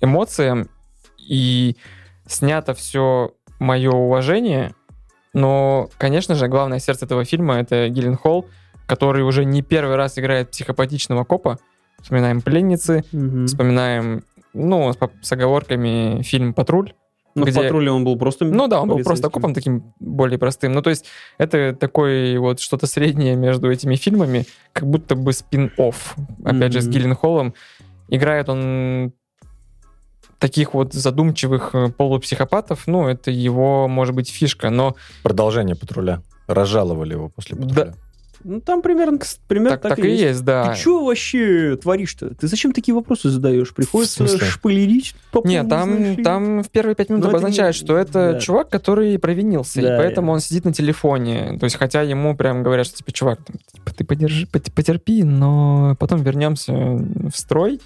эмоциям, 0.00 0.68
и 1.18 1.76
снято 2.26 2.74
все 2.74 3.32
мое 3.58 3.90
уважение, 3.90 4.74
но, 5.32 5.88
конечно 5.98 6.34
же, 6.34 6.48
главное 6.48 6.78
сердце 6.80 7.04
этого 7.06 7.24
фильма— 7.24 7.54
это 7.60 7.88
Гиллен 7.88 8.16
Холл, 8.16 8.46
который 8.86 9.22
уже 9.22 9.44
не 9.44 9.62
первый 9.62 9.96
раз 9.96 10.18
играет 10.18 10.50
психопатичного 10.50 11.24
копа, 11.24 11.58
вспоминаем 12.02 12.40
«Пленницы», 12.40 13.04
Мгм. 13.12 13.46
вспоминаем, 13.46 14.24
ну, 14.52 14.92
с, 14.92 15.32
оговорками 15.32 16.22
фильм 16.22 16.54
«Патруль». 16.54 16.92
Ну, 17.34 17.44
в 17.44 17.48
где- 17.48 17.62
патруле 17.62 17.92
он 17.92 18.04
был 18.04 18.16
просто... 18.16 18.44
Ну 18.44 18.66
да, 18.66 18.80
он 18.80 18.88
был 18.88 18.98
просто 19.04 19.30
копом 19.30 19.54
таким 19.54 19.94
более 20.00 20.38
простым. 20.38 20.72
Ну, 20.72 20.82
то 20.82 20.90
есть 20.90 21.06
это 21.38 21.76
такой 21.78 22.36
вот 22.38 22.58
что-то 22.58 22.86
среднее 22.86 23.36
между 23.36 23.70
этими 23.70 23.94
фильмами, 23.94 24.46
как 24.72 24.88
будто 24.88 25.14
бы 25.14 25.32
спин-офф. 25.32 26.16
Опять 26.44 26.72
же, 26.72 26.80
с. 26.80 26.88
Гилленхолом. 26.88 27.54
Играет 28.08 28.48
он 28.48 29.12
таких 30.40 30.74
вот 30.74 30.92
задумчивых 30.92 31.74
э, 31.74 31.88
полупсихопатов, 31.90 32.86
ну, 32.86 33.06
это 33.06 33.30
его, 33.30 33.86
может 33.86 34.14
быть, 34.14 34.30
фишка, 34.30 34.70
но 34.70 34.96
Продолжение 35.22 35.76
патруля. 35.76 36.22
Разжаловали 36.48 37.12
его 37.12 37.28
после 37.28 37.56
патруля. 37.56 37.94
Ну, 38.42 38.60
там 38.60 38.80
примерно, 38.80 39.18
примерно 39.48 39.76
так, 39.76 39.96
так 39.96 40.04
и 40.04 40.10
есть, 40.10 40.42
да. 40.44 40.72
Ты 40.72 40.80
что 40.80 41.04
вообще 41.04 41.76
творишь-то? 41.76 42.34
Ты 42.34 42.46
зачем 42.48 42.72
такие 42.72 42.94
вопросы 42.94 43.28
задаешь? 43.28 43.74
Приходится 43.74 44.24
по 45.30 45.42
Нет, 45.46 45.66
знаешь 45.66 46.16
там, 46.16 46.24
там 46.24 46.62
в 46.62 46.70
первые 46.70 46.94
пять 46.94 47.10
минут 47.10 47.24
Ну, 47.24 47.28
обозначает, 47.30 47.74
не- 47.74 47.78
что 47.78 47.96
это 47.98 48.32
да. 48.32 48.40
чувак, 48.40 48.68
который 48.70 49.18
провинился, 49.18 49.82
Да, 49.82 49.94
и 49.94 49.98
поэтому 49.98 50.28
я- 50.28 50.34
он 50.34 50.40
сидит 50.40 50.64
на 50.64 50.72
телефоне. 50.72 51.58
То 51.58 51.64
есть, 51.64 51.76
хотя 51.76 52.02
ему 52.02 52.34
прям 52.34 52.62
говорят, 52.62 52.86
что 52.86 52.96
типа, 52.98 53.12
чувак, 53.12 53.40
типа, 53.72 53.92
ты 53.94 54.04
подержи, 54.04 54.46
пот- 54.46 54.72
потерпи, 54.72 55.22
но 55.22 55.96
потом 55.98 56.22
вернемся 56.22 56.72
в 56.72 57.32
строй. 57.34 57.80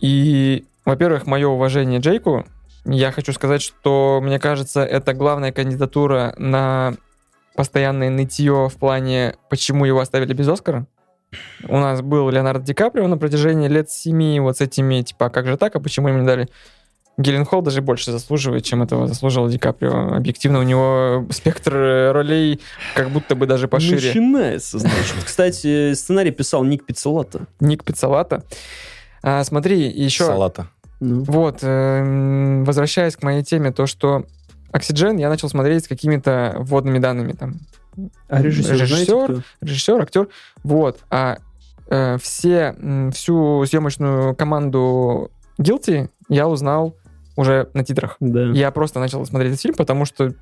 И, 0.00 0.64
во-первых, 0.84 1.26
мое 1.26 1.48
уважение 1.48 2.00
Джейку. 2.00 2.44
Я 2.84 3.12
хочу 3.12 3.32
сказать, 3.32 3.62
что, 3.62 4.20
мне 4.22 4.38
кажется, 4.40 4.84
это 4.84 5.14
главная 5.14 5.52
кандидатура 5.52 6.34
на 6.38 6.94
постоянное 7.54 8.10
нытье 8.10 8.68
в 8.68 8.76
плане, 8.76 9.34
почему 9.50 9.84
его 9.84 10.00
оставили 10.00 10.32
без 10.32 10.48
Оскара. 10.48 10.86
У 11.66 11.78
нас 11.78 12.02
был 12.02 12.28
Леонардо 12.28 12.64
Ди 12.64 12.74
Каприо 12.74 13.06
на 13.06 13.16
протяжении 13.16 13.68
лет 13.68 13.90
семи 13.90 14.38
вот 14.40 14.58
с 14.58 14.60
этими, 14.60 15.02
типа, 15.02 15.26
а 15.26 15.30
как 15.30 15.46
же 15.46 15.56
так, 15.56 15.74
а 15.76 15.80
почему 15.80 16.08
ему 16.08 16.20
не 16.20 16.26
дали? 16.26 16.48
Геленхол 17.18 17.62
даже 17.62 17.82
больше 17.82 18.10
заслуживает, 18.10 18.64
чем 18.64 18.82
этого 18.82 19.06
заслужил 19.06 19.48
Ди 19.48 19.58
Каприо. 19.58 20.14
Объективно, 20.14 20.58
у 20.58 20.62
него 20.62 21.26
спектр 21.30 21.72
ролей 22.12 22.60
как 22.94 23.10
будто 23.10 23.34
бы 23.34 23.46
даже 23.46 23.68
пошире. 23.68 24.08
Начинается, 24.08 24.78
значит. 24.78 25.16
Кстати, 25.24 25.94
сценарий 25.94 26.30
писал 26.30 26.64
Ник 26.64 26.84
Пиццелата. 26.84 27.46
Ник 27.60 27.84
Пиццалата. 27.84 28.44
А, 29.22 29.44
смотри, 29.44 29.88
еще... 29.88 30.24
Салата. 30.24 30.68
Ну. 31.00 31.24
Вот, 31.24 31.58
эм, 31.62 32.64
возвращаясь 32.64 33.16
к 33.16 33.22
моей 33.22 33.42
теме, 33.42 33.72
то, 33.72 33.86
что 33.86 34.24
Оксиджен 34.72 35.16
я 35.18 35.28
начал 35.28 35.48
смотреть 35.48 35.84
с 35.84 35.88
какими-то 35.88 36.56
вводными 36.60 36.98
данными. 36.98 37.32
Там, 37.32 37.54
А 38.28 38.40
режиссер, 38.42 38.76
знаете, 38.76 38.94
Режиссер? 38.94 39.24
кто? 39.24 39.42
режиссер, 39.60 40.00
актер. 40.02 40.28
Вот. 40.64 41.00
А 41.10 41.38
э, 41.88 42.16
все, 42.18 42.74
всю 43.12 43.64
съемочную 43.66 44.34
команду 44.34 45.30
Guilty 45.58 46.08
я 46.28 46.48
узнал 46.48 46.96
уже 47.36 47.68
на 47.74 47.84
титрах. 47.84 48.16
Да. 48.20 48.44
Я 48.52 48.70
просто 48.70 48.98
начал 49.00 49.24
смотреть 49.26 49.52
этот 49.52 49.62
фильм, 49.62 49.74
потому 49.74 50.04
что 50.06 50.32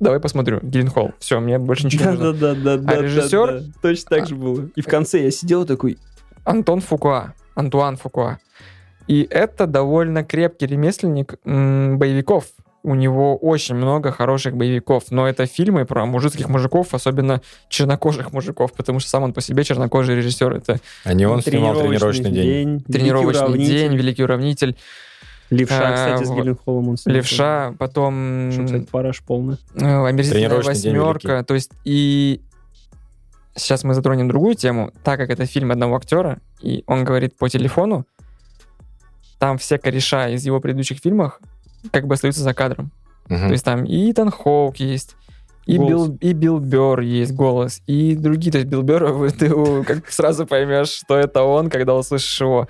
давай 0.00 0.18
посмотрю. 0.20 0.58
Гилленхолл. 0.62 1.12
Все, 1.20 1.38
мне 1.40 1.58
больше 1.58 1.86
ничего 1.86 2.10
не 2.10 2.16
Да, 2.16 2.24
нужно. 2.24 2.40
да, 2.40 2.54
да, 2.54 2.76
да, 2.76 2.94
да. 2.96 3.02
режиссер? 3.02 3.46
да, 3.46 3.58
да. 3.60 3.66
Точно 3.82 4.10
так 4.10 4.22
А. 4.22 4.26
же 4.26 4.34
было. 4.34 4.68
И 4.74 4.80
в 4.80 4.86
конце 4.86 5.22
я 5.24 5.30
сидел 5.30 5.64
такой, 5.64 5.96
Антон 6.44 6.80
Фукуа. 6.80 7.34
Антуан 7.54 7.96
Фукуа. 7.96 8.38
И 9.06 9.26
это 9.30 9.66
довольно 9.66 10.22
крепкий 10.24 10.66
ремесленник 10.66 11.34
м, 11.44 11.98
боевиков. 11.98 12.46
У 12.82 12.94
него 12.94 13.36
очень 13.36 13.74
много 13.74 14.10
хороших 14.10 14.56
боевиков, 14.56 15.10
но 15.10 15.28
это 15.28 15.44
фильмы 15.46 15.84
про 15.84 16.06
мужицких 16.06 16.48
мужиков, 16.48 16.94
особенно 16.94 17.42
чернокожих 17.68 18.32
мужиков, 18.32 18.72
потому 18.72 19.00
что 19.00 19.10
сам 19.10 19.22
он 19.24 19.32
по 19.34 19.42
себе 19.42 19.64
чернокожий 19.64 20.16
режиссер. 20.16 20.54
Это 20.54 20.80
А 21.04 21.12
не 21.12 21.26
он 21.26 21.42
снимал 21.42 21.74
тренировочный 21.78 22.30
день. 22.30 22.68
Великий 22.70 22.92
тренировочный 22.92 23.42
уравнитель. 23.44 23.70
день, 23.70 23.96
великий 23.96 24.22
уравнитель, 24.24 24.76
Левша, 25.50 25.88
А, 25.88 25.94
кстати, 25.94 26.24
с 26.24 26.28
вот. 26.28 26.36
Гилленхолом 26.38 26.88
он 26.90 26.96
снял. 26.96 27.16
левша, 27.16 27.74
потом 27.78 28.50
Что, 28.52 28.64
кстати, 28.64 28.86
полный. 29.26 29.56
э, 29.74 30.06
омерзительная 30.06 30.48
день 30.48 30.62
восьмерка. 30.62 31.44
То 31.44 31.54
есть 31.54 31.72
и 31.84 32.40
сейчас 33.56 33.82
мы 33.84 33.94
затронем 33.94 34.28
другую 34.28 34.54
тему, 34.54 34.92
так 35.02 35.18
как 35.18 35.28
это 35.28 35.44
фильм 35.46 35.72
одного 35.72 35.96
актера, 35.96 36.38
и 36.62 36.84
он 36.86 37.04
говорит 37.04 37.36
по 37.36 37.48
телефону, 37.48 38.06
там 39.38 39.58
все 39.58 39.76
кореша 39.78 40.28
из 40.28 40.46
его 40.46 40.60
предыдущих 40.60 40.98
фильмов 40.98 41.40
как 41.90 42.06
бы 42.06 42.14
остаются 42.14 42.42
за 42.42 42.54
кадром. 42.54 42.90
Мгм. 43.28 43.46
То 43.46 43.52
есть 43.52 43.64
там 43.64 43.84
и 43.84 44.10
Итан 44.10 44.30
Хоук 44.30 44.76
есть, 44.76 45.16
и 45.66 45.76
Голос. 45.76 46.08
Билл, 46.08 46.18
и 46.20 46.32
Билл 46.32 46.58
Бёрр 46.58 47.00
есть 47.00 47.32
голос, 47.32 47.82
и 47.86 48.16
другие. 48.16 48.50
То 48.50 48.58
есть 48.58 48.68
Билл 48.68 48.82
Бёрр, 48.82 49.30
ты 49.38 49.50
как 49.84 50.10
сразу 50.10 50.46
поймешь, 50.46 50.88
что 50.88 51.16
это 51.16 51.42
он, 51.42 51.70
когда 51.70 51.94
услышишь 51.94 52.40
его. 52.40 52.68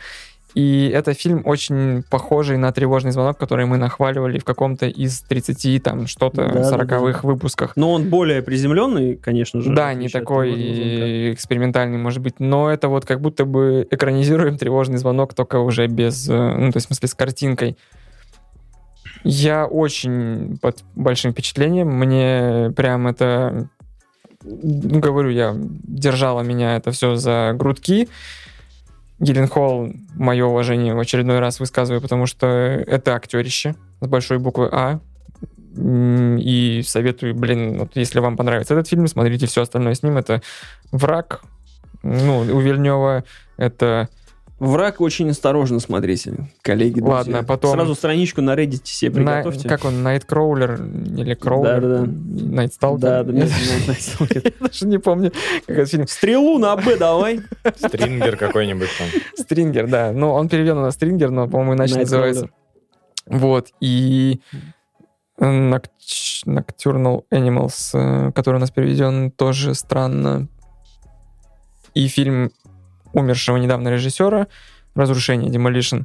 И 0.54 0.90
это 0.92 1.14
фильм 1.14 1.42
очень 1.44 2.02
похожий 2.10 2.56
на 2.56 2.72
тревожный 2.72 3.12
звонок, 3.12 3.38
который 3.38 3.66
мы 3.66 3.76
нахваливали 3.76 4.38
в 4.38 4.44
каком-то 4.44 4.86
из 4.86 5.20
30 5.20 5.82
там 5.82 6.06
что-то 6.08 6.48
Да, 6.48 6.52
да, 6.52 6.64
40 6.64 7.22
выпусках. 7.24 7.76
Но 7.76 7.92
он 7.92 8.08
более 8.08 8.42
приземленный, 8.42 9.16
конечно 9.16 9.60
же. 9.60 9.72
Да, 9.72 9.94
не 9.94 10.08
такой 10.08 11.32
экспериментальный, 11.32 11.98
может 11.98 12.20
быть, 12.20 12.40
но 12.40 12.70
это 12.70 12.88
вот 12.88 13.04
как 13.04 13.20
будто 13.20 13.44
бы 13.44 13.86
экранизируем 13.90 14.58
тревожный 14.58 14.98
звонок, 14.98 15.34
только 15.34 15.60
уже 15.60 15.86
без, 15.86 16.28
э, 16.28 16.32
ну, 16.32 16.72
то 16.72 16.78
есть, 16.78 16.86
в 16.86 16.88
смысле, 16.88 17.08
с 17.08 17.14
картинкой. 17.14 17.76
Я 19.24 19.66
очень 19.66 20.58
под 20.58 20.82
большим 20.94 21.32
впечатлением. 21.32 21.88
Мне 21.88 22.72
прям 22.74 23.06
это, 23.06 23.68
ну, 24.42 25.00
говорю, 25.00 25.30
я 25.30 25.54
держала 25.56 26.42
меня 26.42 26.76
это 26.76 26.90
все 26.90 27.16
за 27.16 27.52
грудки. 27.54 28.08
Гилленхолл, 29.18 29.92
мое 30.14 30.46
уважение 30.46 30.94
в 30.94 30.98
очередной 30.98 31.40
раз 31.40 31.60
высказываю, 31.60 32.00
потому 32.00 32.26
что 32.26 32.46
это 32.46 33.14
актерище 33.14 33.74
с 34.00 34.06
большой 34.06 34.38
буквы 34.38 34.68
А. 34.72 35.00
И 35.76 36.82
советую, 36.84 37.34
блин, 37.34 37.78
вот 37.78 37.90
если 37.94 38.18
вам 38.18 38.36
понравится 38.36 38.74
этот 38.74 38.88
фильм, 38.88 39.06
смотрите 39.06 39.46
все 39.46 39.62
остальное 39.62 39.94
с 39.94 40.02
ним. 40.02 40.16
Это 40.16 40.42
«Враг», 40.90 41.42
ну, 42.02 42.38
у 42.38 42.60
Вильнева 42.60 43.24
это 43.56 44.08
Враг 44.60 45.00
очень 45.00 45.30
осторожно 45.30 45.80
смотрите, 45.80 46.34
коллеги. 46.62 47.00
друзья. 47.00 47.14
Ладно, 47.16 47.44
потом- 47.44 47.72
Сразу 47.72 47.94
страничку 47.94 48.42
на 48.42 48.54
Reddit 48.54 48.82
себе 48.84 49.20
на- 49.22 49.38
приготовьте. 49.40 49.68
как 49.68 49.84
он, 49.86 50.02
Найткроулер 50.02 50.74
или 51.16 51.32
Кроулер? 51.34 52.06
Найтсталкер? 52.06 53.00
Да, 53.00 53.22
да, 53.24 53.32
Я 53.38 53.46
да. 53.46 54.50
даже 54.60 54.86
не 54.86 54.98
помню, 54.98 55.32
как 55.66 55.78
этот 55.78 55.90
фильм. 55.90 56.06
Стрелу 56.06 56.58
на 56.58 56.76
Б 56.76 56.96
давай. 56.98 57.40
Стрингер 57.76 58.36
какой-нибудь 58.36 58.88
там. 58.98 59.08
Стрингер, 59.34 59.88
да. 59.88 60.12
Ну, 60.12 60.30
он 60.30 60.48
переведен 60.50 60.80
на 60.82 60.90
Стрингер, 60.90 61.30
но, 61.30 61.48
по-моему, 61.48 61.74
иначе 61.74 61.96
называется. 61.98 62.50
Вот, 63.26 63.68
и 63.80 64.40
Nocturnal 65.40 67.22
Animals, 67.32 67.90
э, 67.94 68.32
который 68.32 68.56
у 68.56 68.60
нас 68.60 68.70
переведен, 68.70 69.30
тоже 69.30 69.74
странно. 69.74 70.48
И 71.94 72.06
фильм 72.08 72.50
умершего 73.12 73.56
недавно 73.56 73.88
режиссера 73.88 74.46
«Разрушение», 74.94 75.50
Demolition. 75.50 76.04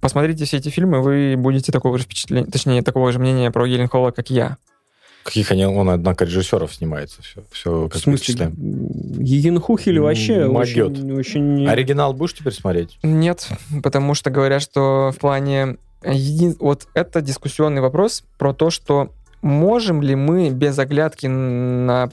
Посмотрите 0.00 0.44
все 0.46 0.56
эти 0.56 0.70
фильмы, 0.70 1.02
вы 1.02 1.34
будете 1.36 1.72
такого 1.72 1.98
же 1.98 2.04
впечатления, 2.04 2.46
точнее, 2.46 2.82
такого 2.82 3.12
же 3.12 3.18
мнения 3.18 3.50
про 3.50 3.66
Гелленхола, 3.66 4.10
как 4.12 4.30
я. 4.30 4.56
Каких 5.24 5.50
они, 5.52 5.66
он, 5.66 5.90
однако, 5.90 6.24
режиссеров 6.24 6.74
снимается. 6.74 7.20
Все, 7.20 7.42
все 7.52 7.84
В 7.84 7.88
как 7.90 8.00
смысле, 8.00 8.12
вычисляем. 8.12 8.54
Егенхухель 9.22 10.00
вообще 10.00 10.46
Могет. 10.46 10.92
очень, 10.92 11.12
очень... 11.12 11.68
Оригинал 11.68 12.14
будешь 12.14 12.32
теперь 12.32 12.54
смотреть? 12.54 12.98
Нет, 13.02 13.46
потому 13.82 14.14
что 14.14 14.30
говорят, 14.30 14.62
что 14.62 15.12
в 15.14 15.18
плане... 15.18 15.76
еди- 16.02 16.56
Вот 16.58 16.88
это 16.94 17.20
дискуссионный 17.20 17.82
вопрос 17.82 18.24
про 18.38 18.54
то, 18.54 18.70
что 18.70 19.12
можем 19.42 20.00
ли 20.00 20.14
мы 20.14 20.48
без 20.48 20.78
оглядки 20.78 21.26
на 21.26 22.08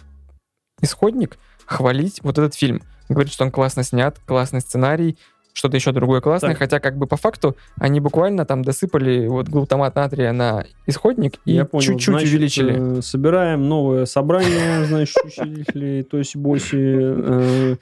исходник 0.81 1.37
хвалить 1.67 2.19
вот 2.23 2.37
этот 2.39 2.55
фильм. 2.55 2.81
Говорит, 3.09 3.31
что 3.31 3.45
он 3.45 3.51
классно 3.51 3.83
снят, 3.83 4.17
классный 4.25 4.61
сценарий, 4.61 5.17
что-то 5.53 5.75
еще 5.75 5.91
другое 5.91 6.21
классное, 6.21 6.51
Так. 6.51 6.59
хотя 6.59 6.79
как 6.79 6.97
бы 6.97 7.07
по 7.07 7.17
факту 7.17 7.55
они 7.79 7.99
буквально 7.99 8.45
там 8.45 8.63
досыпали 8.63 9.27
вот 9.27 9.49
глутамат 9.49 9.95
натрия 9.95 10.31
на 10.31 10.65
исходник 10.85 11.39
и 11.45 11.63
чуть-чуть 11.79 12.23
увеличили. 12.23 12.99
э, 12.99 13.01
собираем 13.01 13.67
новое 13.67 14.05
собрание, 14.05 14.85
значит, 14.85 15.15
учителей 15.25 16.03
Тоси-Боси. 16.03 16.75
Э, 16.75 17.75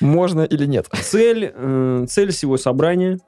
Можно 0.00 0.42
или 0.42 0.66
нет? 0.66 0.88
Цель, 1.02 1.52
э, 1.54 2.06
цель 2.08 2.32
всего 2.32 2.56
собрания, 2.56 3.18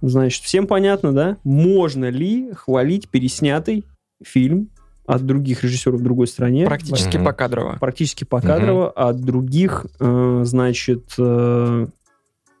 значит, 0.00 0.44
всем 0.44 0.66
понятно, 0.66 1.12
да? 1.12 1.36
Можно 1.44 2.06
ли 2.08 2.50
хвалить 2.54 3.08
переснятый 3.10 3.84
фильм 4.24 4.70
от 5.14 5.26
других 5.26 5.62
режиссеров 5.64 6.00
в 6.00 6.02
другой 6.02 6.26
стране? 6.26 6.66
Практически 6.66 7.16
Мгм. 7.16 7.26
покадрово. 7.26 7.76
практически 7.80 8.24
покадрово 8.24 8.90
от 8.90 9.20
других, 9.20 9.86
э, 9.98 10.42
значит, 10.44 11.12
э, 11.18 11.86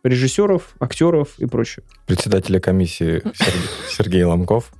режиссеров, 0.04 0.74
актеров 0.80 1.38
и 1.38 1.46
прочее. 1.46 1.84
Председателя 2.06 2.60
комиссии 2.60 3.22
Сергей, 3.34 3.60
Сергей 3.90 4.24
Ломков, 4.24 4.72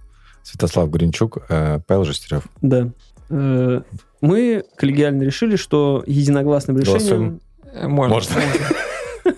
Святослав 0.43 0.91
Гринчук, 0.91 1.39
э, 1.49 1.81
Павел 1.87 2.05
Жестерев. 2.05 2.45
Да. 2.63 2.91
Э, 3.31 3.83
Мы 4.23 4.65
коллегиально 4.77 5.23
решили, 5.23 5.57
что 5.57 6.05
единогласным 6.07 6.79
решением... 6.79 7.41
Э, 7.73 7.89
Можно. 7.89 8.15
Можно. 8.17 8.35
Э, 8.35 9.33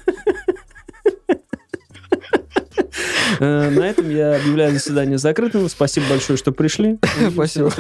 На 3.43 3.89
этом 3.89 4.09
я 4.09 4.37
объявляю 4.37 4.73
заседание 4.73 5.19
закрытым. 5.19 5.69
Спасибо 5.69 6.07
большое, 6.09 6.37
что 6.37 6.53
пришли. 6.53 7.01
Спасибо. 7.33 7.73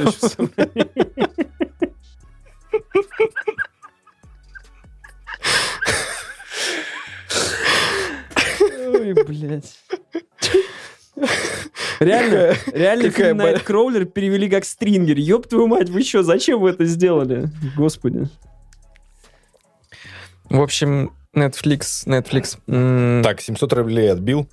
Ой, 8.88 9.14
блядь. 9.24 9.78
Реально, 12.00 12.56
реально 12.72 13.10
фильм 13.10 13.36
Найткроулер 13.36 14.06
перевели 14.06 14.50
как 14.50 14.64
стрингер. 14.64 15.16
Ёб 15.16 15.46
твою 15.46 15.68
мать, 15.68 15.88
вы 15.90 16.02
что, 16.02 16.24
зачем 16.24 16.60
вы 16.60 16.70
это 16.70 16.86
сделали? 16.86 17.48
Господи. 17.76 18.28
В 20.50 20.60
общем, 20.60 21.12
Netflix, 21.36 22.04
Netflix. 22.04 23.22
Так, 23.22 23.40
700 23.40 23.72
рублей 23.74 24.10
отбил. 24.10 24.48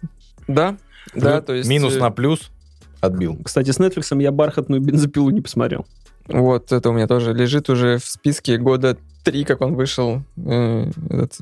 Да, 0.48 0.78
да, 1.14 1.42
то 1.42 1.54
есть... 1.54 1.70
Минус 1.70 1.96
э, 1.96 2.00
на 2.00 2.12
плюс 2.12 2.52
отбил. 3.02 3.38
Кстати, 3.44 3.72
с 3.72 3.80
Netflix 3.80 4.22
я 4.22 4.32
бархатную 4.32 4.82
бензопилу 4.82 5.30
не 5.30 5.42
посмотрел. 5.42 5.86
Вот, 6.28 6.72
это 6.72 6.90
у 6.90 6.94
меня 6.94 7.08
тоже 7.08 7.34
лежит 7.34 7.70
уже 7.70 7.98
в 7.98 8.06
списке 8.06 8.58
года 8.58 8.98
три, 9.24 9.44
как 9.44 9.62
он 9.62 9.76
вышел. 9.76 10.22
Э, 10.38 10.90
этот, 11.10 11.38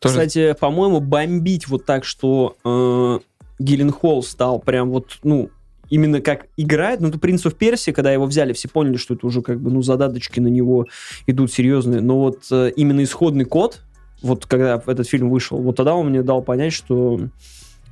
тоже- 0.00 0.14
Кстати, 0.14 0.54
по-моему, 0.58 1.00
бомбить 1.00 1.68
вот 1.68 1.84
так, 1.84 2.04
что 2.04 2.56
э, 2.64 3.18
Гилленхолл 3.58 4.22
стал 4.22 4.58
прям 4.58 4.90
вот, 4.90 5.18
ну, 5.22 5.50
именно 5.90 6.22
как 6.22 6.46
играет, 6.56 7.00
ну, 7.00 7.08
это 7.08 7.18
«Принц 7.18 7.44
of 7.44 7.54
Персия», 7.54 7.92
когда 7.92 8.10
его 8.10 8.24
взяли, 8.24 8.54
все 8.54 8.68
поняли, 8.68 8.96
что 8.96 9.12
это 9.14 9.26
уже 9.26 9.42
как 9.42 9.60
бы, 9.60 9.70
ну, 9.70 9.82
задаточки 9.82 10.40
на 10.40 10.48
него 10.48 10.86
идут 11.26 11.52
серьезные, 11.52 12.00
но 12.00 12.18
вот 12.18 12.44
э, 12.50 12.72
именно 12.76 13.04
исходный 13.04 13.44
код, 13.44 13.82
вот 14.22 14.46
когда 14.46 14.82
этот 14.86 15.06
фильм 15.06 15.28
вышел, 15.28 15.58
вот 15.58 15.76
тогда 15.76 15.94
он 15.94 16.08
мне 16.08 16.22
дал 16.22 16.42
понять, 16.42 16.72
что 16.72 17.20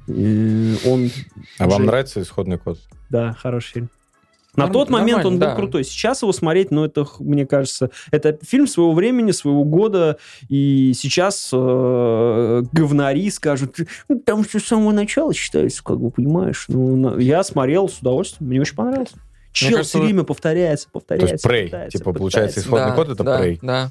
э, 0.09 0.75
он... 0.87 1.11
А 1.59 1.67
вам 1.69 1.83
уже- 1.83 1.87
нравится 1.87 2.23
исходный 2.23 2.59
код? 2.59 2.79
Да, 3.11 3.35
хороший 3.35 3.73
фильм. 3.73 3.91
На 4.57 4.65
Норм- 4.65 4.73
тот 4.73 4.91
момент 4.91 5.25
он 5.25 5.35
был 5.35 5.47
да. 5.47 5.55
крутой. 5.55 5.85
Сейчас 5.85 6.23
его 6.23 6.33
смотреть, 6.33 6.73
ну, 6.73 6.85
это, 6.85 7.07
мне 7.21 7.47
кажется, 7.47 7.91
это 8.11 8.37
фильм 8.43 8.67
своего 8.67 8.93
времени, 8.93 9.31
своего 9.31 9.63
года, 9.63 10.19
и 10.49 10.93
сейчас 10.97 11.51
э, 11.53 12.63
говнари 12.73 13.31
скажут, 13.31 13.79
«Ну, 14.09 14.19
там 14.19 14.43
все 14.43 14.59
с 14.59 14.65
самого 14.65 14.91
начала 14.91 15.33
считается, 15.33 15.85
как 15.85 16.01
бы, 16.01 16.11
понимаешь. 16.11 16.65
Ну, 16.67 16.97
на- 16.97 17.19
я 17.21 17.45
смотрел 17.45 17.89
с 17.89 17.99
удовольствием, 18.01 18.49
мне 18.51 18.61
очень 18.61 18.75
понравилось. 18.75 19.13
Чел 19.53 19.71
кажется, 19.71 19.99
все 19.99 20.05
время 20.05 20.25
повторяется, 20.25 20.87
То 20.87 20.93
повторяется. 20.93 21.35
есть 21.35 21.73
Prey, 21.73 21.91
типа, 21.91 22.13
получается, 22.13 22.61
исходный 22.61 22.95
код 22.95 23.09
это 23.09 23.25
да, 23.25 23.45
Prey. 23.45 23.59
Да. 23.63 23.91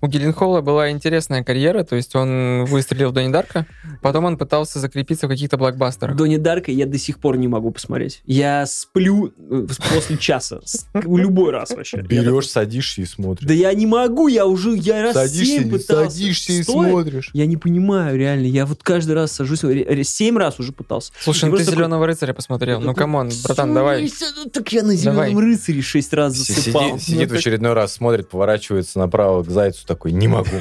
У 0.00 0.06
Гилленхола 0.06 0.60
была 0.60 0.90
интересная 0.90 1.42
карьера, 1.42 1.82
то 1.82 1.96
есть 1.96 2.14
он 2.14 2.66
выстрелил 2.66 3.08
в 3.10 3.12
Донни 3.12 3.32
Дарка, 3.32 3.66
потом 4.02 4.26
он 4.26 4.36
пытался 4.36 4.78
закрепиться 4.78 5.26
в 5.26 5.30
каких-то 5.30 5.56
блокбастерах. 5.56 6.14
Донни 6.14 6.36
Дарка 6.36 6.70
я 6.70 6.84
до 6.84 6.98
сих 6.98 7.18
пор 7.18 7.38
не 7.38 7.48
могу 7.48 7.70
посмотреть. 7.70 8.20
Я 8.26 8.66
сплю 8.66 9.32
э, 9.38 9.66
после 9.94 10.18
часа. 10.18 10.60
Любой 10.92 11.52
раз 11.52 11.70
вообще. 11.70 12.02
Берешь, 12.02 12.48
садишься 12.48 13.00
и 13.02 13.06
смотришь. 13.06 13.46
Да 13.46 13.54
я 13.54 13.72
не 13.72 13.86
могу, 13.86 14.28
я 14.28 14.46
уже, 14.46 14.76
я 14.76 15.02
раз 15.02 15.14
садишься, 15.14 15.44
семь 15.44 15.70
пытался. 15.70 16.10
садишься 16.10 16.52
и 16.52 16.62
смотришь. 16.62 17.30
Я 17.32 17.46
не 17.46 17.56
понимаю, 17.56 18.18
реально. 18.18 18.46
Я 18.46 18.66
вот 18.66 18.82
каждый 18.82 19.12
раз 19.12 19.32
сажусь, 19.32 19.60
семь 19.60 20.36
раз 20.36 20.60
уже 20.60 20.72
пытался. 20.72 21.12
Слушай, 21.18 21.50
ну 21.50 21.56
ты 21.56 21.64
«Зеленого 21.64 22.06
рыцаря» 22.06 22.34
посмотрел. 22.34 22.80
Ну, 22.80 22.94
come 22.94 23.15
on, 23.15 23.30
братан, 23.42 23.70
«Всё, 23.70 23.74
давай. 23.74 24.02
Лися, 24.02 24.26
ну 24.36 24.50
Так 24.50 24.70
я 24.72 24.82
на 24.84 24.94
зеленом 24.94 25.32
Давай. 25.32 25.34
рыцаре 25.34 25.82
шесть 25.82 26.12
раз 26.12 26.34
засыпал. 26.34 26.98
Сидит, 26.98 27.02
сидит 27.02 27.28
Ну, 27.30 27.34
в 27.34 27.38
очередной 27.38 27.72
раз, 27.72 27.94
смотрит, 27.94 28.28
поворачивается 28.28 28.98
направо 28.98 29.42
к 29.42 29.50
зайцу, 29.50 29.86
такой, 29.86 30.12
не 30.12 30.28
могу. 30.28 30.48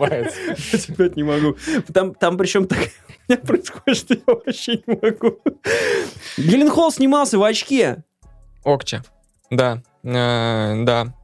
Опять 0.00 1.16
не 1.16 1.22
могу. 1.22 1.56
Там, 1.92 2.14
там 2.14 2.38
причем 2.38 2.66
так 2.66 2.78
у 2.78 3.32
меня 3.32 3.38
происходит, 3.38 3.96
что 3.98 4.14
я 4.14 4.20
вообще 4.26 4.82
не 4.86 4.98
могу. 5.02 5.38
Геленхолл 6.36 6.90
снимался 6.92 7.38
в 7.38 7.42
очке. 7.42 8.04
Окча. 8.64 9.02
Да, 9.50 9.82
э, 10.04 10.84
да. 10.84 11.14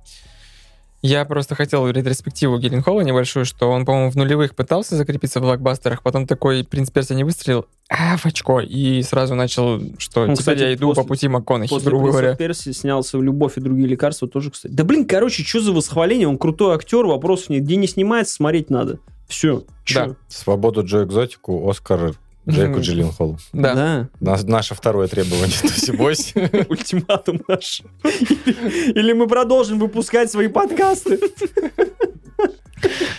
Я 1.06 1.24
просто 1.24 1.54
хотел 1.54 1.88
ретроспективу 1.88 2.58
Гилленхола 2.58 3.02
небольшую, 3.02 3.44
что 3.44 3.70
он, 3.70 3.84
по-моему, 3.84 4.10
в 4.10 4.16
нулевых 4.16 4.56
пытался 4.56 4.96
закрепиться 4.96 5.38
в 5.38 5.42
блокбастерах, 5.44 6.02
потом 6.02 6.26
такой 6.26 6.64
«Принц 6.64 6.90
Персия» 6.90 7.16
не 7.16 7.22
выстрелил, 7.22 7.66
а, 7.88 8.16
в 8.16 8.26
очко, 8.26 8.60
и 8.60 9.02
сразу 9.02 9.34
начал, 9.36 9.80
что 9.98 10.26
Ну, 10.26 10.34
теперь 10.34 10.36
кстати, 10.38 10.58
я 10.60 10.74
иду 10.74 10.88
после- 10.88 11.02
по 11.02 11.08
пути 11.08 11.28
МакКонахи, 11.28 11.70
После 11.70 11.88
грубо 11.90 12.04
«Принца 12.06 12.18
говоря. 12.20 12.36
Персии» 12.36 12.72
снялся 12.72 13.18
в 13.18 13.22
«Любовь 13.22 13.56
и 13.56 13.60
другие 13.60 13.86
лекарства» 13.86 14.26
тоже, 14.26 14.50
кстати. 14.50 14.72
Да 14.72 14.82
блин, 14.82 15.06
короче, 15.06 15.44
что 15.44 15.60
за 15.60 15.72
восхваление? 15.72 16.26
Он 16.26 16.38
крутой 16.38 16.74
актер, 16.74 17.06
вопросов 17.06 17.50
нет. 17.50 17.62
Где 17.62 17.76
не 17.76 17.86
снимается, 17.86 18.34
смотреть 18.34 18.70
надо. 18.70 18.98
Все. 19.28 19.62
Да. 19.94 20.16
Свободу 20.28 20.82
Джо 20.84 21.04
Экзотику, 21.04 21.68
Оскар 21.70 22.14
Джеку 22.48 22.72
Мгм. 22.74 22.80
Джилленхолу. 22.80 23.38
Да. 23.52 23.74
да. 23.74 24.08
Нас- 24.20 24.44
Наше 24.44 24.74
второе 24.74 25.08
требование. 25.08 25.56
Туси 25.60 25.90
Бойс. 25.92 26.32
ультиматум 26.68 27.40
наш. 27.48 27.82
Или, 28.04 28.90
или 29.00 29.12
мы 29.12 29.26
продолжим 29.26 29.78
выпускать 29.80 30.30
свои 30.30 30.46
подкасты. 30.48 31.18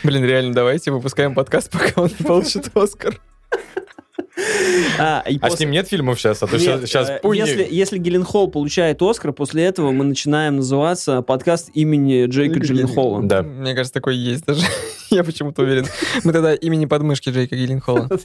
Блин, 0.04 0.24
реально, 0.24 0.54
давайте 0.54 0.92
выпускаем 0.92 1.34
подкаст, 1.34 1.72
пока 1.72 2.02
он 2.04 2.10
не 2.18 2.26
получит 2.26 2.70
Оскар. 2.76 3.20
А, 5.00 5.24
и 5.28 5.38
А 5.42 5.48
с 5.48 5.52
после- 5.52 5.66
ним 5.66 5.74
нет 5.74 5.88
фильмов 5.88 6.20
сейчас? 6.20 6.42
А 6.44 6.48
то 6.48 6.58
Нет, 6.58 6.82
сейчас 6.88 7.10
э, 7.10 7.20
пуни... 7.22 7.38
если, 7.40 7.68
если 7.70 7.98
Гилленхолл 7.98 8.50
получает 8.50 9.02
Оскар, 9.02 9.32
после 9.34 9.64
этого 9.66 9.92
мы 9.92 10.04
начинаем 10.06 10.58
называться 10.58 11.22
подкаст 11.22 11.70
имени 11.74 12.26
Джейка 12.28 12.60
Джилленхола. 12.60 13.24
Да. 13.24 13.42
Мне 13.44 13.74
кажется, 13.74 13.94
такой 13.94 14.16
есть 14.16 14.46
даже. 14.46 14.66
Я 15.10 15.24
почему-то 15.24 15.64
уверен. 15.64 15.86
Мы 16.24 16.34
тогда 16.34 16.54
имени 16.54 16.86
подмышки 16.86 17.30
Джейка 17.30 17.56
Гилленхола. 17.56 18.10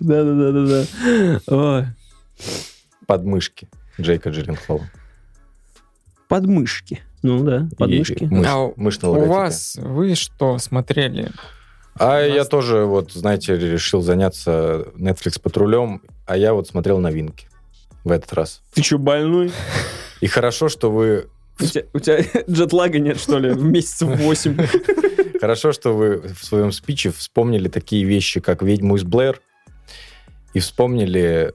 Да-да-да-да-да. 0.00 1.94
Подмышки 3.06 3.68
Джейка 4.00 4.30
Джилленхола. 4.30 4.88
Подмышки. 6.28 7.02
Ну 7.22 7.42
да, 7.44 7.68
подмышки. 7.76 8.24
мышь- 8.24 8.46
А 8.46 8.58
у- 8.66 8.72
мышь 8.76 8.98
У 9.02 9.24
вас, 9.26 9.76
вы 9.80 10.14
что 10.14 10.58
смотрели? 10.58 11.30
А 11.98 12.20
я 12.20 12.44
тоже, 12.44 12.84
вот, 12.84 13.12
знаете, 13.12 13.56
решил 13.56 14.00
заняться 14.00 14.86
Netflix 14.96 15.40
патрулем, 15.40 16.02
а 16.26 16.36
я 16.36 16.54
вот 16.54 16.68
смотрел 16.68 16.98
новинки 16.98 17.48
в 18.04 18.10
этот 18.10 18.32
раз. 18.32 18.62
Ты 18.72 18.82
что, 18.82 18.98
больной? 18.98 19.52
И 20.20 20.26
хорошо, 20.26 20.68
что 20.68 20.90
вы 20.90 21.28
У 21.60 21.64
тебя, 21.64 21.84
у 21.92 21.98
тебя 21.98 22.24
джетлага 22.48 22.98
нет, 22.98 23.18
что 23.18 23.38
ли, 23.38 23.50
в 23.50 23.62
месяцев 23.62 24.08
8? 24.08 24.66
Хорошо, 25.40 25.72
что 25.72 25.94
вы 25.94 26.20
в 26.20 26.44
своем 26.44 26.70
спиче 26.70 27.10
вспомнили 27.10 27.68
такие 27.68 28.04
вещи, 28.04 28.40
как 28.40 28.62
«Ведьму 28.62 28.96
из 28.96 29.04
Блэр», 29.04 29.40
и 30.52 30.60
вспомнили 30.60 31.54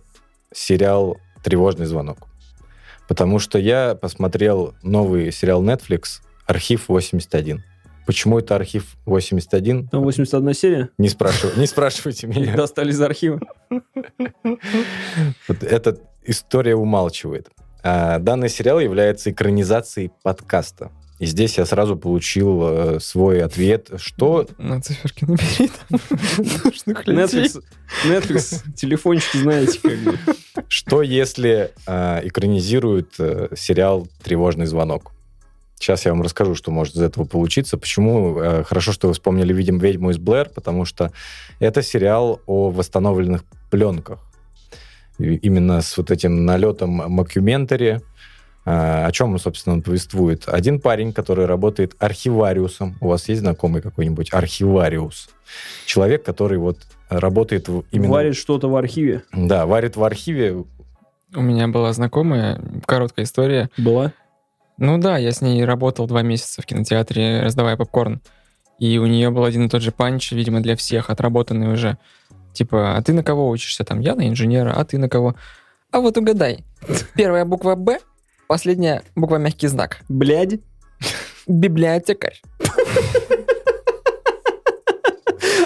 сериал 0.51 1.19
«Тревожный 1.43 1.85
звонок». 1.85 2.27
Потому 3.07 3.37
что 3.37 3.59
я 3.59 3.93
посмотрел 3.93 4.73
новый 4.81 5.31
сериал 5.31 5.63
Netflix 5.63 6.21
«Архив 6.47 6.89
81». 6.89 7.59
Почему 8.05 8.39
это 8.39 8.55
«Архив 8.55 8.95
81»? 9.05 9.89
Там 9.89 10.03
81 10.03 10.53
серия. 10.53 10.89
Не, 10.97 11.09
спрашивай, 11.09 11.53
не 11.57 11.65
спрашивайте 11.65 12.27
меня. 12.27 12.55
достали 12.57 12.91
из 12.91 13.01
архива. 13.01 13.39
Вот 13.71 15.63
эта 15.63 15.97
история 16.23 16.75
умалчивает. 16.75 17.49
А, 17.83 18.19
данный 18.19 18.49
сериал 18.49 18.79
является 18.79 19.31
экранизацией 19.31 20.11
подкаста. 20.23 20.91
И 21.17 21.25
здесь 21.27 21.57
я 21.57 21.65
сразу 21.65 21.95
получил 21.95 22.61
э, 22.63 22.99
свой 22.99 23.41
ответ, 23.41 23.89
что 23.97 24.47
На 24.57 24.81
циферке 24.81 25.25
набери 25.25 25.71
там 25.87 25.99
нужных 26.65 27.07
людей. 27.07 27.23
Netflix, 27.23 27.63
Netflix, 28.03 28.73
телефончики, 28.75 29.37
знаете, 29.37 29.79
как 29.81 29.97
бы. 29.99 30.19
Что 30.67 31.01
если 31.01 31.71
э, 31.87 32.27
экранизируют 32.27 33.13
э, 33.19 33.47
сериал 33.55 34.07
«Тревожный 34.23 34.65
звонок»? 34.65 35.13
Сейчас 35.85 36.03
я 36.03 36.13
вам 36.13 36.23
расскажу, 36.23 36.55
что 36.55 36.71
может 36.71 36.95
из 36.95 37.01
этого 37.03 37.25
получиться. 37.25 37.77
Почему 37.77 38.39
э, 38.39 38.63
хорошо, 38.63 38.91
что 38.91 39.07
вы 39.07 39.13
вспомнили 39.13 39.53
«Видим 39.53 39.77
ведьму 39.77 40.09
из 40.09 40.17
Блэр», 40.17 40.49
потому 40.49 40.83
что 40.83 41.11
это 41.59 41.83
сериал 41.83 42.41
о 42.47 42.71
восстановленных 42.71 43.43
пленках. 43.69 44.17
И 45.19 45.35
именно 45.35 45.83
с 45.83 45.95
вот 45.95 46.09
этим 46.09 46.43
налетом 46.43 46.89
мокюментари. 46.89 48.01
Э, 48.65 49.05
о 49.05 49.11
чем 49.11 49.33
он, 49.33 49.37
собственно, 49.37 49.75
он 49.75 49.83
повествует? 49.83 50.45
Один 50.47 50.79
парень, 50.79 51.13
который 51.13 51.45
работает 51.45 51.95
архивариусом. 51.99 52.97
У 52.99 53.09
вас 53.09 53.29
есть 53.29 53.41
знакомый 53.41 53.83
какой-нибудь 53.83 54.33
архивариус? 54.33 55.29
Человек, 55.85 56.23
который 56.23 56.57
вот 56.57 56.79
работает 57.09 57.69
именно... 57.91 58.11
Варит 58.11 58.35
что-то 58.35 58.69
в 58.69 58.75
архиве. 58.75 59.21
Да, 59.31 59.67
варит 59.67 59.97
в 59.97 60.03
архиве, 60.03 60.63
У 61.35 61.41
меня 61.41 61.67
была 61.67 61.93
знакомая, 61.93 62.59
короткая 62.87 63.25
история. 63.25 63.69
Была? 63.77 64.13
Ну 64.77 64.97
да, 64.97 65.17
я 65.17 65.31
с 65.31 65.41
ней 65.41 65.63
работал 65.63 66.05
два 66.07 66.21
месяца 66.21 66.61
в 66.61 66.65
кинотеатре, 66.65 67.41
раздавая 67.41 67.77
попкорн. 67.77 68.21
И 68.77 68.97
у 68.97 69.05
нее 69.05 69.29
был 69.29 69.45
один 69.45 69.65
и 69.65 69.69
тот 69.69 69.81
же 69.81 69.91
панч, 69.91 70.31
видимо, 70.33 70.61
для 70.61 70.75
всех, 70.75 71.09
отработанный 71.09 71.71
уже. 71.71 71.97
Типа, 72.53 72.97
а 72.97 73.01
ты 73.01 73.13
на 73.13 73.23
кого 73.23 73.49
учишься? 73.49 73.85
Там, 73.85 74.01
я 74.01 74.15
на 74.15 74.27
инженера, 74.27 74.73
а 74.73 74.83
ты 74.83 74.97
на 74.97 75.07
кого? 75.07 75.35
А 75.91 75.99
вот 75.99 76.17
угадай. 76.17 76.65
Первая 77.15 77.45
буква 77.45 77.75
«Б», 77.75 77.99
последняя 78.47 79.01
буква 79.15 79.37
«Мягкий 79.37 79.67
знак». 79.67 79.99
Блядь. 80.09 80.59
Библиотекарь. 81.47 82.41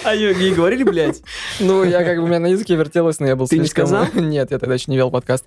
А 0.03 0.13
ей 0.15 0.53
говорили, 0.53 0.83
блядь? 0.83 1.21
Ну, 1.59 1.83
я 1.83 2.03
как 2.03 2.17
бы, 2.17 2.23
у 2.23 2.27
меня 2.27 2.39
на 2.39 2.47
языке 2.47 2.75
вертелось, 2.75 3.19
но 3.19 3.27
я 3.27 3.35
был 3.35 3.47
Ты 3.47 3.59
не 3.59 3.67
сказал? 3.67 4.07
Нет, 4.13 4.51
я 4.51 4.59
тогда 4.59 4.75
еще 4.75 4.89
не 4.91 4.97
вел 4.97 5.11
подкаст. 5.11 5.45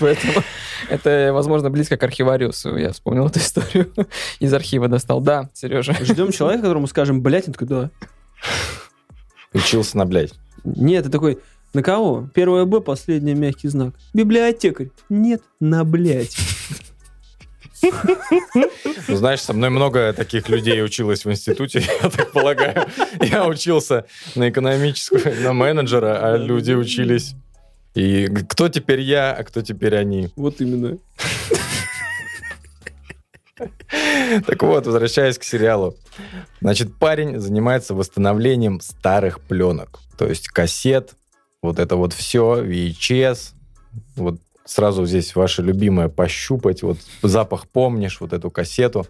Поэтому 0.00 0.42
это, 0.88 1.30
возможно, 1.32 1.70
близко 1.70 1.96
к 1.96 2.02
архивариусу. 2.02 2.76
Я 2.76 2.92
вспомнил 2.92 3.26
эту 3.26 3.38
историю. 3.38 3.92
Из 4.40 4.52
архива 4.52 4.88
достал. 4.88 5.20
Да, 5.20 5.50
Сережа. 5.52 5.94
Ждем 6.00 6.32
человека, 6.32 6.62
которому 6.62 6.86
скажем, 6.86 7.22
блядь, 7.22 7.48
он 7.48 7.54
такой, 7.54 7.68
да. 7.68 7.90
Учился 9.52 9.96
на 9.96 10.06
блядь. 10.06 10.32
Нет, 10.64 11.04
ты 11.04 11.10
такой, 11.10 11.38
на 11.72 11.82
кого? 11.82 12.28
Первое 12.34 12.64
Б, 12.64 12.80
последний 12.80 13.34
мягкий 13.34 13.68
знак. 13.68 13.94
Библиотекарь. 14.12 14.90
Нет, 15.08 15.42
на 15.60 15.84
блядь. 15.84 16.36
Ну, 17.82 19.16
знаешь, 19.16 19.40
со 19.40 19.52
мной 19.52 19.70
много 19.70 20.12
таких 20.12 20.48
людей 20.48 20.82
училось 20.82 21.24
в 21.24 21.30
институте, 21.30 21.84
я 22.02 22.08
так 22.10 22.32
полагаю. 22.32 22.86
Я 23.20 23.46
учился 23.46 24.06
на 24.34 24.48
экономическую, 24.48 25.42
на 25.42 25.52
менеджера, 25.52 26.18
а 26.22 26.36
люди 26.36 26.72
учились. 26.72 27.34
И 27.96 28.26
кто 28.26 28.68
теперь 28.68 29.00
я, 29.00 29.32
а 29.32 29.42
кто 29.42 29.62
теперь 29.62 29.96
они? 29.96 30.28
Вот 30.36 30.60
именно. 30.60 30.98
Так 34.46 34.62
вот, 34.62 34.86
возвращаясь 34.86 35.38
к 35.38 35.44
сериалу. 35.44 35.96
Значит, 36.60 36.94
парень 36.94 37.40
занимается 37.40 37.94
восстановлением 37.94 38.82
старых 38.82 39.40
пленок. 39.40 40.00
То 40.18 40.26
есть 40.26 40.48
кассет, 40.48 41.14
вот 41.62 41.78
это 41.78 41.96
вот 41.96 42.12
все, 42.12 42.62
VHS. 42.62 43.54
Вот 44.16 44.40
сразу 44.66 45.06
здесь 45.06 45.34
ваше 45.34 45.62
любимое 45.62 46.08
пощупать. 46.08 46.82
Вот 46.82 46.98
запах 47.22 47.66
помнишь, 47.66 48.20
вот 48.20 48.34
эту 48.34 48.50
кассету. 48.50 49.06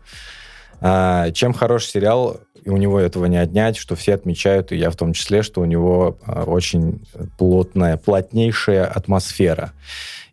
А, 0.81 1.31
чем 1.31 1.53
хороший 1.53 1.89
сериал, 1.89 2.41
и 2.64 2.70
у 2.70 2.77
него 2.77 2.99
этого 2.99 3.27
не 3.27 3.37
отнять, 3.37 3.77
что 3.77 3.95
все 3.95 4.14
отмечают, 4.14 4.72
и 4.72 4.77
я 4.77 4.91
в 4.91 4.97
том 4.97 5.12
числе, 5.12 5.43
что 5.43 5.61
у 5.61 5.64
него 5.64 6.18
а, 6.24 6.45
очень 6.45 7.07
плотная, 7.39 7.97
плотнейшая 7.97 8.87
атмосфера. 8.87 9.72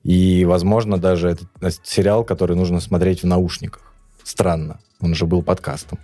И, 0.03 0.43
возможно, 0.45 0.97
даже 0.97 1.29
этот 1.29 1.47
сериал, 1.83 2.23
который 2.23 2.55
нужно 2.55 2.79
смотреть 2.79 3.23
в 3.23 3.27
наушниках. 3.27 3.93
Странно. 4.23 4.79
Он 4.99 5.15
же 5.15 5.25
был 5.25 5.41
подкастом. 5.41 5.99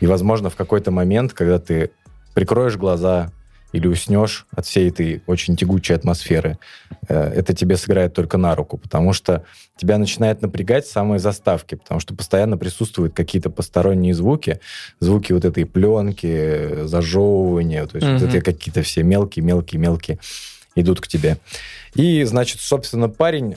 И, 0.00 0.06
возможно, 0.06 0.50
в 0.50 0.56
какой-то 0.56 0.90
момент, 0.90 1.32
когда 1.32 1.58
ты 1.58 1.90
прикроешь 2.34 2.76
глаза 2.76 3.30
или 3.74 3.88
уснешь 3.88 4.46
от 4.52 4.66
всей 4.66 4.88
этой 4.88 5.20
очень 5.26 5.56
тягучей 5.56 5.96
атмосферы, 5.96 6.58
э, 7.08 7.32
это 7.34 7.54
тебе 7.54 7.76
сыграет 7.76 8.14
только 8.14 8.38
на 8.38 8.54
руку, 8.54 8.78
потому 8.78 9.12
что 9.12 9.42
тебя 9.76 9.98
начинает 9.98 10.42
напрягать 10.42 10.86
самые 10.86 11.18
заставки, 11.18 11.74
потому 11.74 11.98
что 11.98 12.14
постоянно 12.14 12.56
присутствуют 12.56 13.14
какие-то 13.14 13.50
посторонние 13.50 14.14
звуки, 14.14 14.60
звуки 15.00 15.32
вот 15.32 15.44
этой 15.44 15.66
пленки, 15.66 16.84
зажевывания, 16.86 17.84
то 17.86 17.96
есть 17.96 18.06
вот 18.08 18.20
Мгм. 18.22 18.30
эти 18.30 18.40
какие-то 18.40 18.82
все 18.82 19.02
мелкие-мелкие-мелкие 19.02 20.20
идут 20.76 21.00
к 21.00 21.08
тебе. 21.08 21.38
И, 21.94 22.22
значит, 22.22 22.60
собственно, 22.60 23.08
парень, 23.08 23.56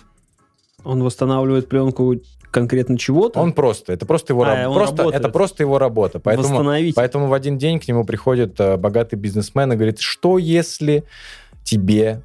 Он 0.84 1.04
восстанавливает 1.04 1.70
пленку 1.70 2.16
конкретно 2.52 2.98
чего-то. 2.98 3.40
он 3.40 3.54
просто, 3.54 3.94
это 3.94 4.06
просто 4.06 4.34
его 4.34 4.44
А, 4.44 4.56
раб- 4.56 4.74
просто, 4.74 4.98
работает. 4.98 5.22
это 5.22 5.30
просто 5.30 5.64
его 5.64 5.78
работа. 5.80 6.20
Поэтому, 6.20 6.64
поэтому 6.96 7.28
в 7.28 7.34
один 7.34 7.58
день 7.58 7.80
к 7.80 7.88
нему 7.88 8.04
приходит 8.06 8.60
э, 8.60 8.78
богатый 8.78 9.16
бизнесмен 9.16 9.72
и 9.74 9.76
говорит, 9.76 10.00
что 10.00 10.38
если 10.38 11.04
тебе 11.64 12.22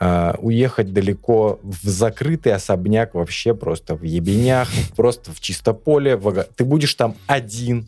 э, 0.00 0.34
уехать 0.38 0.92
далеко 0.92 1.60
в 1.62 1.88
закрытый 1.88 2.52
особняк 2.52 3.14
вообще 3.14 3.54
просто 3.54 3.94
в 3.94 4.02
ебенях, 4.02 4.68
просто 4.96 5.32
в 5.32 5.40
чистополе, 5.40 6.16
в 6.16 6.44
ты 6.56 6.64
будешь 6.64 6.94
там 6.94 7.14
один 7.26 7.86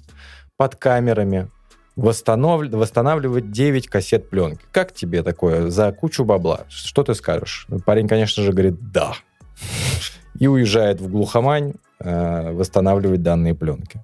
под 0.56 0.76
камерами, 0.76 1.48
восстанов- 1.96 2.68
восстанавливать 2.74 3.50
9 3.50 3.88
кассет 3.88 4.30
пленки. 4.30 4.60
Как 4.72 4.92
тебе 4.92 5.22
такое 5.22 5.70
за 5.70 5.90
кучу 5.92 6.24
бабла? 6.24 6.62
Что 6.68 7.02
ты 7.02 7.14
скажешь? 7.14 7.66
Парень, 7.84 8.08
конечно 8.08 8.42
же, 8.42 8.52
говорит 8.52 8.76
«да». 8.92 9.14
И 10.38 10.46
уезжает 10.46 11.00
в 11.00 11.10
глухомань 11.10 11.74
э, 11.98 12.52
восстанавливать 12.52 13.22
данные 13.22 13.54
пленки. 13.54 14.00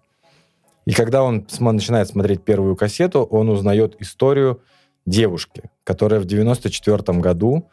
И 0.87 0.93
когда 0.93 1.23
он 1.23 1.47
начинает 1.61 2.09
смотреть 2.09 2.43
первую 2.43 2.77
кассету, 2.77 3.23
он 3.23 3.49
узнает 3.49 3.97
историю 4.01 4.61
девушки, 5.05 5.63
которая 5.85 6.21
в 6.21 6.25
94 6.25 7.19
году 7.19 7.69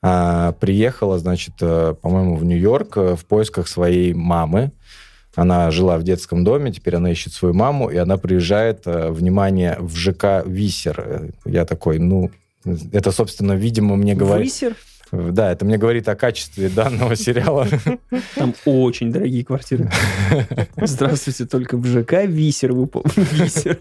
а, 0.00 0.52
приехала, 0.52 1.18
значит, 1.18 1.54
э, 1.60 1.94
по-моему, 2.00 2.36
в 2.36 2.44
Нью-Йорк 2.44 2.96
э, 2.96 3.16
в 3.16 3.24
поисках 3.24 3.66
своей 3.66 4.14
мамы. 4.14 4.70
Она 5.34 5.70
жила 5.72 5.98
в 5.98 6.04
детском 6.04 6.44
доме, 6.44 6.72
теперь 6.72 6.96
она 6.96 7.10
ищет 7.10 7.32
свою 7.32 7.54
маму, 7.54 7.90
и 7.90 7.96
она 7.96 8.16
приезжает, 8.16 8.82
э, 8.86 9.10
внимание, 9.10 9.76
в 9.80 9.96
ЖК 9.96 10.44
«Висер». 10.46 11.00
Э, 11.00 11.30
Я 11.44 11.64
такой, 11.64 11.98
ну, 11.98 12.30
это, 12.92 13.10
собственно, 13.10 13.54
видимо, 13.54 13.96
мне 13.96 14.14
говорит... 14.14 14.46
Высер. 14.46 14.76
Да, 15.10 15.52
это 15.52 15.64
мне 15.64 15.78
говорит 15.78 16.08
о 16.08 16.16
качестве 16.16 16.68
данного 16.68 17.16
сериала. 17.16 17.66
Там 18.34 18.54
очень 18.64 19.12
дорогие 19.12 19.44
квартиры. 19.44 19.90
Здравствуйте, 20.76 21.46
только 21.46 21.76
в 21.76 21.86
ЖК 21.86 22.24
Висер. 22.24 22.72
Вы 22.72 22.88
Висер. 23.16 23.78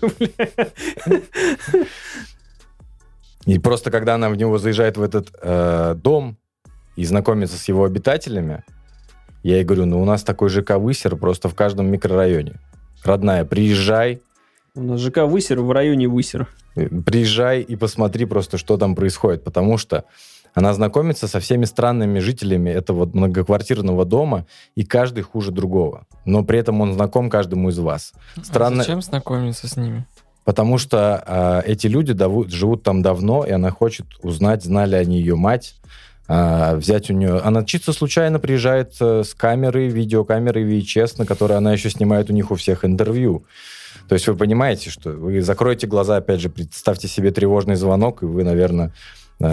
И 3.46 3.60
просто 3.60 3.92
когда 3.92 4.16
она 4.16 4.30
в 4.30 4.36
него 4.36 4.58
заезжает 4.58 4.98
в 4.98 5.02
этот 5.02 5.30
э, 5.42 5.96
дом 5.96 6.38
и 6.98 7.06
знакомится 7.06 7.58
с 7.58 7.68
его 7.70 7.86
обитателями, 7.86 8.64
я 9.42 9.56
ей 9.56 9.64
говорю, 9.64 9.86
ну 9.86 10.02
у 10.02 10.06
нас 10.06 10.24
такой 10.24 10.50
ЖК 10.50 10.72
Высер 10.72 11.16
просто 11.16 11.48
в 11.48 11.56
каждом 11.56 11.90
микрорайоне. 11.90 12.60
Родная, 13.04 13.46
приезжай, 13.46 14.22
У 14.76 14.82
нас 14.82 15.00
ЖК 15.00 15.20
Высер 15.20 15.62
в 15.62 15.72
районе 15.72 16.10
Высер. 16.10 16.48
приезжай 16.76 17.62
и 17.62 17.76
посмотри 17.78 18.26
просто, 18.26 18.58
что 18.58 18.78
там 18.78 18.96
происходит, 18.96 19.46
потому 19.46 19.78
что 19.78 20.04
она 20.58 20.74
знакомится 20.74 21.28
со 21.28 21.40
всеми 21.40 21.66
странными 21.66 22.18
жителями 22.18 22.72
этого 22.72 23.06
многоквартирного 23.06 24.06
дома, 24.06 24.48
и 24.74 24.84
каждый 24.84 25.22
хуже 25.22 25.52
другого. 25.52 26.08
Но 26.26 26.44
при 26.44 26.58
этом 26.58 26.82
он 26.82 26.94
знаком 26.94 27.30
каждому 27.30 27.70
из 27.70 27.78
вас. 27.78 28.14
Странно. 28.42 28.82
А 28.82 28.84
зачем 28.84 29.04
знакомиться 29.04 29.68
с 29.68 29.78
ними? 29.78 30.08
Потому 30.46 30.80
что 30.80 31.24
а, 31.28 31.62
эти 31.64 31.86
люди 31.86 32.14
даву- 32.14 32.50
живут 32.50 32.82
там 32.82 33.04
давно, 33.04 33.46
и 33.46 33.52
она 33.52 33.70
хочет 33.70 34.08
узнать, 34.24 34.64
знали 34.64 34.96
они 34.96 35.20
ее 35.20 35.36
мать, 35.36 35.76
а, 36.28 36.76
взять 36.76 37.12
у 37.12 37.14
нее... 37.14 37.38
Она 37.38 37.64
чисто 37.64 37.94
случайно 37.94 38.40
приезжает 38.40 38.96
э, 39.00 39.24
с 39.24 39.36
камерой, 39.36 39.90
видеокамерой 39.90 40.64
VHS, 40.64 41.20
на 41.20 41.28
которой 41.28 41.56
она 41.58 41.72
еще 41.72 41.92
снимает 41.92 42.32
у 42.32 42.34
них 42.34 42.50
у 42.50 42.56
всех 42.56 42.84
интервью. 42.84 43.46
То 44.10 44.16
есть 44.16 44.28
вы 44.28 44.36
понимаете, 44.36 44.90
что 44.90 45.12
вы 45.12 45.40
закроете 45.42 45.86
глаза, 45.86 46.18
опять 46.18 46.40
же, 46.40 46.50
представьте 46.50 47.08
себе 47.08 47.30
тревожный 47.30 47.76
звонок, 47.76 48.24
и 48.24 48.26
вы, 48.26 48.44
наверное, 48.44 48.88
э, 48.88 48.92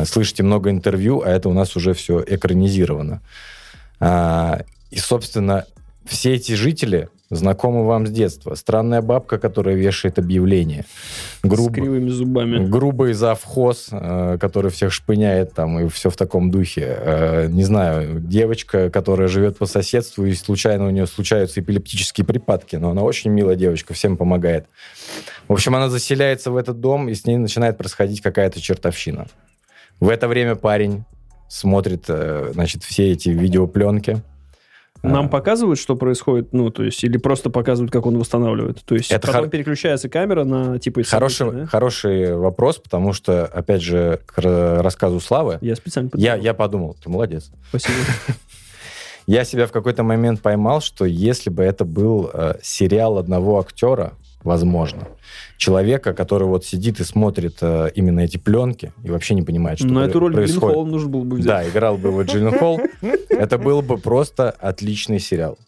слышите 0.07 0.43
много 0.43 0.71
интервью, 0.71 1.23
а 1.25 1.29
это 1.31 1.49
у 1.49 1.53
нас 1.53 1.77
уже 1.77 1.93
все 1.95 2.23
экранизировано. 2.27 3.21
А, 4.01 4.63
И, 4.91 4.99
собственно, 4.99 5.65
все 6.07 6.35
эти 6.35 6.53
жители 6.53 7.09
знакомы 7.31 7.87
вам 7.87 8.07
с 8.07 8.11
детства. 8.11 8.55
Странная 8.55 9.01
бабка, 9.03 9.39
которая 9.39 9.75
вешает 9.75 10.19
объявления. 10.19 10.85
С 11.43 11.49
Грубо, 11.49 11.73
кривыми 11.73 12.09
зубами. 12.11 12.65
грубый 12.67 13.13
завхоз, 13.15 13.89
э, 13.91 14.37
который 14.41 14.71
всех 14.71 14.93
шпыняет 14.93 15.53
там, 15.55 15.81
и 15.81 15.89
все 15.89 16.11
в 16.11 16.17
таком 16.17 16.51
духе. 16.51 16.83
Э, 16.87 17.47
Не 17.49 17.65
знаю, 17.65 18.21
девочка, 18.21 18.91
которая 18.91 19.29
живет 19.29 19.59
по 19.59 19.67
соседству, 19.67 20.25
и 20.27 20.35
случайно 20.35 20.87
у 20.87 20.91
нее 20.91 21.07
случаются 21.07 21.61
эпилептические 21.61 22.25
припадки, 22.25 22.77
но 22.77 22.91
она 22.91 23.03
очень 23.03 23.31
милая 23.31 23.57
девочка, 23.57 23.95
всем 23.95 24.17
помогает. 24.17 24.67
В 25.49 25.53
общем, 25.55 25.75
она 25.75 25.89
заселяется 25.89 26.51
в 26.51 26.57
этот 26.57 26.79
дом, 26.81 27.09
и 27.09 27.15
с 27.15 27.27
ней 27.27 27.37
начинает 27.39 27.79
происходить 27.79 28.21
какая-то 28.21 28.61
чертовщина. 28.61 29.27
В 30.01 30.09
это 30.09 30.29
время 30.29 30.55
парень 30.57 31.05
смотрит, 31.49 32.05
э, 32.09 32.51
значит, 32.53 32.83
все 32.85 33.13
эти 33.13 33.29
видеопленки. 33.31 34.23
Нам 35.03 35.27
А, 35.27 35.29
показывают, 35.29 35.79
что 35.79 35.97
происходит, 35.97 36.55
ну, 36.55 36.71
то 36.71 36.83
есть, 36.83 37.05
или 37.05 37.19
просто 37.19 37.51
показывают, 37.51 37.93
как 37.93 38.07
он 38.07 38.19
восстанавливает. 38.19 38.83
То 38.87 38.95
есть, 38.95 39.11
Это 39.11 39.27
потом 39.27 39.43
хор- 39.43 39.51
переключается 39.51 40.09
камера 40.09 40.45
на 40.45 40.79
типа 40.79 41.03
Хороший, 41.05 41.53
да? 41.53 41.67
хороший 41.67 42.35
вопрос, 42.35 42.79
потому 42.79 43.13
что, 43.13 43.45
опять 43.45 43.83
же, 43.83 44.21
к 44.25 44.39
ра- 44.39 44.81
рассказу 44.81 45.21
Славы, 45.21 45.59
Я 45.61 45.77
специально 45.77 46.09
я, 46.15 46.31
подумал. 46.33 46.45
я 46.45 46.55
подумал, 46.55 46.97
ты 47.03 47.11
молодец. 47.11 47.51
Спасибо. 47.69 47.95
Я 49.27 49.45
себя 49.45 49.67
в 49.67 49.73
какой-то 49.73 50.03
момент 50.03 50.43
поймал, 50.43 50.83
что 50.83 51.07
если 51.07 51.49
бы 51.49 51.63
это 51.63 51.87
был 51.87 52.29
э, 52.33 52.57
сериал 52.63 53.17
одного 53.17 53.59
актера, 53.59 54.13
возможно, 54.45 55.09
человека, 55.57 56.13
который 56.15 56.47
вот 56.47 56.65
сидит 56.65 57.01
и 57.01 57.05
смотрит 57.05 57.57
э, 57.63 57.91
именно 57.95 58.21
эти 58.21 58.37
пленки 58.39 58.93
и 59.03 59.11
вообще 59.11 59.35
не 59.35 59.43
понимает, 59.43 59.79
что 59.81 59.89
про- 59.89 60.03
эту 60.05 60.21
роль 60.21 60.33
происходит. 60.35 60.75
Холм 60.77 60.91
нужно 60.91 61.09
было 61.09 61.25
бы 61.25 61.37
взять. 61.37 61.47
Да, 61.47 61.69
играл 61.69 61.97
бы 61.97 62.11
его 62.11 62.23
Джилленхол. 62.23 62.81
Это 63.29 63.59
был 63.59 63.83
бы 63.83 63.99
просто 63.99 64.51
отличный 64.51 65.19
сериал. 65.19 65.59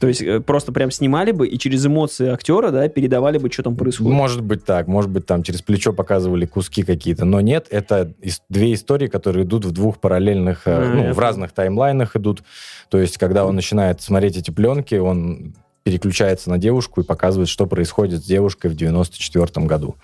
То 0.00 0.08
есть, 0.08 0.20
э, 0.20 0.40
просто 0.40 0.72
прям 0.72 0.90
снимали 0.90 1.30
бы 1.30 1.46
и 1.46 1.56
через 1.58 1.86
эмоции 1.86 2.26
актера, 2.28 2.72
да, 2.72 2.88
передавали 2.88 3.38
бы, 3.38 3.48
что 3.52 3.62
там 3.62 3.76
происходит. 3.76 4.12
Может 4.12 4.40
быть 4.42 4.64
так, 4.64 4.88
может 4.88 5.08
быть 5.12 5.26
там 5.26 5.44
через 5.44 5.62
плечо 5.62 5.92
показывали 5.92 6.44
куски 6.44 6.82
какие-то, 6.82 7.24
но 7.24 7.40
нет, 7.40 7.68
это 7.70 8.12
ис- 8.20 8.40
две 8.48 8.74
истории, 8.74 9.06
которые 9.06 9.44
идут 9.44 9.64
в 9.64 9.70
двух 9.70 9.98
параллельных, 10.00 10.62
э, 10.66 10.72
А, 10.74 10.92
ну, 10.92 11.12
в 11.12 11.18
разных 11.20 11.52
таймлайнах 11.52 12.16
идут. 12.16 12.42
То 12.90 12.98
есть, 12.98 13.16
когда 13.16 13.46
он 13.46 13.54
начинает 13.54 14.02
смотреть 14.02 14.36
эти 14.36 14.50
пленки, 14.50 14.96
он 14.96 15.54
переключается 15.84 16.50
на 16.50 16.58
девушку 16.58 17.00
и 17.00 17.04
показывает, 17.04 17.48
что 17.48 17.66
происходит 17.66 18.22
с 18.22 18.26
девушкой 18.26 18.70
в 18.70 18.74
94 18.76 19.66
году. 19.66 19.96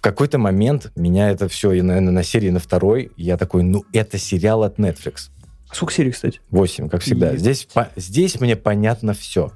какой-то 0.00 0.38
момент 0.38 0.92
меня 0.94 1.30
это 1.30 1.48
все, 1.48 1.72
и, 1.72 1.82
наверное, 1.82 2.12
на 2.12 2.22
серии 2.22 2.50
на 2.50 2.58
второй, 2.60 3.10
я 3.16 3.36
такой, 3.36 3.62
ну, 3.62 3.84
это 3.92 4.18
сериал 4.18 4.62
от 4.62 4.78
Netflix. 4.78 5.30
Сколько 5.72 5.94
серий, 5.94 6.12
кстати? 6.12 6.40
8, 6.50 6.88
как 6.88 7.02
всегда. 7.02 7.32
И- 7.32 7.38
Здесь, 7.38 7.66
по- 7.72 7.88
здесь 7.96 8.40
мне 8.40 8.54
понятно 8.56 9.14
все. 9.14 9.52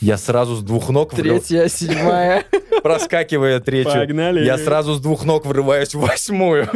Я 0.00 0.18
сразу 0.18 0.56
с 0.56 0.60
двух 0.62 0.90
ног, 0.90 1.12
врыв- 1.14 1.46
Третья, 1.46 1.68
седьмая. 1.68 2.44
проскакивая 2.82 3.60
третью, 3.60 3.92
Погнали. 3.94 4.44
я 4.44 4.58
сразу 4.58 4.94
с 4.94 5.00
двух 5.00 5.24
ног 5.24 5.46
врываюсь 5.46 5.94
в 5.94 6.00
восьмую. 6.00 6.66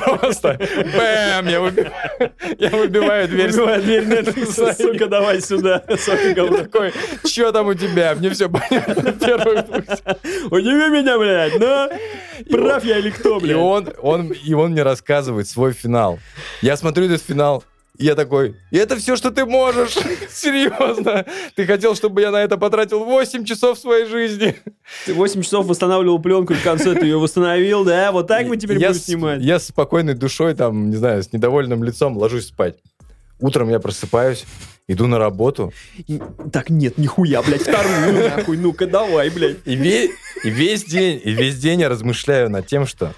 Просто 0.00 0.58
бэм, 0.58 1.46
я 1.48 1.60
выбиваю, 1.60 1.92
я 2.58 2.70
выбиваю 2.70 3.28
дверь. 3.28 3.52
Дверь 3.52 4.26
сука, 4.74 5.06
давай 5.08 5.40
сюда. 5.42 5.80
Такой, 5.80 6.92
что 7.26 7.52
там 7.52 7.66
у 7.66 7.74
тебя? 7.74 8.14
Мне 8.14 8.30
все 8.30 8.48
понятно. 8.48 9.12
Первый 9.12 9.62
путь. 9.62 9.88
Удиви 10.50 10.88
меня, 10.88 11.18
блядь, 11.18 11.58
ну? 11.58 11.88
Прав 12.50 12.84
я 12.84 12.98
или 12.98 13.10
кто, 13.10 13.38
И 13.38 13.40
блядь? 13.42 13.56
он, 13.56 13.88
он, 14.00 14.28
и 14.28 14.54
он 14.54 14.70
мне 14.72 14.82
рассказывает 14.82 15.48
свой 15.48 15.72
финал. 15.72 16.18
Я 16.62 16.76
смотрю 16.76 17.06
этот 17.06 17.22
финал, 17.22 17.62
я 18.02 18.14
такой, 18.14 18.56
и 18.70 18.76
это 18.76 18.96
все, 18.96 19.16
что 19.16 19.30
ты 19.30 19.44
можешь? 19.46 19.96
Серьезно? 20.30 21.24
Ты 21.56 21.66
хотел, 21.66 21.94
чтобы 21.94 22.20
я 22.20 22.30
на 22.30 22.42
это 22.42 22.56
потратил 22.56 23.04
8 23.04 23.44
часов 23.44 23.78
своей 23.78 24.06
жизни? 24.06 24.56
Ты 25.06 25.14
8 25.14 25.42
часов 25.42 25.66
восстанавливал 25.66 26.18
пленку, 26.20 26.52
и 26.52 26.56
в 26.56 26.62
конце 26.62 26.94
ты 26.94 27.06
ее 27.06 27.18
восстановил, 27.18 27.84
да? 27.84 28.12
Вот 28.12 28.26
так 28.28 28.46
мы 28.46 28.56
теперь 28.56 28.78
я 28.78 28.88
будем 28.88 29.00
с- 29.00 29.04
снимать. 29.04 29.40
Я 29.42 29.58
с 29.58 29.66
спокойной 29.68 30.14
душой, 30.14 30.54
там, 30.54 30.90
не 30.90 30.96
знаю, 30.96 31.22
с 31.22 31.32
недовольным 31.32 31.82
лицом 31.84 32.16
ложусь 32.16 32.48
спать. 32.48 32.76
Утром 33.40 33.70
я 33.70 33.80
просыпаюсь, 33.80 34.44
иду 34.86 35.06
на 35.06 35.18
работу, 35.18 35.72
И- 36.06 36.20
Так, 36.52 36.70
нет, 36.70 36.98
нихуя, 36.98 37.42
блядь, 37.42 37.62
вторую, 37.62 38.30
нахуй, 38.30 38.56
ну-ка, 38.56 38.86
давай, 38.86 39.30
блядь. 39.30 39.56
и, 39.64 39.74
ве- 39.76 40.08
и 40.44 40.50
весь 40.50 40.84
день, 40.84 41.20
и 41.24 41.32
весь 41.32 41.56
день 41.58 41.80
я 41.80 41.88
размышляю 41.88 42.50
над 42.50 42.66
тем, 42.66 42.86
что 42.86 43.14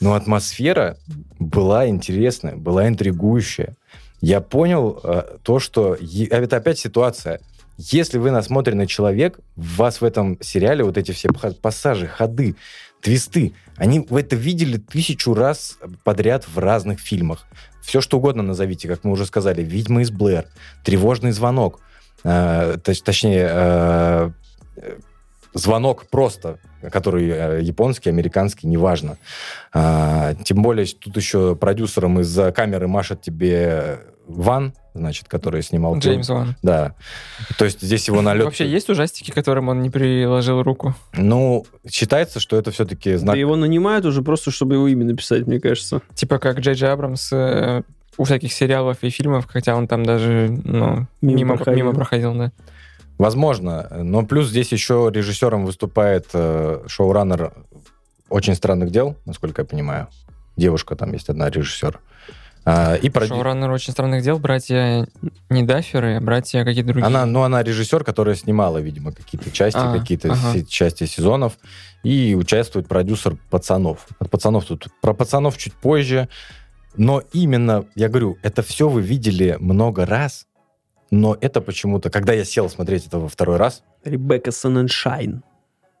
ну, 0.00 0.14
атмосфера 0.14 0.96
была 1.38 1.88
интересная, 1.88 2.56
была 2.56 2.88
интригующая. 2.88 3.76
Я 4.20 4.40
понял 4.40 5.00
э, 5.02 5.22
то, 5.42 5.58
что... 5.58 5.96
е- 6.00 6.28
а 6.30 6.36
Это 6.38 6.56
опять 6.56 6.78
ситуация. 6.78 7.40
Если 7.78 8.18
вы 8.18 8.30
насмотренный 8.30 8.86
человек, 8.86 9.38
вас 9.56 10.00
в 10.00 10.04
этом 10.04 10.38
сериале 10.40 10.82
вот 10.84 10.96
эти 10.96 11.12
все 11.12 11.28
пассажи, 11.60 12.06
ходы, 12.06 12.56
твисты, 13.02 13.52
они 13.76 14.00
вы 14.08 14.20
это 14.20 14.34
видели 14.36 14.78
тысячу 14.78 15.34
раз 15.34 15.78
подряд 16.02 16.46
в 16.48 16.58
разных 16.58 16.98
фильмах. 17.00 17.46
Все 17.82 18.00
что 18.00 18.16
угодно 18.16 18.42
назовите, 18.42 18.88
как 18.88 19.04
мы 19.04 19.12
уже 19.12 19.26
сказали. 19.26 19.62
«Ведьма 19.62 20.00
из 20.02 20.10
Блэр», 20.10 20.46
«Тревожный 20.82 21.32
звонок», 21.32 21.80
э, 22.24 22.78
точ- 22.82 23.02
точнее, 23.04 23.48
э, 23.48 24.30
звонок 25.56 26.06
просто, 26.10 26.58
который 26.90 27.28
э, 27.28 27.60
японский, 27.62 28.10
американский, 28.10 28.66
неважно. 28.66 29.18
А, 29.72 30.34
тем 30.44 30.62
более 30.62 30.86
тут 30.86 31.16
еще 31.16 31.56
продюсером 31.56 32.20
из-за 32.20 32.52
камеры 32.52 32.88
машет 32.88 33.22
тебе 33.22 34.00
Ван, 34.26 34.74
значит, 34.94 35.28
который 35.28 35.62
снимал... 35.62 35.98
Джеймс. 35.98 36.28
Ван. 36.28 36.56
Да. 36.62 36.94
То 37.58 37.64
есть 37.64 37.80
здесь 37.80 38.08
его 38.08 38.22
налет... 38.22 38.44
Вообще 38.44 38.68
есть 38.68 38.88
ужастики, 38.90 39.30
которым 39.30 39.68
он 39.68 39.82
не 39.82 39.90
приложил 39.90 40.62
руку? 40.62 40.94
Ну, 41.14 41.64
считается, 41.88 42.40
что 42.40 42.56
это 42.56 42.70
все-таки 42.70 43.12
Да 43.12 43.18
знак... 43.18 43.36
его 43.36 43.56
нанимают 43.56 44.04
уже 44.04 44.22
просто, 44.22 44.50
чтобы 44.50 44.74
его 44.74 44.88
имя 44.88 45.04
написать, 45.04 45.46
мне 45.46 45.60
кажется. 45.60 46.02
Типа 46.14 46.38
как 46.38 46.58
Джей 46.58 46.74
Джей 46.74 46.90
Абрамс 46.90 47.32
э, 47.32 47.82
у 48.18 48.24
всяких 48.24 48.52
сериалов 48.52 48.98
и 49.02 49.10
фильмов, 49.10 49.46
хотя 49.48 49.76
он 49.76 49.86
там 49.86 50.04
даже 50.04 50.48
ну, 50.64 51.06
Мимо 51.20 51.38
мимо, 51.38 51.56
проходил. 51.56 51.84
мимо 51.84 51.94
проходил, 51.94 52.34
да. 52.34 52.52
Возможно. 53.18 53.88
Но 53.90 54.24
плюс 54.24 54.48
здесь 54.48 54.72
еще 54.72 55.10
режиссером 55.12 55.64
выступает 55.64 56.26
э, 56.34 56.84
шоураннер 56.86 57.52
«Очень 58.28 58.54
странных 58.54 58.90
дел», 58.90 59.16
насколько 59.24 59.62
я 59.62 59.66
понимаю. 59.66 60.08
Девушка 60.56 60.96
там 60.96 61.12
есть 61.12 61.28
одна 61.28 61.48
режиссер. 61.50 62.00
А, 62.68 62.96
и 62.96 63.08
проди- 63.08 63.28
Шоураннер 63.28 63.70
очень 63.70 63.92
странных 63.92 64.24
дел, 64.24 64.40
братья 64.40 65.06
не 65.50 65.62
Дафферы, 65.62 66.16
а 66.16 66.20
братья 66.20 66.64
какие-то 66.64 66.88
другие. 66.88 67.06
Она, 67.06 67.24
ну, 67.24 67.42
она 67.42 67.62
режиссер, 67.62 68.02
которая 68.02 68.34
снимала, 68.34 68.78
видимо, 68.78 69.12
какие-то 69.12 69.52
части, 69.52 69.78
А, 69.80 69.96
какие-то 69.96 70.32
ага. 70.32 70.64
части 70.68 71.04
сезонов. 71.06 71.58
И 72.02 72.34
участвует 72.34 72.88
продюсер 72.88 73.36
«Пацанов». 73.50 74.08
От 74.18 74.30
«Пацанов» 74.30 74.64
тут... 74.64 74.88
Про 75.00 75.14
«Пацанов» 75.14 75.56
чуть 75.56 75.74
позже. 75.74 76.28
Но 76.96 77.22
именно, 77.32 77.84
я 77.94 78.08
говорю, 78.08 78.36
это 78.42 78.62
все 78.62 78.88
вы 78.88 79.00
видели 79.00 79.56
много 79.60 80.04
раз, 80.04 80.46
но 81.10 81.36
это 81.40 81.60
почему-то, 81.60 82.10
когда 82.10 82.32
я 82.32 82.44
сел 82.44 82.68
смотреть 82.68 83.06
это 83.06 83.18
во 83.18 83.28
второй 83.28 83.56
раз, 83.56 83.82
Ребекка 84.04 84.50
Саненшайн. 84.52 85.42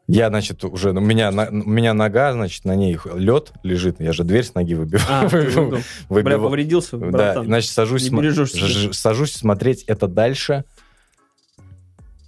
я, 0.08 0.28
значит, 0.28 0.64
уже, 0.64 0.90
у 0.90 1.00
меня, 1.00 1.30
на- 1.30 1.48
у 1.48 1.52
меня 1.70 1.94
нога, 1.94 2.32
значит, 2.32 2.64
на 2.64 2.74
ней 2.76 2.98
лед 3.14 3.52
лежит, 3.62 4.00
я 4.00 4.12
же 4.12 4.24
дверь 4.24 4.44
с 4.44 4.54
ноги 4.54 4.74
выбиваю. 4.74 5.06
А, 5.08 5.26
выбил. 5.28 5.78
Бля, 6.08 6.38
повредился, 6.38 6.96
Да, 6.96 7.06
братан. 7.10 7.46
значит, 7.46 7.70
сажусь, 7.72 8.02
ж- 8.10 8.46
ж- 8.46 8.92
сажусь 8.94 9.32
смотреть 9.32 9.82
это 9.84 10.06
дальше, 10.08 10.64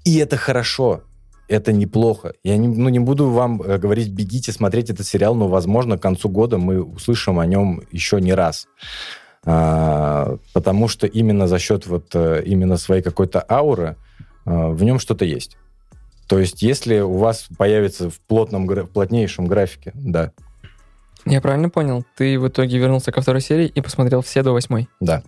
и 0.05 0.17
это 0.19 0.37
хорошо, 0.37 1.03
это 1.49 1.73
неплохо. 1.73 2.33
Я 2.45 2.57
не, 2.57 2.69
ну, 2.69 2.89
не 2.89 2.99
буду 2.99 3.29
вам 3.31 3.61
э, 3.63 3.79
говорить, 3.79 4.09
бегите 4.11 4.53
смотреть 4.53 4.91
этот 4.91 5.07
сериал, 5.07 5.35
но, 5.35 5.49
возможно, 5.49 5.99
к 5.99 6.03
концу 6.03 6.29
года 6.29 6.59
мы 6.59 6.83
услышим 6.83 7.39
о 7.39 7.47
нем 7.47 7.83
еще 7.93 8.21
не 8.21 8.35
раз. 8.35 8.67
А, 9.45 10.37
потому 10.53 10.89
что 10.89 11.07
именно 11.07 11.47
за 11.47 11.59
счет 11.59 11.87
вот 11.87 12.15
э, 12.15 12.43
именно 12.45 12.77
своей 12.77 13.03
какой-то 13.03 13.45
ауры 13.49 13.97
а, 14.45 14.69
в 14.71 14.83
нем 14.83 14.99
что-то 14.99 15.25
есть. 15.25 15.57
То 16.27 16.39
есть, 16.39 16.63
если 16.63 17.01
у 17.01 17.17
вас 17.17 17.49
появится 17.57 18.11
в 18.11 18.21
плотном, 18.21 18.67
в 18.67 18.87
плотнейшем 18.87 19.47
графике, 19.47 19.93
да, 19.95 20.33
Я 21.25 21.41
правильно 21.41 21.71
понял? 21.71 22.05
Ты 22.17 22.39
в 22.39 22.49
итоге 22.49 22.79
вернулся 22.79 23.13
ко 23.13 23.23
второй 23.23 23.41
серии 23.41 23.67
и 23.67 23.81
посмотрел 23.81 24.21
все 24.23 24.43
до 24.43 24.53
восьмой. 24.53 24.89
да. 25.01 25.23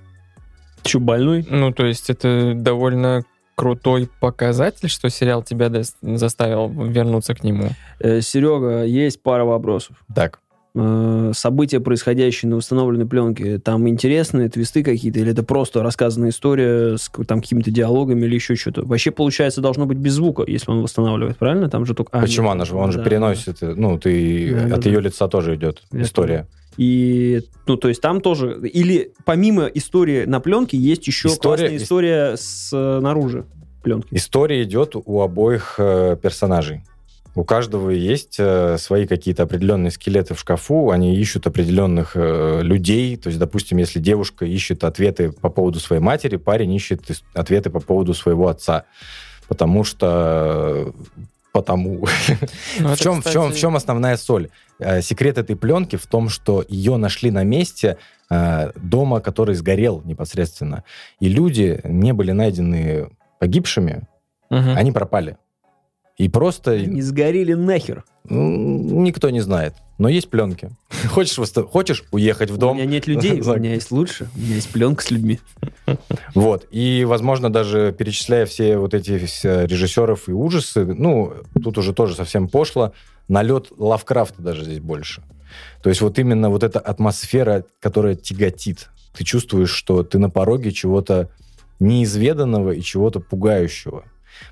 Че, 0.83 0.99
больной? 0.99 1.47
Ну, 1.49 1.73
то 1.73 1.85
есть 1.85 2.09
это 2.09 2.55
довольно 2.55 3.23
крутой 3.55 4.09
показатель, 4.21 4.89
что 4.89 5.11
сериал 5.11 5.43
тебя 5.43 5.71
заставил 6.01 6.71
вернуться 6.71 7.35
к 7.35 7.45
нему. 7.45 7.69
Э, 7.99 8.23
Серега, 8.23 8.85
есть 8.85 9.23
пара 9.23 9.45
вопросов. 9.45 10.03
Так, 10.15 10.41
События, 10.73 11.81
происходящие 11.81 12.49
на 12.49 12.57
установленной 12.57 13.07
пленке, 13.07 13.59
там 13.59 13.89
интересные 13.89 14.49
твисты 14.49 14.85
какие-то, 14.85 15.18
или 15.18 15.33
это 15.33 15.43
просто 15.43 15.83
рассказанная 15.83 16.31
история 16.31 16.97
с 16.97 17.11
там 17.27 17.41
какими-то 17.41 17.71
диалогами 17.73 18.25
или 18.27 18.37
еще 18.37 18.55
что-то? 18.55 18.85
Вообще, 18.85 19.11
получается, 19.11 19.61
должно 19.61 19.87
быть 19.87 19.99
без 19.99 20.12
звука, 20.12 20.45
если 20.47 20.71
он 20.71 20.83
восстанавливает, 20.83 21.37
правильно? 21.39 21.68
Там 21.68 21.85
же 21.87 21.95
только... 21.95 22.16
а, 22.16 22.21
Почему 22.21 22.47
нет, 22.47 22.53
она 22.53 22.64
же, 22.64 22.77
он 22.77 22.93
же 22.93 22.99
да, 22.99 23.05
переносит, 23.05 23.62
э, 23.62 23.75
ну, 23.75 23.99
ты, 23.99 24.55
Да, 24.55 24.68
да, 24.68 24.75
от 24.77 24.83
да. 24.85 24.91
ее 24.91 25.01
лица 25.01 25.27
тоже 25.27 25.57
идет 25.57 25.83
Я 25.93 26.03
история. 26.03 26.47
И, 26.77 27.43
ну, 27.66 27.77
то 27.77 27.89
есть 27.89 28.01
там 28.01 28.21
тоже... 28.21 28.61
Или 28.73 29.12
помимо 29.25 29.66
истории 29.66 30.25
на 30.25 30.39
пленке 30.39 30.77
есть 30.79 31.07
еще 31.09 31.29
История- 31.29 31.41
классная 31.66 31.77
история 31.79 32.37
снаружи 32.37 33.45
пленки. 33.83 34.09
История 34.12 34.62
идет 34.62 34.95
у 34.95 35.21
обоих 35.21 35.75
э, 35.79 36.16
персонажей. 36.23 36.85
У 37.35 37.45
каждого 37.45 37.91
есть 37.91 38.37
э, 38.39 38.76
свои 38.78 39.07
какие-то 39.07 39.45
определенные 39.45 39.93
скелеты 39.93 40.35
в 40.35 40.41
шкафу, 40.41 40.91
они 40.91 41.16
ищут 41.16 41.47
определенных 41.47 42.12
э, 42.14 42.61
людей. 42.62 43.16
То 43.16 43.28
есть, 43.28 43.39
допустим, 43.39 43.78
если 43.78 44.01
девушка 44.01 44.45
ищет 44.45 44.83
ответы 44.83 45.31
по 45.31 45.49
поводу 45.49 45.78
своей 45.78 46.03
матери, 46.03 46.37
парень 46.37 46.72
ищет 46.74 47.03
ответы 47.35 47.70
по 47.70 47.81
поводу 47.81 48.14
своего 48.14 48.49
отца. 48.49 48.85
Потому 49.49 49.85
что... 49.85 50.93
Потому. 51.53 52.07
Ну, 52.78 52.89
В 52.89 52.93
это, 52.93 53.03
чем, 53.03 53.22
в, 53.22 53.24
чем, 53.24 53.43
в 53.43 53.47
кстати, 53.47 53.61
чем 53.61 53.76
основная 53.76 54.16
соль? 54.16 54.51
Э, 54.78 55.01
Секрет 55.01 55.39
этой 55.39 55.57
пленки 55.57 55.97
в 55.97 56.07
том, 56.07 56.28
что 56.28 56.64
ее 56.68 56.97
нашли 56.97 57.31
на 57.31 57.45
месте 57.45 57.97
э, 58.28 58.72
дома, 58.76 59.20
который 59.20 59.55
сгорел 59.55 60.03
непосредственно. 60.05 60.85
И 61.20 61.28
люди 61.28 61.81
не 61.85 62.12
были 62.12 62.33
найдены 62.33 63.11
погибшими, 63.39 64.09
мгм. 64.51 64.76
они 64.76 64.93
пропали. 64.93 65.37
И 66.21 66.29
просто 66.29 66.79
Не 66.79 67.01
сгорели 67.01 67.55
нахер. 67.55 68.05
м, 68.29 69.03
никто 69.05 69.31
не 69.31 69.41
знает. 69.41 69.73
Но 69.97 70.07
есть 70.11 70.29
пленки. 70.29 70.68
Хочешь, 71.09 71.39
восста- 71.39 71.66
хочешь 71.66 72.05
уехать 72.12 72.51
в 72.51 72.55
У 72.55 72.57
дом? 72.59 72.77
меня 72.77 72.85
нет 72.85 73.07
людей, 73.07 73.41
у 73.47 73.55
меня 73.57 73.73
есть 73.73 73.91
лучше. 73.91 74.29
У 74.37 74.39
меня 74.39 74.57
есть 74.57 74.68
пленка 74.68 75.03
с 75.03 75.11
людьми. 75.11 75.41
Вот. 76.35 76.66
И, 76.71 77.05
возможно, 77.09 77.51
даже 77.51 77.95
перечисляя 77.99 78.45
все 78.45 78.77
вот 78.77 78.93
эти 78.93 79.12
режиссеров 79.12 80.29
и 80.29 80.33
ужасы, 80.33 80.85
ну, 80.85 81.33
тут 81.64 81.79
уже 81.79 81.95
тоже 81.95 82.14
совсем 82.14 82.49
пошло, 82.49 82.93
налет 83.29 83.68
Лавкрафта 83.79 84.43
даже 84.43 84.64
здесь 84.64 84.81
больше. 84.81 85.23
То 85.83 85.89
есть 85.89 86.03
вот 86.03 86.18
именно 86.18 86.51
вот 86.51 86.62
эта 86.62 86.81
атмосфера, 86.81 87.64
которая 87.81 88.14
тяготит. 88.14 88.91
Ты 89.14 89.25
чувствуешь, 89.25 89.71
что 89.71 90.03
ты 90.03 90.18
на 90.18 90.29
пороге 90.29 90.71
чего-то 90.71 91.31
неизведанного 91.81 92.73
и 92.73 92.83
чего-то 92.83 93.21
пугающего. 93.21 94.05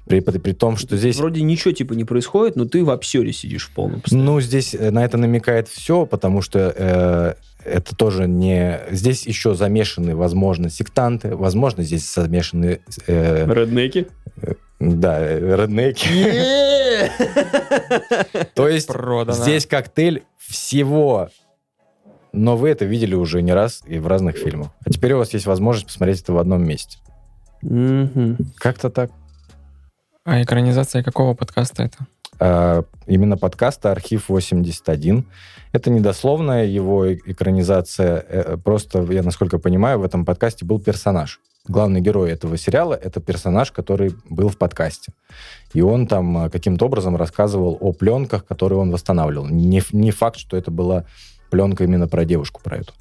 При, 0.07 0.21
при, 0.21 0.39
при 0.39 0.53
том, 0.53 0.77
что 0.77 0.97
здесь... 0.97 1.17
Вроде 1.17 1.43
ничего 1.43 1.73
типа 1.73 1.93
не 1.93 2.05
происходит, 2.05 2.57
но 2.57 2.65
ты 2.65 2.85
в 2.85 2.91
обсере 2.91 3.33
сидишь 3.33 3.67
в 3.67 3.75
полном 3.75 4.01
постоянно. 4.01 4.33
Ну, 4.33 4.41
здесь 4.41 4.75
э, 4.75 4.91
на 4.91 5.05
это 5.05 5.19
намекает 5.19 5.69
все, 5.69 6.07
потому 6.07 6.43
что 6.43 6.75
э, 6.77 7.35
это 7.65 7.97
тоже 7.97 8.27
не... 8.27 8.81
Здесь 8.91 9.27
еще 9.27 9.55
замешаны, 9.55 10.17
возможно, 10.17 10.71
сектанты, 10.71 11.37
возможно, 11.37 11.83
здесь 11.83 12.13
замешаны... 12.13 12.81
э, 13.07 13.47
Реднеки. 13.47 14.09
Да, 14.81 15.19
э, 15.21 15.57
реднеки. 15.57 16.09
То 18.55 18.69
есть 18.69 18.91
здесь 19.35 19.67
коктейль 19.67 20.23
всего. 20.39 21.29
Но 22.33 22.57
вы 22.57 22.69
это 22.69 22.85
видели 22.85 23.15
уже 23.15 23.43
не 23.43 23.53
раз 23.53 23.83
и 23.87 23.99
в 23.99 24.07
разных 24.07 24.37
фильмах. 24.37 24.69
А 24.85 24.91
теперь 24.91 25.15
у 25.15 25.19
вас 25.19 25.33
есть 25.35 25.47
возможность 25.47 25.87
посмотреть 25.87 26.23
это 26.23 26.33
в 26.33 26.39
одном 26.39 26.65
месте. 26.65 26.99
Мгм. 27.63 28.37
Как-то 28.57 28.91
так. 28.91 29.11
А 30.29 30.43
экранизация 30.43 31.03
какого 31.03 31.33
подкаста 31.33 31.85
это? 31.85 31.97
А, 32.39 32.83
именно 33.07 33.39
подкаста 33.39 33.93
«Архив 33.93 34.29
81». 34.29 35.25
Это 35.73 35.91
недословная 35.91 36.67
его 36.67 37.15
экранизация. 37.15 38.27
Э, 38.29 38.57
Просто, 38.63 39.11
я 39.11 39.23
насколько 39.23 39.59
понимаю, 39.59 40.01
в 40.01 40.05
этом 40.05 40.27
подкасте 40.27 40.67
был 40.67 40.81
персонаж. 40.81 41.41
Главный 41.67 42.03
герой 42.03 42.31
этого 42.31 42.59
сериала— 42.59 42.93
это 43.03 43.21
персонаж, 43.21 43.73
который 43.73 44.15
был 44.29 44.51
в 44.51 44.59
подкасте. 44.59 45.15
И 45.73 45.81
он 45.81 46.07
там 46.07 46.45
э, 46.45 46.51
каким-то 46.51 46.85
образом 46.85 47.17
рассказывал 47.17 47.79
о 47.81 47.95
пленках, 47.95 48.45
которые 48.45 48.81
он 48.81 48.91
восстанавливал. 48.91 49.47
Не, 49.47 49.83
не 49.93 50.11
факт, 50.11 50.39
что 50.39 50.59
это 50.59 50.71
была 50.71 51.07
пленка 51.49 51.85
именно 51.85 52.07
про 52.07 52.27
девушку, 52.27 52.61
про 52.63 52.77
эту. 52.77 52.93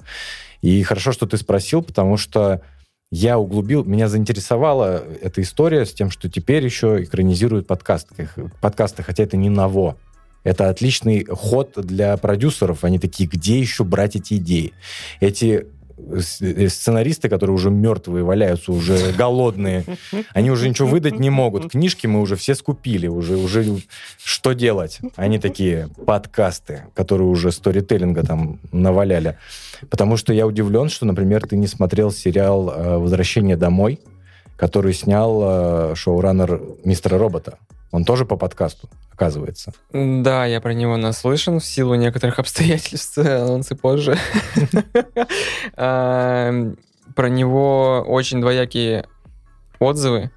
И 0.62 0.82
хорошо, 0.82 1.12
что 1.12 1.26
ты 1.26 1.36
спросил, 1.36 1.82
потому 1.82 2.16
что 2.16 2.62
я 3.10 3.38
углубил, 3.38 3.84
меня 3.84 4.08
заинтересовала 4.08 5.02
эта 5.20 5.40
история 5.40 5.86
с 5.86 5.92
тем, 5.92 6.10
что 6.10 6.28
теперь 6.28 6.64
еще 6.64 7.02
экранизируют 7.02 7.66
подкасты, 7.66 8.28
подкасты 8.60 9.02
хотя 9.02 9.22
это 9.22 9.36
не 9.36 9.48
ново. 9.48 9.96
Это 10.44 10.68
отличный 10.68 11.26
ход 11.28 11.72
для 11.76 12.16
продюсеров. 12.16 12.84
Они 12.84 12.98
такие, 12.98 13.28
где 13.28 13.58
еще 13.58 13.84
брать 13.84 14.16
эти 14.16 14.34
идеи? 14.34 14.72
Эти 15.20 15.66
сценаристы, 16.20 17.28
которые 17.28 17.54
уже 17.54 17.70
мертвые 17.70 18.24
валяются, 18.24 18.72
уже 18.72 19.12
голодные, 19.12 19.84
они 20.34 20.50
уже 20.50 20.68
ничего 20.68 20.88
выдать 20.88 21.18
не 21.18 21.30
могут. 21.30 21.72
Книжки 21.72 22.06
мы 22.06 22.20
уже 22.20 22.36
все 22.36 22.54
скупили, 22.54 23.06
уже, 23.06 23.36
уже 23.36 23.64
что 24.22 24.52
делать? 24.52 25.00
Они 25.16 25.38
такие 25.38 25.88
подкасты, 26.06 26.84
которые 26.94 27.28
уже 27.28 27.52
сторителлинга 27.52 28.24
там 28.24 28.58
наваляли. 28.72 29.38
Потому 29.90 30.16
что 30.16 30.32
я 30.32 30.46
удивлен, 30.46 30.88
что, 30.88 31.06
например, 31.06 31.46
ты 31.46 31.56
не 31.56 31.66
смотрел 31.66 32.10
сериал 32.10 32.70
э, 32.70 32.98
«Возвращение 32.98 33.56
домой», 33.56 34.00
который 34.58 34.92
снял 34.92 35.40
э, 35.42 35.94
шоураннер 35.94 36.60
«Мистера 36.84 37.16
Робота». 37.16 37.58
Он 37.92 38.04
тоже 38.04 38.26
по 38.26 38.36
подкасту, 38.36 38.88
оказывается. 39.12 39.72
Да, 39.92 40.44
я 40.44 40.60
про 40.60 40.74
него 40.74 40.96
наслышан 40.96 41.60
в 41.60 41.64
силу 41.64 41.94
некоторых 41.94 42.38
обстоятельств, 42.40 43.16
анонсы 43.18 43.74
позже. 43.76 44.18
А, 45.76 46.52
Про 47.14 47.30
него 47.30 48.04
очень 48.06 48.40
двоякие 48.40 49.06
отзывы, 49.80 50.30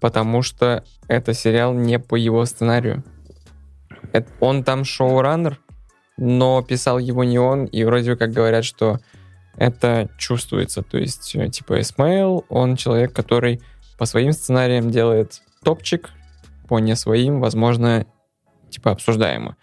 потому 0.00 0.42
что 0.42 0.84
это 1.08 1.34
сериал 1.34 1.74
не 1.74 1.98
по 1.98 2.14
его 2.14 2.46
сценарию. 2.46 3.02
Он 4.40 4.64
там 4.64 4.84
шоураннер, 4.84 5.58
но 6.16 6.62
писал 6.62 6.98
его 6.98 7.24
не 7.24 7.38
он, 7.38 7.64
и 7.66 7.84
вроде 7.84 8.16
как 8.16 8.30
говорят, 8.32 8.64
что 8.64 9.00
это 9.56 10.08
чувствуется. 10.18 10.82
То 10.82 10.98
есть, 10.98 11.34
э, 11.34 11.48
типа, 11.48 11.80
Эсмейл, 11.80 12.44
он 12.48 12.76
человек, 12.76 13.12
который 13.12 13.60
по 13.98 14.06
своим 14.06 14.32
сценариям 14.32 14.90
делает 14.90 15.42
топчик, 15.62 16.10
по 16.68 16.78
не 16.78 16.96
своим, 16.96 17.40
возможно, 17.40 18.06
типа 18.70 18.90
обсуждаемо. 18.90 19.56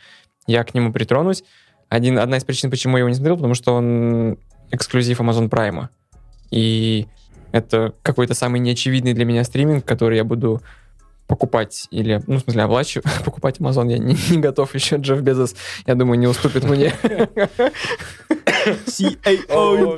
Я 0.48 0.64
к 0.64 0.74
нему 0.74 0.94
притронусь. 0.94 1.44
Один, 1.90 2.20
одна 2.20 2.38
из 2.38 2.44
причин, 2.44 2.70
почему 2.70 2.98
я 2.98 3.00
его 3.00 3.10
не 3.10 3.16
смотрел, 3.16 3.36
потому 3.36 3.56
что 3.56 3.74
он 3.74 4.38
эксклюзив 4.72 5.20
Amazon 5.20 5.50
Prime. 5.50 5.88
И 6.52 7.08
это 7.52 7.94
какой-то 8.04 8.34
самый 8.34 8.60
неочевидный 8.60 9.14
для 9.14 9.26
меня 9.26 9.44
стриминг, 9.44 9.86
который 9.86 10.18
я 10.18 10.24
буду 10.24 10.62
покупать 11.30 11.88
или, 11.92 12.22
ну, 12.26 12.38
в 12.38 12.40
смысле, 12.42 12.64
оплачивать, 12.64 13.06
покупать 13.24 13.60
Amazon 13.60 13.90
я 13.90 14.00
не, 14.00 14.18
не 14.32 14.40
готов 14.40 14.74
еще. 14.74 14.98
Джефф 14.98 15.22
Безос, 15.22 15.56
я 15.86 15.94
думаю, 15.96 16.20
не 16.20 16.28
уступит 16.28 16.64
мне. 16.64 16.94
CAO. 18.88 19.96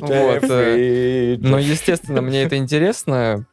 Вот, 0.00 0.44
э, 0.50 1.36
Но, 1.40 1.58
естественно, 1.58 2.20
мне 2.20 2.42
это 2.42 2.56
интересно. 2.56 3.46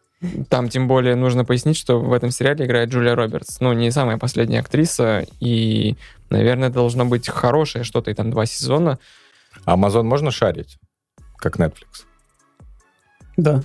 Там, 0.50 0.70
тем 0.70 0.88
более, 0.88 1.16
нужно 1.16 1.46
пояснить, 1.46 1.78
что 1.78 2.00
в 2.00 2.12
этом 2.12 2.30
сериале 2.30 2.66
играет 2.66 2.90
Джулия 2.90 3.16
Робертс. 3.16 3.62
Ну, 3.62 3.72
не 3.74 3.90
самая 3.92 4.18
последняя 4.18 4.60
актриса. 4.60 5.26
И, 5.40 5.96
наверное, 6.30 6.68
это 6.68 6.76
должно 6.76 7.06
быть 7.06 7.30
хорошее 7.30 7.86
что-то. 7.86 8.12
И 8.12 8.14
там 8.14 8.32
два 8.32 8.46
сезона. 8.46 9.00
Amazon 9.66 10.04
можно 10.04 10.32
шарить, 10.32 10.78
как 11.38 11.58
Netflix? 11.58 12.04
Да. 13.38 13.64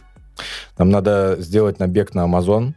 Нам 0.78 0.90
надо 0.90 1.36
сделать 1.38 1.78
набег 1.78 2.14
на 2.14 2.26
Amazon. 2.26 2.72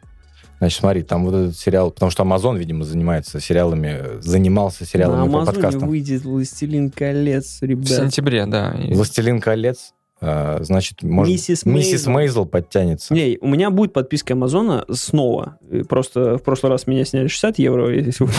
Значит, 0.60 0.80
смотри, 0.80 1.02
там 1.04 1.26
вот 1.26 1.34
этот 1.34 1.58
сериал, 1.58 1.92
потому 1.92 2.10
что 2.10 2.24
Amazon, 2.24 2.58
видимо, 2.58 2.86
занимается 2.86 3.42
сериалами, 3.42 4.22
занимался 4.22 4.84
На 4.84 4.88
сериалами 4.88 5.30
по 5.30 5.38
Амазоне 5.40 5.54
подкастам. 5.62 5.90
выйдет 5.90 6.24
«Властелин 6.24 6.90
колец», 6.90 7.58
В 7.60 7.64
ребят. 7.66 7.88
сентябре, 7.90 8.46
да. 8.46 8.74
«Властелин 8.92 9.42
колец», 9.42 9.94
э, 10.22 10.60
значит, 10.62 11.04
может, 11.04 11.34
Миссис 11.34 11.66
миссис 11.66 12.08
Мейзел. 12.08 12.46
Подтянется. 12.46 13.14
Не, 13.14 13.38
у 13.42 13.48
меня 13.48 13.72
будет 13.72 13.92
подписка 13.92 14.36
Амазона 14.36 14.86
снова. 14.90 15.58
Просто 15.90 16.38
в 16.38 16.44
прошлый 16.44 16.72
раз 16.72 16.88
меня 16.88 17.04
сняли 17.04 17.28
60 17.28 17.60
евро, 17.60 17.94
если 17.94 18.24
вы. 18.24 18.32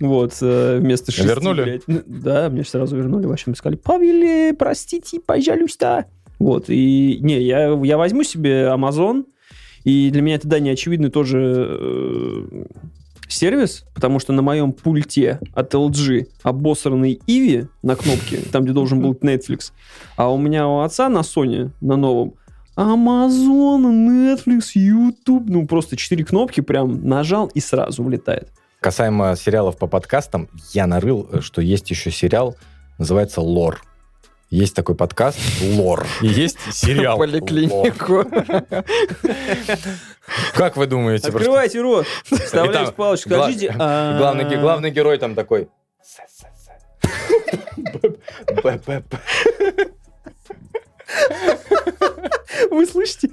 Вот, 0.00 0.34
э, 0.42 0.78
вместо 0.78 1.10
6. 1.12 1.26
Вернули? 1.26 1.80
Ну, 1.86 2.02
Да, 2.06 2.50
мне 2.50 2.64
сразу 2.64 2.96
вернули. 2.96 3.24
В 3.26 3.32
общем, 3.32 3.54
сказали, 3.54 3.76
Павел, 3.76 4.54
простите, 4.56 5.20
пожалуйста. 5.20 6.04
Вот, 6.42 6.64
и 6.66 7.18
не, 7.20 7.40
я, 7.40 7.72
я 7.84 7.96
возьму 7.96 8.24
себе 8.24 8.64
Amazon, 8.64 9.26
и 9.84 10.10
для 10.10 10.22
меня 10.22 10.34
это, 10.34 10.48
да, 10.48 10.58
неочевидный 10.58 11.08
тоже 11.08 11.78
э, 11.80 12.64
сервис, 13.28 13.84
потому 13.94 14.18
что 14.18 14.32
на 14.32 14.42
моем 14.42 14.72
пульте 14.72 15.38
от 15.54 15.72
LG 15.72 16.26
обосранный 16.42 17.20
Иви 17.28 17.68
на 17.84 17.94
кнопке, 17.94 18.38
там, 18.50 18.64
где 18.64 18.72
должен 18.72 19.00
был 19.02 19.12
Netflix, 19.12 19.70
а 20.16 20.32
у 20.32 20.36
меня 20.36 20.66
у 20.66 20.80
отца 20.80 21.08
на 21.08 21.18
Sony, 21.18 21.70
на 21.80 21.94
новом, 21.94 22.34
Amazon, 22.76 23.84
Netflix, 23.84 24.72
YouTube, 24.74 25.48
ну 25.48 25.68
просто 25.68 25.96
четыре 25.96 26.24
кнопки 26.24 26.60
прям 26.60 27.06
нажал 27.06 27.46
и 27.54 27.60
сразу 27.60 28.02
влетает. 28.02 28.48
Касаемо 28.80 29.36
сериалов 29.36 29.76
по 29.76 29.86
подкастам, 29.86 30.48
я 30.72 30.88
нарыл, 30.88 31.28
э, 31.30 31.40
что 31.40 31.62
есть 31.62 31.88
еще 31.88 32.10
сериал, 32.10 32.56
называется 32.98 33.40
«Лор». 33.40 33.80
Есть 34.52 34.76
такой 34.76 34.94
подкаст 34.94 35.38
«Лор». 35.62 36.06
И 36.20 36.26
есть 36.26 36.58
сериал. 36.70 37.16
Поликлинику. 37.16 38.26
Как 40.52 40.76
вы 40.76 40.86
думаете? 40.86 41.28
Открывайте 41.28 41.80
рот, 41.80 42.06
вставляйте 42.22 42.92
палочку, 42.92 43.30
скажите. 43.30 43.74
а, 43.78 44.18
Главный, 44.18 44.44
ге- 44.44 44.58
главный 44.58 44.90
герой 44.90 45.16
там 45.16 45.34
такой... 45.34 45.70
Вы 52.70 52.86
слышите? 52.86 53.30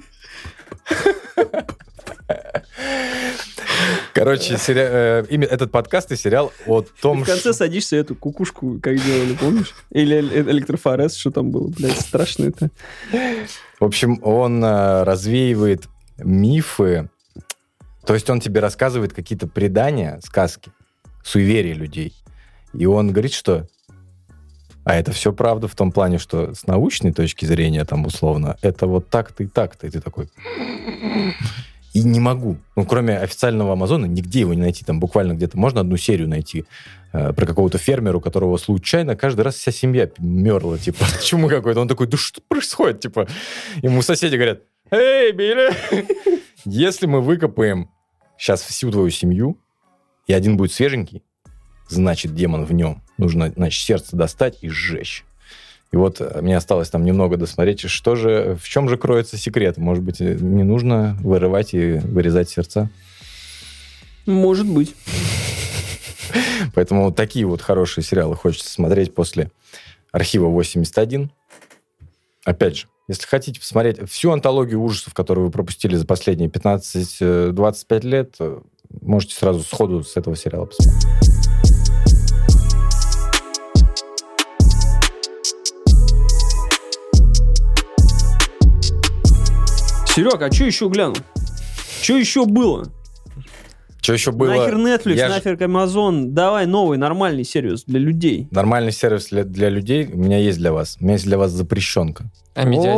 Короче, 4.12 4.54
сериа- 4.54 5.24
э, 5.28 5.44
этот 5.44 5.70
подкаст 5.70 6.12
и 6.12 6.16
сериал 6.16 6.52
о 6.66 6.82
том, 6.82 7.22
в 7.22 7.26
конце 7.26 7.52
садишься 7.52 7.96
эту 7.96 8.14
кукушку, 8.14 8.78
как 8.82 8.96
делали, 8.96 9.34
помнишь? 9.34 9.74
Или 9.90 10.16
э- 10.16 10.50
электрофорез, 10.50 11.14
что 11.14 11.30
там 11.30 11.50
было, 11.50 11.68
блядь, 11.68 12.00
страшно 12.00 12.46
это. 12.46 12.70
В 13.78 13.84
общем, 13.84 14.20
он 14.22 14.62
э, 14.64 15.02
развеивает 15.04 15.84
мифы. 16.18 17.08
То 18.04 18.14
есть 18.14 18.28
он 18.28 18.40
тебе 18.40 18.60
рассказывает 18.60 19.12
какие-то 19.12 19.46
предания, 19.46 20.20
сказки, 20.24 20.72
суеверия 21.24 21.74
людей. 21.74 22.14
И 22.74 22.86
он 22.86 23.12
говорит, 23.12 23.32
что... 23.32 23.66
А 24.84 24.94
это 24.96 25.12
все 25.12 25.32
правда 25.32 25.68
в 25.68 25.74
том 25.74 25.92
плане, 25.92 26.18
что 26.18 26.54
с 26.54 26.66
научной 26.66 27.12
точки 27.12 27.44
зрения, 27.44 27.84
там, 27.84 28.06
условно, 28.06 28.56
это 28.62 28.86
вот 28.86 29.08
так-то 29.08 29.44
и 29.44 29.46
так-то. 29.46 29.86
И 29.86 29.90
ты 29.90 30.00
такой... 30.00 30.28
И 31.92 32.02
не 32.02 32.20
могу. 32.20 32.56
Ну, 32.76 32.84
кроме 32.86 33.18
официального 33.18 33.72
Амазона, 33.72 34.06
нигде 34.06 34.40
его 34.40 34.54
не 34.54 34.60
найти. 34.60 34.84
Там 34.84 35.00
буквально 35.00 35.32
где-то 35.32 35.58
можно 35.58 35.80
одну 35.80 35.96
серию 35.96 36.28
найти 36.28 36.64
э, 37.12 37.32
про 37.32 37.46
какого-то 37.46 37.78
фермера, 37.78 38.16
у 38.16 38.20
которого 38.20 38.56
случайно 38.58 39.16
каждый 39.16 39.40
раз 39.42 39.56
вся 39.56 39.72
семья 39.72 40.08
мерла. 40.18 40.78
Типа, 40.78 41.04
чему 41.22 41.48
какой-то? 41.48 41.80
Он 41.80 41.88
такой, 41.88 42.06
да 42.06 42.16
что 42.16 42.40
происходит? 42.46 43.00
Типа, 43.00 43.26
ему 43.82 44.02
соседи 44.02 44.36
говорят, 44.36 44.62
эй, 44.92 45.32
Билли, 45.32 45.72
если 46.64 47.06
мы 47.06 47.20
выкопаем 47.20 47.90
сейчас 48.38 48.62
всю 48.62 48.90
твою 48.92 49.10
семью, 49.10 49.58
и 50.26 50.32
один 50.32 50.56
будет 50.56 50.72
свеженький, 50.72 51.24
значит, 51.88 52.34
демон 52.34 52.64
в 52.64 52.72
нем. 52.72 53.02
Нужно, 53.18 53.52
значит, 53.56 53.84
сердце 53.84 54.16
достать 54.16 54.58
и 54.62 54.68
сжечь. 54.68 55.24
И 55.92 55.96
вот 55.96 56.20
э, 56.20 56.40
мне 56.40 56.56
осталось 56.56 56.88
там 56.88 57.04
немного 57.04 57.36
досмотреть, 57.36 57.80
что 57.80 58.14
же, 58.14 58.56
в 58.60 58.68
чем 58.68 58.88
же 58.88 58.96
кроется 58.96 59.36
секрет. 59.36 59.76
Может 59.76 60.04
быть, 60.04 60.20
э, 60.20 60.34
не 60.34 60.62
нужно 60.62 61.16
вырывать 61.20 61.74
и 61.74 61.94
вырезать 61.94 62.48
сердца. 62.48 62.88
Может 64.26 64.66
быть. 64.66 64.94
Поэтому 66.74 67.12
такие 67.12 67.44
вот 67.44 67.60
хорошие 67.60 68.04
сериалы 68.04 68.36
хочется 68.36 68.70
смотреть 68.70 69.14
после 69.14 69.50
архива 70.12 70.46
81. 70.46 71.30
Опять 72.44 72.78
же, 72.78 72.86
Если 73.08 73.26
хотите 73.26 73.60
посмотреть 73.60 74.08
всю 74.08 74.30
антологию 74.30 74.80
ужасов, 74.80 75.12
которую 75.12 75.46
вы 75.46 75.52
пропустили 75.52 75.96
за 75.96 76.06
последние 76.06 76.48
15-25 76.48 78.06
лет, 78.06 78.36
э, 78.38 78.60
можете 79.00 79.34
сразу 79.34 79.62
сходу 79.62 80.04
с 80.04 80.16
этого 80.16 80.36
сериала 80.36 80.66
посмотреть. 80.66 81.79
Серег, 90.20 90.42
а 90.42 90.52
что 90.52 90.64
еще 90.64 90.88
глянул? 90.88 91.16
Что 92.02 92.16
еще 92.16 92.44
было? 92.46 92.84
Что 94.02 94.12
еще 94.14 94.32
было? 94.32 94.48
Нахер 94.48 94.76
Netflix, 94.76 95.14
Я 95.16 95.28
ж- 95.28 95.30
нахер 95.30 95.54
Amazon. 95.56 96.26
Давай 96.28 96.66
новый 96.66 96.96
нормальный 96.98 97.44
сервис 97.44 97.84
для 97.84 98.00
людей. 98.00 98.48
Нормальный 98.50 98.92
сервис 98.92 99.26
для, 99.26 99.44
для 99.44 99.68
людей 99.68 100.06
у 100.12 100.16
меня 100.16 100.38
есть 100.38 100.58
для 100.58 100.72
вас. 100.72 100.96
У 101.00 101.04
меня 101.04 101.14
есть 101.14 101.26
для 101.26 101.36
вас 101.38 101.50
запрещенка. 101.52 102.30
А 102.54 102.64
медиа-. 102.64 102.94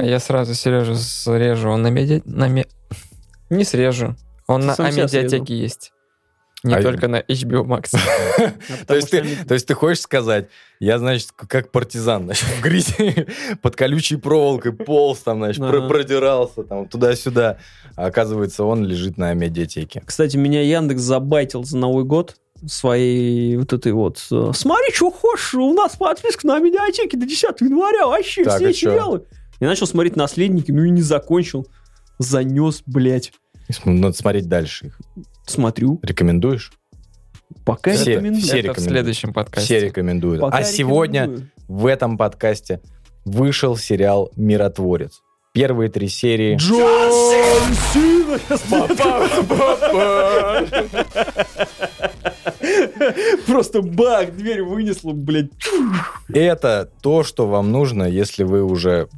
А 0.00 0.04
я 0.04 0.20
сразу 0.20 0.54
Сережу 0.54 0.94
срежу. 0.94 1.70
Он 1.70 1.82
на 1.82 1.88
медиа... 1.90 2.20
На 2.24 2.48
ме- 2.48 2.66
Не 3.50 3.64
срежу. 3.64 4.14
Он 4.46 4.60
Ты 4.60 4.66
на 4.68 4.74
себя 4.74 5.04
медиатеке 5.04 5.56
есть. 5.58 5.92
Не 6.66 6.74
А- 6.74 6.82
только 6.82 7.08
на 7.08 7.20
HBO 7.20 7.64
Max. 7.64 7.90
А 8.38 8.84
То 8.86 8.94
есть, 8.94 9.66
ты, 9.66 9.74
хочешь 9.74 10.02
сказать, 10.02 10.48
я, 10.80 10.98
значит, 10.98 11.30
как 11.32 11.70
партизан, 11.70 12.24
значит, 12.24 12.44
в 12.44 12.60
грязи 12.60 13.26
под 13.62 13.76
колючей 13.76 14.16
проволокой 14.16 14.72
полз, 14.72 15.20
там, 15.20 15.38
значит, 15.38 15.60
продирался 15.88 16.64
там 16.64 16.86
туда-сюда. 16.86 17.58
А 17.96 18.06
оказывается, 18.06 18.64
он 18.64 18.84
лежит 18.84 19.16
на 19.16 19.32
медиатеке. 19.34 20.02
Кстати, 20.04 20.36
меня 20.36 20.62
Яндекс 20.62 21.02
забайтил 21.02 21.64
за 21.64 21.78
Новый 21.78 22.04
год 22.04 22.36
своей 22.66 23.56
вот 23.56 23.72
этой 23.72 23.92
вот 23.92 24.18
э, 24.30 24.50
смотри, 24.54 24.90
что 24.92 25.10
хочешь, 25.10 25.54
у 25.54 25.74
нас 25.74 25.96
подписка 25.96 26.46
на 26.46 26.58
медиатеке 26.58 27.16
до 27.16 27.26
10 27.26 27.60
января, 27.60 28.06
вообще 28.06 28.44
Так, 28.44 28.56
все 28.56 28.72
сериалы. 28.72 29.24
Я 29.60 29.68
начал 29.68 29.86
смотреть 29.86 30.16
«Наследники», 30.16 30.70
ну 30.70 30.82
и 30.82 30.90
не 30.90 31.02
закончил. 31.02 31.66
Занес, 32.18 32.82
блядь. 32.86 33.32
Надо 33.84 34.16
смотреть 34.16 34.48
дальше 34.48 34.86
их. 34.86 35.00
Смотрю, 35.46 35.98
Рекомендуешь? 36.02 36.72
пока 37.64 37.92
Все- 37.92 38.12
рекомендую. 38.12 38.42
все 38.42 38.60
Это 38.60 38.74
в 38.74 38.80
следующем 38.80 39.28
Все 39.30 39.34
подкасте. 39.34 39.80
рекомендуют. 39.80 40.40
Пока 40.40 40.58
а 40.58 40.62
сегодня 40.64 41.22
рекомендую. 41.22 41.50
в 41.68 41.86
этом 41.86 42.18
подкасте 42.18 42.80
вышел 43.24 43.76
сериал 43.76 44.30
«Миротворец». 44.36 45.22
Первые 45.52 45.90
три 45.90 46.08
серии. 46.08 46.56
Джон 46.56 47.74
Сина! 47.92 48.38
Просто 53.46 53.82
бак, 53.82 54.36
дверь 54.36 54.62
вынесло, 54.62 55.12
блядь. 55.12 55.50
Это 56.28 56.90
то, 57.00 57.22
что 57.22 57.46
вам 57.46 57.70
нужно, 57.72 58.04
если 58.04 58.44
вы 58.44 58.62
уже 58.62 59.08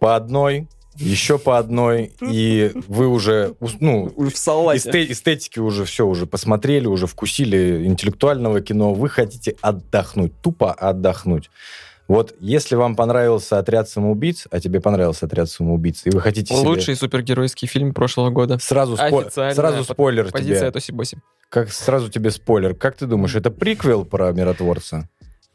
по 0.00 0.16
одной, 0.16 0.68
еще 0.98 1.38
по 1.38 1.58
одной, 1.58 2.12
и 2.20 2.72
вы 2.88 3.08
уже, 3.08 3.54
ну, 3.80 4.12
в 4.16 4.30
салате. 4.36 4.90
эсте- 4.90 5.12
эстетики 5.12 5.58
уже 5.58 5.84
все 5.84 6.06
уже 6.06 6.26
посмотрели, 6.26 6.86
уже 6.86 7.06
вкусили 7.06 7.84
интеллектуального 7.86 8.60
кино, 8.60 8.92
вы 8.94 9.08
хотите 9.08 9.56
отдохнуть, 9.60 10.32
тупо 10.42 10.72
отдохнуть. 10.72 11.50
Вот 12.08 12.34
если 12.40 12.74
вам 12.74 12.96
понравился 12.96 13.58
«Отряд 13.58 13.86
самоубийц», 13.88 14.46
а 14.50 14.60
тебе 14.60 14.80
понравился 14.80 15.26
«Отряд 15.26 15.50
самоубийц», 15.50 16.02
и 16.06 16.10
вы 16.10 16.20
хотите 16.22 16.54
себе- 16.54 16.66
Лучший 16.66 16.96
супергеройский 16.96 17.68
фильм 17.68 17.92
прошлого 17.92 18.30
года. 18.30 18.58
Сразу, 18.58 18.94
спо- 18.94 19.30
сразу 19.54 19.84
спойлер 19.84 20.30
Позиция 20.30 20.58
тебе. 20.60 20.70
Тоси 20.70 20.92
Боси. 20.92 21.18
Как 21.50 21.70
сразу 21.70 22.08
тебе 22.10 22.30
спойлер. 22.30 22.74
Как 22.74 22.96
ты 22.96 23.04
думаешь, 23.06 23.34
это 23.34 23.50
приквел 23.50 24.04
про 24.06 24.32
миротворца? 24.32 25.08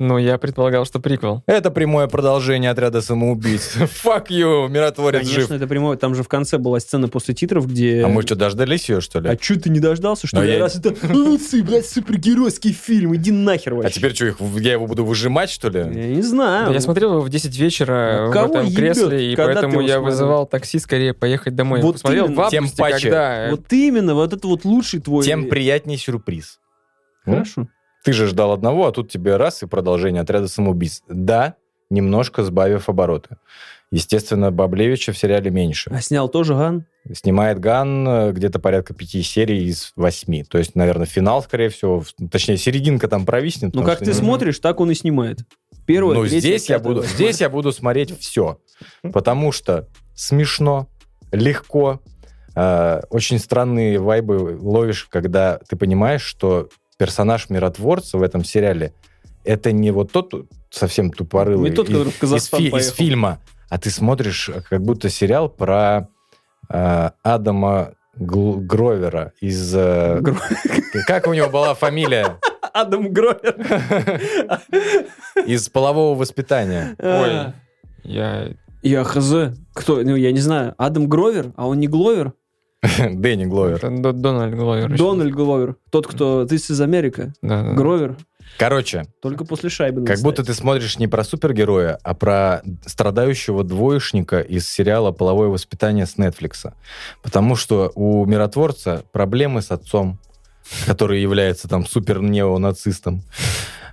Ну, 0.06 0.18
я 0.18 0.38
предполагал, 0.38 0.84
что 0.86 1.00
приквел. 1.00 1.44
Это 1.46 1.72
прямое 1.72 2.08
продолжение 2.08 2.72
отряда 2.72 3.02
самоубийц. 3.02 3.78
Fuck 4.04 4.28
you, 4.28 4.68
миротворец 4.68 5.22
Конечно, 5.22 5.42
жив. 5.44 5.52
это 5.52 5.66
прямое. 5.66 5.96
Там 5.96 6.14
же 6.14 6.24
в 6.24 6.28
конце 6.28 6.58
была 6.58 6.82
сцена 6.82 7.08
после 7.08 7.34
титров, 7.34 7.68
где... 7.72 8.04
А 8.04 8.10
мы 8.10 8.22
что, 8.24 8.36
дождались 8.36 8.90
ее, 8.90 9.00
что 9.00 9.22
ли? 9.22 9.30
А 9.30 9.38
чё 9.38 9.58
ты 9.58 9.70
не 9.70 9.80
дождался, 9.80 10.28
что 10.28 10.42
А 10.42 10.44
ли? 10.44 10.54
я- 10.54 10.60
Раз 10.60 10.76
это 10.76 10.94
лучший, 11.14 11.62
блядь, 11.62 11.86
супергеройский 11.86 12.74
фильм, 12.74 13.16
иди 13.16 13.32
нахер 13.32 13.74
А 13.74 13.76
вообще. 13.78 13.94
теперь 13.94 14.14
что, 14.14 14.26
их, 14.26 14.38
я 14.60 14.74
его 14.74 14.88
буду 14.88 15.06
выжимать, 15.06 15.50
что 15.50 15.70
ли? 15.70 15.80
Я 15.80 16.08
не 16.16 16.22
знаю. 16.22 16.74
Я 16.74 16.82
смотрел 16.82 17.12
его 17.12 17.22
в 17.22 17.30
10 17.30 17.58
вечера 17.58 18.30
Ну, 18.34 18.42
в 18.42 18.46
этом 18.52 18.66
ебет? 18.66 18.76
кресле, 18.76 19.32
и 19.32 19.36
Когда 19.38 19.54
поэтому 19.54 19.80
я 19.80 19.94
смотрел? 19.96 20.04
вызывал 20.04 20.46
такси 20.48 20.80
скорее 20.80 21.14
поехать 21.14 21.56
домой. 21.56 21.80
Вот 21.82 22.02
именно. 22.04 22.46
в 22.46 22.50
Тем 22.50 22.64
августе, 22.66 22.82
паче. 22.82 23.04
когда... 23.10 23.48
Вот 23.52 23.72
именно, 23.72 24.16
вот 24.16 24.34
это 24.34 24.46
вот 24.50 24.66
лучший 24.66 25.00
твой... 25.00 25.24
Тем 25.24 25.48
приятнее 25.48 25.98
сюрприз. 25.98 26.60
Хорошо. 27.24 27.68
Ты 28.04 28.14
же 28.14 28.28
ждал 28.28 28.52
одного, 28.52 28.88
а 28.88 28.92
тут 28.92 29.10
тебе 29.12 29.38
раз 29.38 29.64
и 29.64 29.66
продолжение 29.66 30.22
отряда 30.22 30.48
самоубийц. 30.48 31.02
Да, 31.08 31.56
немножко 31.90 32.44
сбавив 32.44 32.90
обороты. 32.90 33.38
Естественно, 33.92 34.52
Баблевича 34.52 35.14
в 35.14 35.18
сериале 35.18 35.52
меньше. 35.52 35.92
А 35.94 36.02
снял 36.02 36.28
тоже 36.28 36.56
Ган? 36.56 36.86
Снимает 37.14 37.60
Ган 37.60 38.08
э, 38.08 38.32
где-то 38.32 38.58
порядка 38.60 38.96
пяти 38.96 39.22
серий 39.22 39.66
из 39.66 39.92
восьми. 39.96 40.44
То 40.44 40.58
есть, 40.58 40.74
наверное, 40.76 41.06
финал, 41.06 41.44
скорее 41.44 41.70
всего, 41.70 42.04
точнее, 42.32 42.58
серединка 42.58 43.08
там 43.08 43.24
провиснет. 43.26 43.76
Ну, 43.76 43.84
как 43.84 44.00
ты 44.00 44.06
не- 44.08 44.14
смотришь, 44.14 44.58
так 44.60 44.80
он 44.80 44.90
и 44.90 44.96
снимает. 44.96 45.42
Первое, 45.86 46.16
Ну, 46.16 46.26
здесь 46.26 46.70
я, 46.70 46.80
буду, 46.80 47.04
здесь 47.04 47.40
я 47.42 47.50
буду 47.50 47.72
смотреть 47.72 48.18
все. 48.20 48.58
Потому 49.14 49.52
что 49.52 49.88
смешно, 50.16 50.88
легко, 51.32 52.02
э, 52.56 53.02
очень 53.12 53.38
странные 53.38 54.00
вайбы 54.00 54.58
ловишь, 54.60 55.06
когда 55.06 55.60
ты 55.70 55.76
понимаешь, 55.76 56.24
что 56.24 56.70
персонаж 56.98 57.50
миротворца 57.50 58.18
в 58.18 58.24
этом 58.24 58.44
сериале 58.44 58.94
это 59.44 59.72
не 59.72 59.92
вот 59.92 60.12
тот 60.12 60.34
совсем 60.70 61.12
тупорылый 61.12 61.70
Не 61.70 61.76
тот, 61.76 61.90
из, 61.90 61.98
в 61.98 62.20
Казахстан 62.20 62.62
из 62.62 62.72
фи- 62.72 62.78
из 62.78 62.92
фильма, 62.92 63.40
а 63.70 63.78
ты 63.78 63.90
смотришь 63.90 64.50
как 64.70 64.82
будто 64.82 65.10
сериал 65.10 65.50
про 65.50 66.08
э, 66.70 67.10
Адама 67.24 67.94
Гл- 68.16 68.60
Гровера 68.60 69.34
из... 69.42 69.74
э, 69.76 70.20
Гро- 70.20 70.38
Как 71.08 71.28
у 71.28 71.34
него 71.34 71.50
была 71.50 71.74
фамилия? 71.74 72.40
Адам 72.74 73.12
Гровер. 73.12 73.56
Из 75.46 75.70
полового 75.70 76.18
воспитания. 76.18 76.96
Ой, 77.00 77.54
я... 78.04 78.50
Я 78.82 79.04
хз. 79.04 79.56
Кто? 79.74 80.02
Ну, 80.04 80.16
я 80.16 80.32
не 80.32 80.40
знаю. 80.40 80.76
Адам 80.78 81.08
Гровер? 81.08 81.54
А 81.56 81.68
он 81.68 81.80
не 81.80 81.88
Гловер? 81.88 82.34
Дэнни 83.10 83.46
Гловер. 83.46 83.80
Дональд 83.80 84.56
Гловер. 84.56 84.98
Дональд 84.98 85.34
Гловер. 85.34 85.76
Тот, 85.90 86.08
кто... 86.08 86.46
Ты 86.46 86.56
из 86.56 86.82
Америка. 86.82 87.34
Да, 87.42 87.62
да, 87.62 87.70
да. 87.70 87.74
Гровер. 87.76 88.18
Короче, 88.58 89.06
Только 89.22 89.46
после 89.46 89.70
шайбы 89.70 90.06
Как 90.06 90.20
будто 90.20 90.44
ставить. 90.44 90.58
ты 90.58 90.62
смотришь 90.62 91.00
не 91.00 91.08
про 91.08 91.24
супергероя, 91.24 91.98
а 92.04 92.14
про 92.14 92.62
страдающего 92.86 93.64
двоечника 93.64 94.42
из 94.42 94.70
сериала 94.70 95.12
«Половое 95.12 95.48
воспитание» 95.48 96.06
с 96.06 96.18
Netflix. 96.18 96.72
Потому 97.24 97.56
что 97.56 97.92
у 97.96 98.26
миротворца 98.26 99.04
проблемы 99.12 99.62
с 99.62 99.72
отцом, 99.72 100.20
который 100.86 101.22
является 101.22 101.68
там 101.68 101.86
супер-неонацистом. 101.86 103.24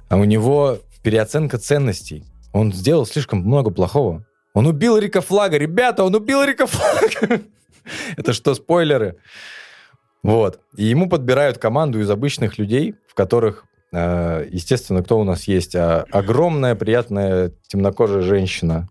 А 0.08 0.16
у 0.16 0.24
него 0.24 0.78
переоценка 1.02 1.58
ценностей. 1.58 2.24
Он 2.52 2.72
сделал 2.72 3.06
слишком 3.06 3.38
много 3.40 3.70
плохого. 3.70 4.24
Он 4.52 4.66
убил 4.66 4.98
Рика 4.98 5.20
Флага. 5.20 5.56
Ребята, 5.56 6.02
он 6.04 6.14
убил 6.14 6.42
Рика 6.44 6.66
Флага. 6.66 7.40
Это 8.16 8.32
что, 8.32 8.54
спойлеры? 8.54 9.16
Вот. 10.22 10.60
И 10.76 10.84
ему 10.84 11.08
подбирают 11.08 11.58
команду 11.58 12.00
из 12.00 12.10
обычных 12.10 12.58
людей, 12.58 12.94
в 13.08 13.14
которых, 13.14 13.64
э, 13.92 14.46
естественно, 14.50 15.02
кто 15.02 15.18
у 15.18 15.24
нас 15.24 15.44
есть? 15.44 15.74
А, 15.74 16.04
огромная, 16.10 16.74
приятная, 16.74 17.52
темнокожая 17.68 18.22
женщина. 18.22 18.88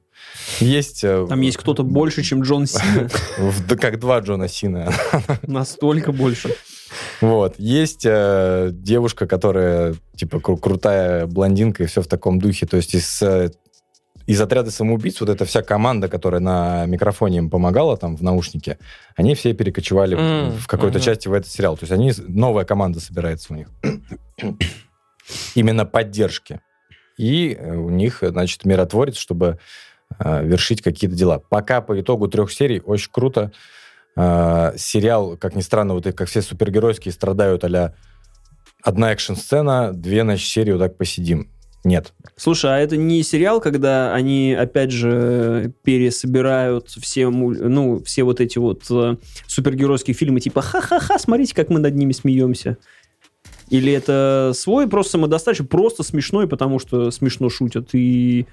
Есть... 0.60 1.04
э, 1.04 1.26
Там 1.30 1.42
есть 1.42 1.58
кто-то 1.58 1.84
больше, 1.84 2.24
чем 2.24 2.42
Джон 2.42 2.66
Сина. 2.68 3.10
да 3.68 3.76
как 3.76 4.00
два 4.00 4.20
Джона 4.20 4.48
Сина. 4.48 4.92
Настолько 5.44 6.12
больше. 6.12 6.56
Вот. 7.22 7.56
Есть 7.60 8.02
э, 8.06 8.70
девушка, 8.74 9.28
которая, 9.28 9.94
типа, 10.16 10.38
кру- 10.38 10.58
крутая 10.60 11.28
блондинка 11.28 11.84
и 11.84 11.86
все 11.86 12.02
в 12.02 12.08
таком 12.08 12.40
духе. 12.40 12.66
То 12.66 12.78
есть 12.78 12.96
из, 12.96 13.22
э, 13.22 13.52
из 14.30 14.40
отряда 14.40 14.70
самоубийц 14.70 15.20
вот 15.22 15.30
эта 15.30 15.44
вся 15.44 15.64
команда, 15.64 16.08
которая 16.08 16.40
на 16.40 16.86
микрофоне 16.86 17.40
им 17.40 17.50
помогала 17.50 17.98
там 17.98 18.16
в 18.16 18.22
наушнике, 18.22 18.78
они 19.16 19.34
все 19.34 19.54
перекочевали 19.54 20.14
в- 20.14 20.20
М, 20.20 20.52
в 20.52 20.68
какой-то 20.68 21.00
мгм. 21.00 21.06
части 21.06 21.28
в 21.28 21.34
этот 21.34 21.50
сериал. 21.52 21.76
То 21.78 21.86
есть 21.86 21.92
они, 21.92 22.14
новая 22.28 22.64
команда 22.64 23.00
собирается 23.00 23.52
у 23.52 23.56
них. 23.56 23.70
Именно 25.56 25.88
поддержки. 25.88 26.62
И 27.18 27.58
э, 27.60 27.76
у 27.76 27.90
них, 27.90 28.20
значит, 28.22 28.66
миротворец, 28.66 29.18
чтобы 29.18 29.58
э, 30.20 30.46
вершить 30.46 30.84
какие-то 30.84 31.16
дела. 31.16 31.40
Пока 31.40 31.82
по 31.82 32.00
итогу 32.00 32.28
трех 32.28 32.52
серий 32.52 32.82
очень 32.82 33.10
круто. 33.12 33.52
Э, 34.16 34.74
сериал, 34.78 35.38
как 35.38 35.56
ни 35.56 35.62
странно, 35.62 35.96
вот 35.96 36.06
и 36.06 36.12
как 36.12 36.28
все 36.30 36.44
супергеройские 36.44 37.14
страдают 37.14 37.64
а 37.64 37.96
одна 38.84 39.12
экшн-сцена, 39.12 39.92
две, 39.92 40.22
значит, 40.22 40.48
серии 40.48 40.74
вот 40.74 40.82
так 40.82 40.98
посидим. 40.98 41.50
Нет. 41.84 42.14
Слушай, 42.36 42.72
а 42.72 42.80
это 42.80 42.98
не 42.98 43.24
сериал, 43.24 43.62
когда 43.62 44.14
они, 44.14 44.54
опять 44.54 44.92
же, 44.92 45.72
пересобирают 45.84 46.90
все, 46.90 47.30
ну, 47.30 48.04
все 48.04 48.24
вот 48.24 48.42
эти 48.42 48.58
вот 48.58 48.84
э, 48.92 49.16
супергеройские 49.48 50.14
фильмы, 50.14 50.42
типа 50.42 50.62
«Ха-ха-ха, 50.62 51.18
смотрите, 51.18 51.56
как 51.56 51.70
мы 51.70 51.80
над 51.80 51.96
ними 51.96 52.12
смеемся». 52.12 52.78
Или 53.70 53.94
это 53.94 54.52
свой 54.56 54.88
просто 54.90 55.14
самодостаточный, 55.14 55.68
просто 55.68 56.04
смешной, 56.04 56.48
потому 56.48 56.80
что 56.80 57.12
смешно 57.12 57.50
шутят, 57.50 57.90
и 57.94 58.46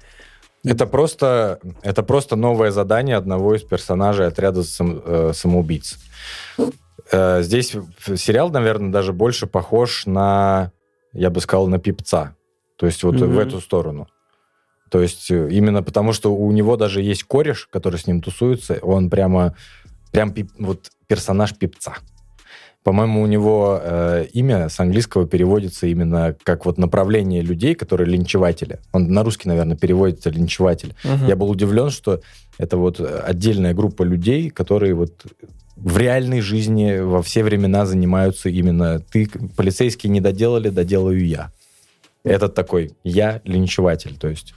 Это 0.63 0.85
просто, 0.85 1.59
это 1.81 2.03
просто 2.03 2.35
новое 2.35 2.71
задание 2.71 3.17
одного 3.17 3.55
из 3.55 3.63
персонажей 3.63 4.27
отряда 4.27 4.63
сам- 4.63 5.01
э, 5.05 5.31
самоубийц. 5.33 5.97
Э, 7.11 7.41
Здесь 7.41 7.71
сериал, 8.15 8.49
наверное, 8.51 8.91
даже 8.91 9.11
больше 9.11 9.47
похож 9.47 10.05
на, 10.05 10.71
я 11.13 11.29
бы 11.29 11.41
сказал, 11.41 11.67
на 11.67 11.79
пипца. 11.79 12.35
То 12.77 12.85
есть 12.85 13.03
вот 13.03 13.15
Мгм. 13.15 13.31
в 13.31 13.39
эту 13.39 13.59
сторону. 13.59 14.07
То 14.89 15.01
есть 15.01 15.29
э, 15.31 15.49
именно 15.51 15.83
потому, 15.83 16.13
что 16.13 16.33
у 16.33 16.51
него 16.51 16.77
даже 16.77 17.01
есть 17.01 17.23
кореш, 17.23 17.67
который 17.71 17.99
с 17.99 18.07
ним 18.07 18.21
тусуется, 18.21 18.79
он 18.81 19.09
прямо, 19.09 19.55
прям 20.11 20.31
пип- 20.31 20.51
вот 20.59 20.91
персонаж 21.07 21.53
пипца. 21.55 21.95
По-моему, 22.83 23.21
у 23.21 23.25
него 23.27 23.81
э, 23.83 24.27
имя 24.31 24.69
с 24.69 24.79
английского 24.79 25.27
переводится 25.27 25.87
именно 25.87 26.37
как 26.43 26.65
вот 26.65 26.77
направление 26.77 27.41
людей, 27.41 27.75
которые 27.75 28.07
линчеватели. 28.07 28.79
Он 28.93 29.11
на 29.11 29.23
русский, 29.23 29.49
наверное, 29.49 29.75
переводится 29.75 30.29
линчеватель. 30.29 30.95
Мгм. 31.03 31.27
Я 31.27 31.35
был 31.35 31.49
удивлен, 31.49 31.89
что 31.89 32.21
это 32.57 32.77
вот 32.77 33.01
отдельная 33.01 33.73
группа 33.73 34.03
людей, 34.03 34.49
которые 34.49 34.93
вот 34.93 35.25
в 35.75 35.97
реальной 35.97 36.39
жизни 36.39 36.99
во 36.99 37.21
все 37.21 37.43
времена 37.43 37.85
занимаются 37.85 38.47
именно 38.49 38.99
ты, 38.99 39.27
полицейские 39.57 40.11
не 40.11 40.21
доделали, 40.21 40.69
доделаю 40.69 41.27
я. 41.27 41.51
Это 42.27 42.49
такой 42.49 42.91
я 43.03 43.41
линчеватель, 43.43 44.17
то 44.17 44.27
есть. 44.27 44.53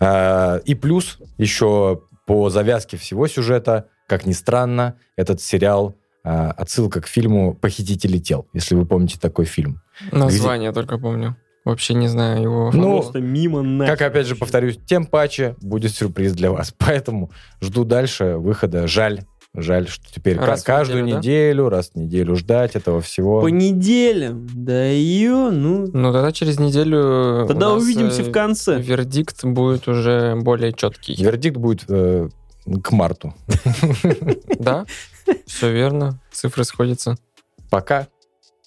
А, 0.00 0.56
и 0.64 0.74
плюс 0.74 1.18
еще 1.38 2.02
по 2.26 2.50
завязке 2.50 2.96
всего 2.96 3.26
сюжета, 3.28 3.88
как 4.06 4.26
ни 4.26 4.32
странно, 4.32 4.96
этот 5.16 5.40
сериал 5.40 5.94
а, 6.24 6.50
отсылка 6.52 7.00
к 7.00 7.06
фильму 7.06 7.54
«Похитители 7.54 8.18
тел», 8.18 8.46
если 8.52 8.74
вы 8.74 8.86
помните 8.86 9.18
такой 9.20 9.44
фильм. 9.44 9.82
Название 10.10 10.72
только 10.72 10.98
помню. 10.98 11.36
Вообще 11.64 11.94
не 11.94 12.08
знаю 12.08 12.42
его. 12.42 12.70
Ну, 12.74 13.00
Просто 13.00 13.20
мимо 13.20 13.62
нахер. 13.62 13.96
Как, 13.96 14.06
опять 14.06 14.26
же, 14.26 14.36
повторюсь, 14.36 14.78
тем 14.84 15.06
паче 15.06 15.56
будет 15.62 15.92
сюрприз 15.92 16.32
для 16.32 16.50
вас. 16.50 16.74
Поэтому 16.78 17.30
жду 17.60 17.84
дальше 17.84 18.36
выхода. 18.36 18.86
Жаль, 18.86 19.22
жаль, 19.54 19.88
что 19.88 20.04
теперь 20.12 20.38
Раз 20.38 20.62
каждую 20.62 21.04
неделю, 21.04 21.14
да? 21.14 21.18
неделю, 21.20 21.68
раз 21.68 21.90
в 21.90 21.96
неделю 21.96 22.36
ждать 22.36 22.74
этого 22.74 23.00
всего. 23.00 23.40
По 23.40 23.48
неделям. 23.48 24.48
Да 24.52 24.86
ее, 24.86 25.50
ну... 25.50 25.86
Ну, 25.92 26.12
тогда 26.12 26.32
через 26.32 26.58
неделю... 26.58 27.46
Тогда 27.46 27.70
у 27.70 27.74
нас, 27.74 27.82
увидимся 27.82 28.22
э, 28.22 28.24
в 28.24 28.32
конце. 28.32 28.80
Вердикт 28.80 29.44
будет 29.44 29.86
уже 29.86 30.34
более 30.36 30.72
четкий. 30.72 31.14
Вердикт 31.22 31.56
будет 31.56 31.84
э, 31.88 32.28
к 32.82 32.92
марту. 32.92 33.34
Да? 34.58 34.86
Все 35.46 35.72
верно. 35.72 36.20
Цифры 36.32 36.64
сходятся. 36.64 37.16
Пока. 37.70 38.08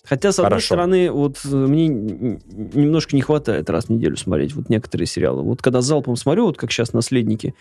Хотя, 0.04 0.32
с 0.32 0.40
одной 0.40 0.52
Хорошо. 0.52 0.66
стороны, 0.66 1.12
вот 1.12 1.40
э, 1.44 1.50
мне 1.50 1.88
немножко 1.90 3.16
не 3.16 3.22
хватает 3.22 3.70
раз 3.70 3.86
в 3.86 3.90
неделю 3.90 4.16
смотреть 4.16 4.54
вот 4.54 4.70
некоторые 4.70 5.06
сериалы. 5.06 5.44
Вот 5.44 5.62
когда 5.62 5.82
залпом 5.82 6.16
смотрю, 6.16 6.46
вот 6.46 6.58
как 6.58 6.72
сейчас 6.72 6.94
«Наследники», 6.94 7.56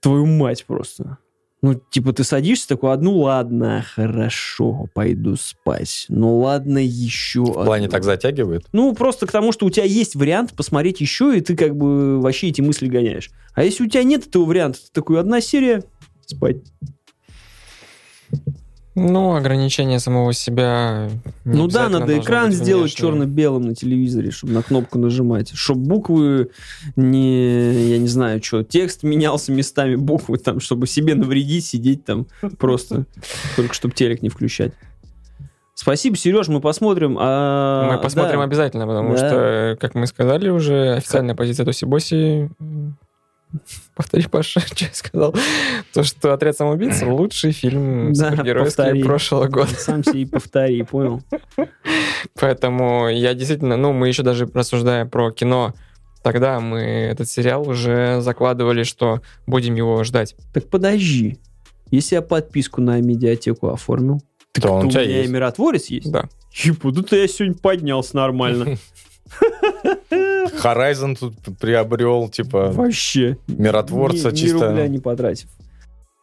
твою 0.00 0.26
мать 0.26 0.66
просто. 0.66 1.18
Ну, 1.62 1.74
типа, 1.74 2.14
ты 2.14 2.24
садишься 2.24 2.68
такой, 2.68 2.92
одну, 2.92 3.18
ладно, 3.18 3.84
хорошо, 3.94 4.86
пойду 4.94 5.36
спать. 5.36 6.06
Ну, 6.08 6.38
ладно, 6.38 6.78
еще 6.78 7.42
В 7.42 7.52
плане 7.52 7.84
одну». 7.84 7.90
так 7.90 8.04
затягивает. 8.04 8.66
Ну, 8.72 8.94
просто 8.94 9.26
к 9.26 9.32
тому, 9.32 9.52
что 9.52 9.66
у 9.66 9.70
тебя 9.70 9.84
есть 9.84 10.14
вариант 10.14 10.54
посмотреть 10.54 11.02
еще, 11.02 11.36
и 11.36 11.40
ты 11.42 11.56
как 11.56 11.76
бы 11.76 12.20
вообще 12.20 12.48
эти 12.48 12.62
мысли 12.62 12.86
гоняешь. 12.86 13.30
А 13.54 13.62
если 13.62 13.84
у 13.84 13.88
тебя 13.88 14.04
нет 14.04 14.26
этого 14.26 14.44
варианта, 14.46 14.78
ты 14.78 14.88
такой, 14.92 15.20
одна 15.20 15.42
серия, 15.42 15.84
спать. 16.24 16.58
Ну, 18.96 19.36
ограничение 19.36 20.00
самого 20.00 20.32
себя... 20.32 21.08
Ну 21.44 21.68
да, 21.68 21.88
надо 21.88 22.18
экран 22.18 22.50
сделать 22.50 22.92
черно-белым 22.92 23.62
на 23.62 23.74
телевизоре, 23.74 24.30
чтобы 24.32 24.52
на 24.52 24.62
кнопку 24.62 24.98
нажимать. 24.98 25.52
Чтобы 25.54 25.82
буквы 25.86 26.50
не, 26.96 27.90
я 27.90 27.98
не 27.98 28.08
знаю, 28.08 28.42
что, 28.42 28.64
текст 28.64 29.04
менялся 29.04 29.52
местами 29.52 29.94
буквы, 29.94 30.38
там, 30.38 30.58
чтобы 30.58 30.86
себе 30.88 31.14
навредить, 31.14 31.64
сидеть 31.66 32.04
там 32.04 32.26
просто, 32.58 33.06
только 33.54 33.74
чтобы 33.74 33.94
телек 33.94 34.22
не 34.22 34.28
включать. 34.28 34.72
Спасибо, 35.74 36.16
Сереж, 36.16 36.48
мы 36.48 36.60
посмотрим. 36.60 37.16
а, 37.18 37.92
Мы 37.92 38.02
посмотрим 38.02 38.38
да. 38.40 38.44
обязательно, 38.44 38.86
потому 38.86 39.10
Да. 39.12 39.16
что, 39.16 39.76
как 39.80 39.94
мы 39.94 40.06
сказали 40.08 40.48
уже, 40.50 40.94
официальная 40.96 41.34
позиция 41.34 41.64
Тоси 41.64 41.84
Боси... 41.86 42.50
Повтори, 44.00 44.26
Паша, 44.28 44.60
что 44.66 44.84
я 44.86 44.90
сказал. 44.92 45.34
То, 45.92 46.02
что 46.02 46.32
«Отряд 46.32 46.56
самоубийц»— 46.56 47.02
лучший 47.02 47.52
фильм 47.52 48.14
Да, 48.14 48.30
супергеройский 48.30 48.76
повтори. 48.76 49.02
прошлого 49.02 49.46
года. 49.48 49.70
Сам 49.78 50.02
себе 50.02 50.22
и 50.22 50.24
повтори, 50.24 50.82
понял? 50.84 51.22
Поэтому 52.40 53.08
я 53.08 53.34
действительно... 53.34 53.76
Ну, 53.76 53.92
мы 53.92 54.08
еще 54.08 54.22
даже 54.22 54.48
рассуждая 54.52 55.04
про 55.04 55.30
кино, 55.32 55.74
тогда 56.22 56.60
мы 56.60 56.80
этот 56.80 57.28
сериал 57.28 57.68
уже 57.68 58.20
закладывали, 58.22 58.84
что 58.84 59.20
будем 59.46 59.74
его 59.74 60.02
ждать. 60.04 60.34
Так 60.54 60.68
подожди. 60.70 61.38
Если 61.90 62.14
я 62.14 62.22
подписку 62.22 62.80
на 62.80 63.00
медиатеку 63.00 63.68
оформил, 63.68 64.22
так 64.52 64.64
он 64.70 64.86
у 64.86 64.90
тебя 64.90 65.02
меня 65.02 65.16
и 65.16 65.18
есть. 65.20 65.30
миротворец 65.30 65.86
есть? 65.86 66.10
Да. 66.10 66.24
Ебу, 66.52 66.90
да 66.90 67.16
я 67.16 67.28
сегодня 67.28 67.56
поднялся 67.56 68.16
нормально. 68.16 68.76
Horizon 70.10 71.16
тут 71.18 71.34
приобрел, 71.58 72.28
типа, 72.28 72.70
Вообще. 72.72 73.38
миротворца 73.48 74.30
ни, 74.30 74.36
чисто. 74.36 74.58
Ни 74.58 74.62
рубля 74.62 74.88
не 74.88 74.98
потратив. 74.98 75.48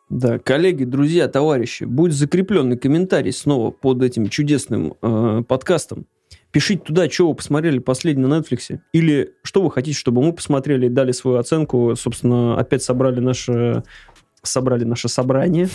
Да, 0.09 0.39
коллеги, 0.39 0.85
друзья, 0.85 1.27
товарищи, 1.27 1.83
будет 1.83 2.13
закрепленный 2.13 2.77
комментарий 2.77 3.33
снова 3.33 3.71
под 3.71 4.01
этим 4.03 4.29
чудесным 4.29 4.93
э, 5.01 5.43
подкастом. 5.47 6.05
Пишите 6.51 6.81
туда, 6.81 7.09
что 7.09 7.27
вы 7.27 7.35
посмотрели 7.35 7.79
последний 7.79 8.25
на 8.25 8.39
Netflix, 8.39 8.79
или 8.93 9.33
что 9.43 9.61
вы 9.61 9.69
хотите, 9.69 9.97
чтобы 9.97 10.23
мы 10.23 10.31
посмотрели 10.31 10.85
и 10.85 10.89
дали 10.89 11.11
свою 11.11 11.37
оценку. 11.37 11.93
Собственно, 11.97 12.57
опять 12.57 12.83
собрали 12.83 13.19
наше, 13.19 13.83
собрали 14.43 14.85
наше 14.85 15.09
собрание 15.09 15.67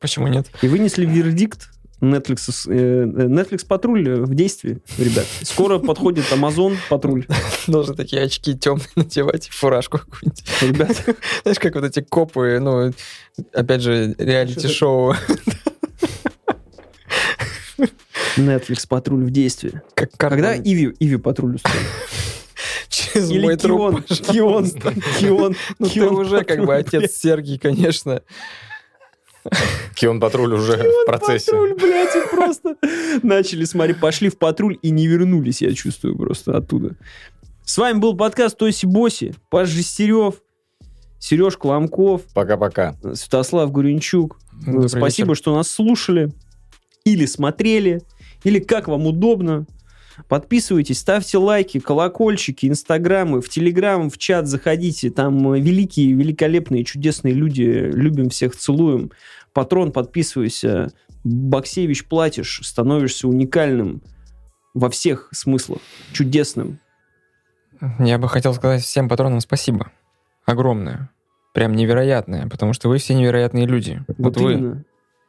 Почему 0.00 0.26
нет? 0.26 0.50
и 0.60 0.66
вынесли 0.68 1.06
вердикт. 1.06 1.70
Netflix, 2.02 2.68
э, 2.68 3.04
Netflix 3.04 3.64
патруль 3.64 4.22
в 4.22 4.34
действии, 4.34 4.80
ребят. 4.98 5.24
Скоро 5.42 5.78
подходит 5.78 6.24
Amazon 6.32 6.76
патруль. 6.88 7.26
Должны 7.68 7.94
такие 7.94 8.22
очки 8.22 8.58
темные 8.58 8.88
надевать, 8.96 9.48
фуражку 9.48 9.98
какую-нибудь. 9.98 10.44
Ребят, 10.62 11.16
Знаешь, 11.42 11.58
как 11.60 11.74
вот 11.76 11.84
эти 11.84 12.00
копы, 12.00 12.58
ну, 12.60 12.92
опять 13.52 13.82
же, 13.82 14.14
реалити-шоу. 14.18 15.14
Netflix 18.36 18.86
патруль 18.88 19.24
в 19.24 19.30
действии. 19.30 19.80
Как 19.94 20.10
Когда 20.16 20.56
Иви, 20.56 20.94
Иви 20.98 21.16
патруль 21.16 21.56
устроит? 21.56 21.86
через 22.88 23.30
Или 23.30 23.42
мой 23.44 23.56
Кион, 23.56 23.94
труп 23.96 24.06
пошел. 24.08 24.26
Кион, 24.32 24.70
Кион, 25.20 25.56
Ну, 25.78 25.86
ты 25.86 25.92
Кион 25.92 26.14
уже 26.16 26.44
как 26.44 26.64
бы 26.64 26.74
отец 26.74 27.12
Сергий, 27.12 27.58
конечно. 27.58 28.22
Кион 29.94 30.20
Патруль 30.20 30.54
уже 30.54 30.76
в 30.76 31.06
процессе. 31.06 31.50
Патруль, 31.50 31.74
блядь, 31.74 32.16
и 32.16 32.28
просто 32.30 32.76
начали 33.22 33.64
смотреть, 33.64 34.00
пошли 34.00 34.28
в 34.28 34.38
патруль 34.38 34.78
и 34.82 34.90
не 34.90 35.06
вернулись, 35.06 35.62
я 35.62 35.74
чувствую 35.74 36.16
просто 36.16 36.56
оттуда. 36.56 36.96
С 37.64 37.78
вами 37.78 37.98
был 37.98 38.16
подкаст 38.16 38.58
Тоси 38.58 38.86
Боси, 38.86 39.34
Паш 39.48 39.68
Жестерев, 39.68 40.42
Сереж 41.18 41.56
Коломков, 41.56 42.22
Пока-пока. 42.34 42.96
Святослав 43.14 43.70
Гуренчук. 43.70 44.38
Добрый 44.66 44.88
Спасибо, 44.88 45.30
вечер. 45.30 45.36
что 45.36 45.56
нас 45.56 45.70
слушали 45.70 46.32
или 47.04 47.26
смотрели, 47.26 48.02
или 48.44 48.58
как 48.58 48.88
вам 48.88 49.06
удобно. 49.06 49.66
Подписывайтесь, 50.28 50.98
ставьте 50.98 51.38
лайки, 51.38 51.80
колокольчики, 51.80 52.66
инстаграмы, 52.66 53.40
в 53.40 53.48
телеграм, 53.48 54.10
в 54.10 54.18
чат 54.18 54.46
заходите. 54.46 55.10
Там 55.10 55.52
э, 55.52 55.60
великие, 55.60 56.12
великолепные, 56.12 56.84
чудесные 56.84 57.34
люди. 57.34 57.62
Любим 57.62 58.28
всех, 58.30 58.56
целуем. 58.56 59.10
Патрон, 59.52 59.92
подписывайся. 59.92 60.92
Боксевич 61.24 62.06
платишь, 62.06 62.60
становишься 62.62 63.28
уникальным 63.28 64.02
во 64.74 64.90
всех 64.90 65.28
смыслах. 65.32 65.80
Чудесным. 66.12 66.80
Я 67.98 68.18
бы 68.18 68.28
хотел 68.28 68.54
сказать 68.54 68.82
всем 68.82 69.08
патронам 69.08 69.40
спасибо. 69.40 69.90
Огромное. 70.44 71.10
Прям 71.52 71.74
невероятное, 71.74 72.48
потому 72.48 72.72
что 72.72 72.88
вы 72.88 72.98
все 72.98 73.14
невероятные 73.14 73.66
люди. 73.66 74.02
Вот, 74.18 74.36
вы, 74.36 74.52
именно. 74.52 74.84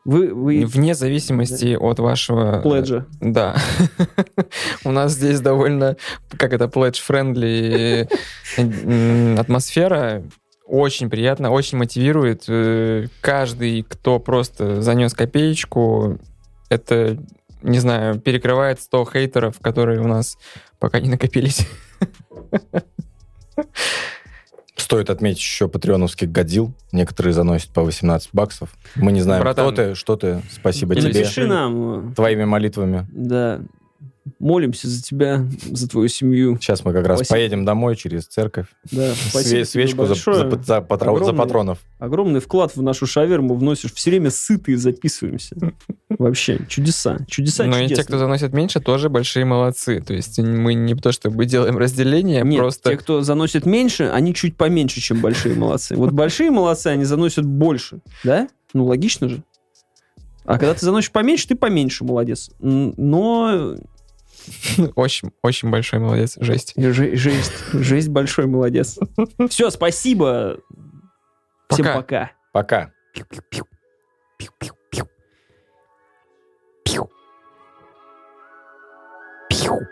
Вы, 0.06 0.34
вы 0.34 0.66
вне 0.66 0.96
зависимости 0.96 1.78
от 1.80 2.00
вашего... 2.00 2.62
пледжа. 2.62 3.06
Да. 3.22 3.56
У 4.84 4.92
нас 4.92 5.14
здесь 5.14 5.40
довольно, 5.40 5.96
как 6.38 6.52
это, 6.52 6.66
pledge-friendly 6.66 8.10
м, 8.58 9.40
атмосфера. 9.40 10.24
Очень 10.66 11.10
приятно, 11.10 11.52
очень 11.52 11.78
мотивирует. 11.78 12.44
Э, 12.50 13.08
Каждый, 13.22 13.84
кто 13.84 14.20
просто 14.20 14.82
занес 14.82 15.14
копеечку, 15.14 16.20
это, 16.70 17.18
не 17.62 17.80
знаю, 17.80 18.20
перекрывает 18.20 18.82
100 18.82 19.06
хейтеров, 19.06 19.60
которые 19.62 20.02
у 20.02 20.08
нас 20.08 20.38
пока 20.80 21.00
не 21.00 21.10
накопились. 21.10 21.66
Стоит 24.76 25.10
отметить 25.10 25.40
еще 25.40 25.68
патреоновских 25.68 26.32
годил. 26.32 26.74
Некоторые 26.92 27.34
заносят 27.34 27.70
по 27.70 27.84
18 27.84 28.30
баксов. 28.34 28.70
Мы 28.96 29.12
не 29.12 29.22
знаем, 29.22 29.44
Братан. 29.44 29.68
кто 29.72 29.76
ты, 29.76 29.96
что 29.96 30.16
ты. 30.16 30.42
Спасибо 30.52 30.96
тебе. 30.96 31.08
Напиши 31.10 31.46
нам. 31.48 32.14
Твоими 32.16 32.44
молитвами. 32.44 33.08
Да. 33.12 33.62
Молимся 34.40 34.88
за 34.88 35.02
тебя, 35.02 35.46
за 35.72 35.90
твою 35.90 36.08
семью. 36.08 36.58
Сейчас 36.60 36.86
мы 36.86 36.94
как 36.94 37.06
раз 37.06 37.20
Спасибо. 37.20 37.36
поедем 37.36 37.66
домой 37.66 37.96
через 37.96 38.26
церковь. 38.26 38.68
Да, 38.92 39.12
Све- 39.12 39.66
свечку 39.66 40.06
за, 40.06 40.16
за, 40.16 40.22
за 40.64 40.78
патро- 40.78 40.98
за 41.00 41.12
Огромный. 41.12 41.34
патронов. 41.36 41.80
Огромный 42.00 42.40
вклад 42.40 42.76
в 42.76 42.82
нашу 42.82 43.06
шаверму 43.06 43.56
вносишь. 43.56 43.94
Все 43.94 44.12
время 44.12 44.30
сытые 44.32 44.78
записываемся. 44.78 45.56
Вообще, 46.10 46.60
чудеса. 46.70 47.18
Чудеса 47.28 47.66
Но 47.66 47.78
и 47.80 47.88
те, 47.88 48.04
кто 48.04 48.18
заносит 48.18 48.54
меньше, 48.54 48.80
тоже 48.80 49.10
большие 49.10 49.46
молодцы. 49.46 50.00
То 50.02 50.14
есть 50.14 50.40
мы 50.40 50.74
не 50.74 50.96
то 50.96 51.12
чтобы 51.12 51.46
делаем 51.46 51.78
разделение, 51.78 52.44
Нет, 52.44 52.60
просто... 52.60 52.92
те, 52.92 52.98
кто 52.98 53.22
заносит 53.22 53.66
меньше, 53.66 54.10
они 54.14 54.34
чуть 54.34 54.56
поменьше, 54.56 55.02
чем 55.02 55.22
большие 55.22 55.56
молодцы. 55.56 55.96
Вот 55.96 56.12
большие 56.12 56.52
молодцы, 56.52 56.88
они 56.88 57.04
заносят 57.04 57.46
больше, 57.46 58.00
да? 58.24 58.48
Ну, 58.74 58.86
логично 58.86 59.28
же. 59.30 59.44
А 60.46 60.58
когда 60.60 60.74
ты 60.74 60.86
заносишь 60.86 61.12
поменьше, 61.12 61.48
ты 61.48 61.56
поменьше 61.56 62.04
молодец. 62.04 62.52
Но 62.60 63.76
Очень, 64.96 65.32
очень 65.42 65.70
большой 65.70 66.00
молодец, 66.00 66.38
жесть. 66.40 66.74
же- 66.76 67.16
жесть, 67.16 67.54
жесть 67.74 68.10
большой 68.10 68.46
молодец. 68.48 69.00
Все, 69.50 69.70
спасибо. 69.70 70.60
Всем 71.70 71.86
Пока. 71.86 71.94
пока. 71.96 72.32
Пока. 72.52 72.92
Вот. 79.68 79.84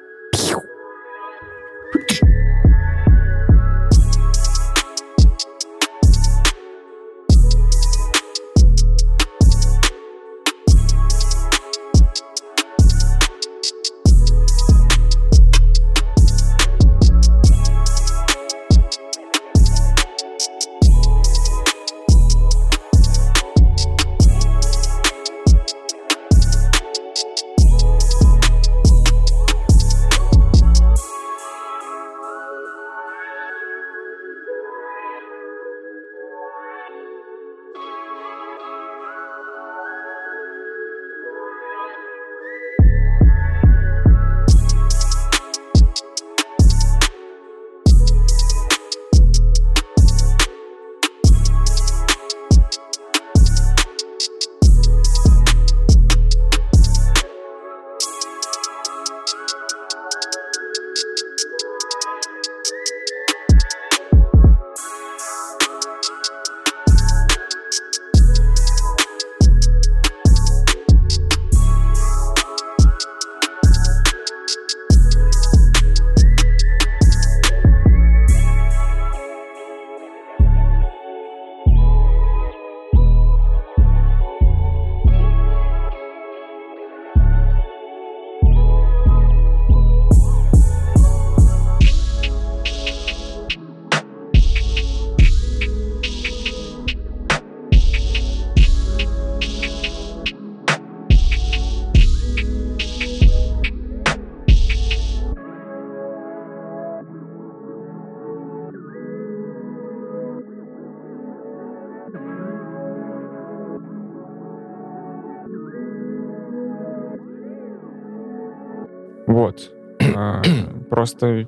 Просто 121.01 121.47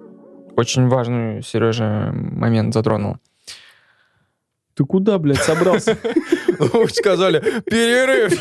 очень 0.56 0.88
важный, 0.88 1.44
Сережа, 1.44 2.12
момент 2.12 2.74
затронул. 2.74 3.18
Ты 4.74 4.84
куда, 4.84 5.20
блядь, 5.20 5.44
собрался? 5.44 5.96
Сказали, 6.92 7.62
перерыв. 7.62 8.34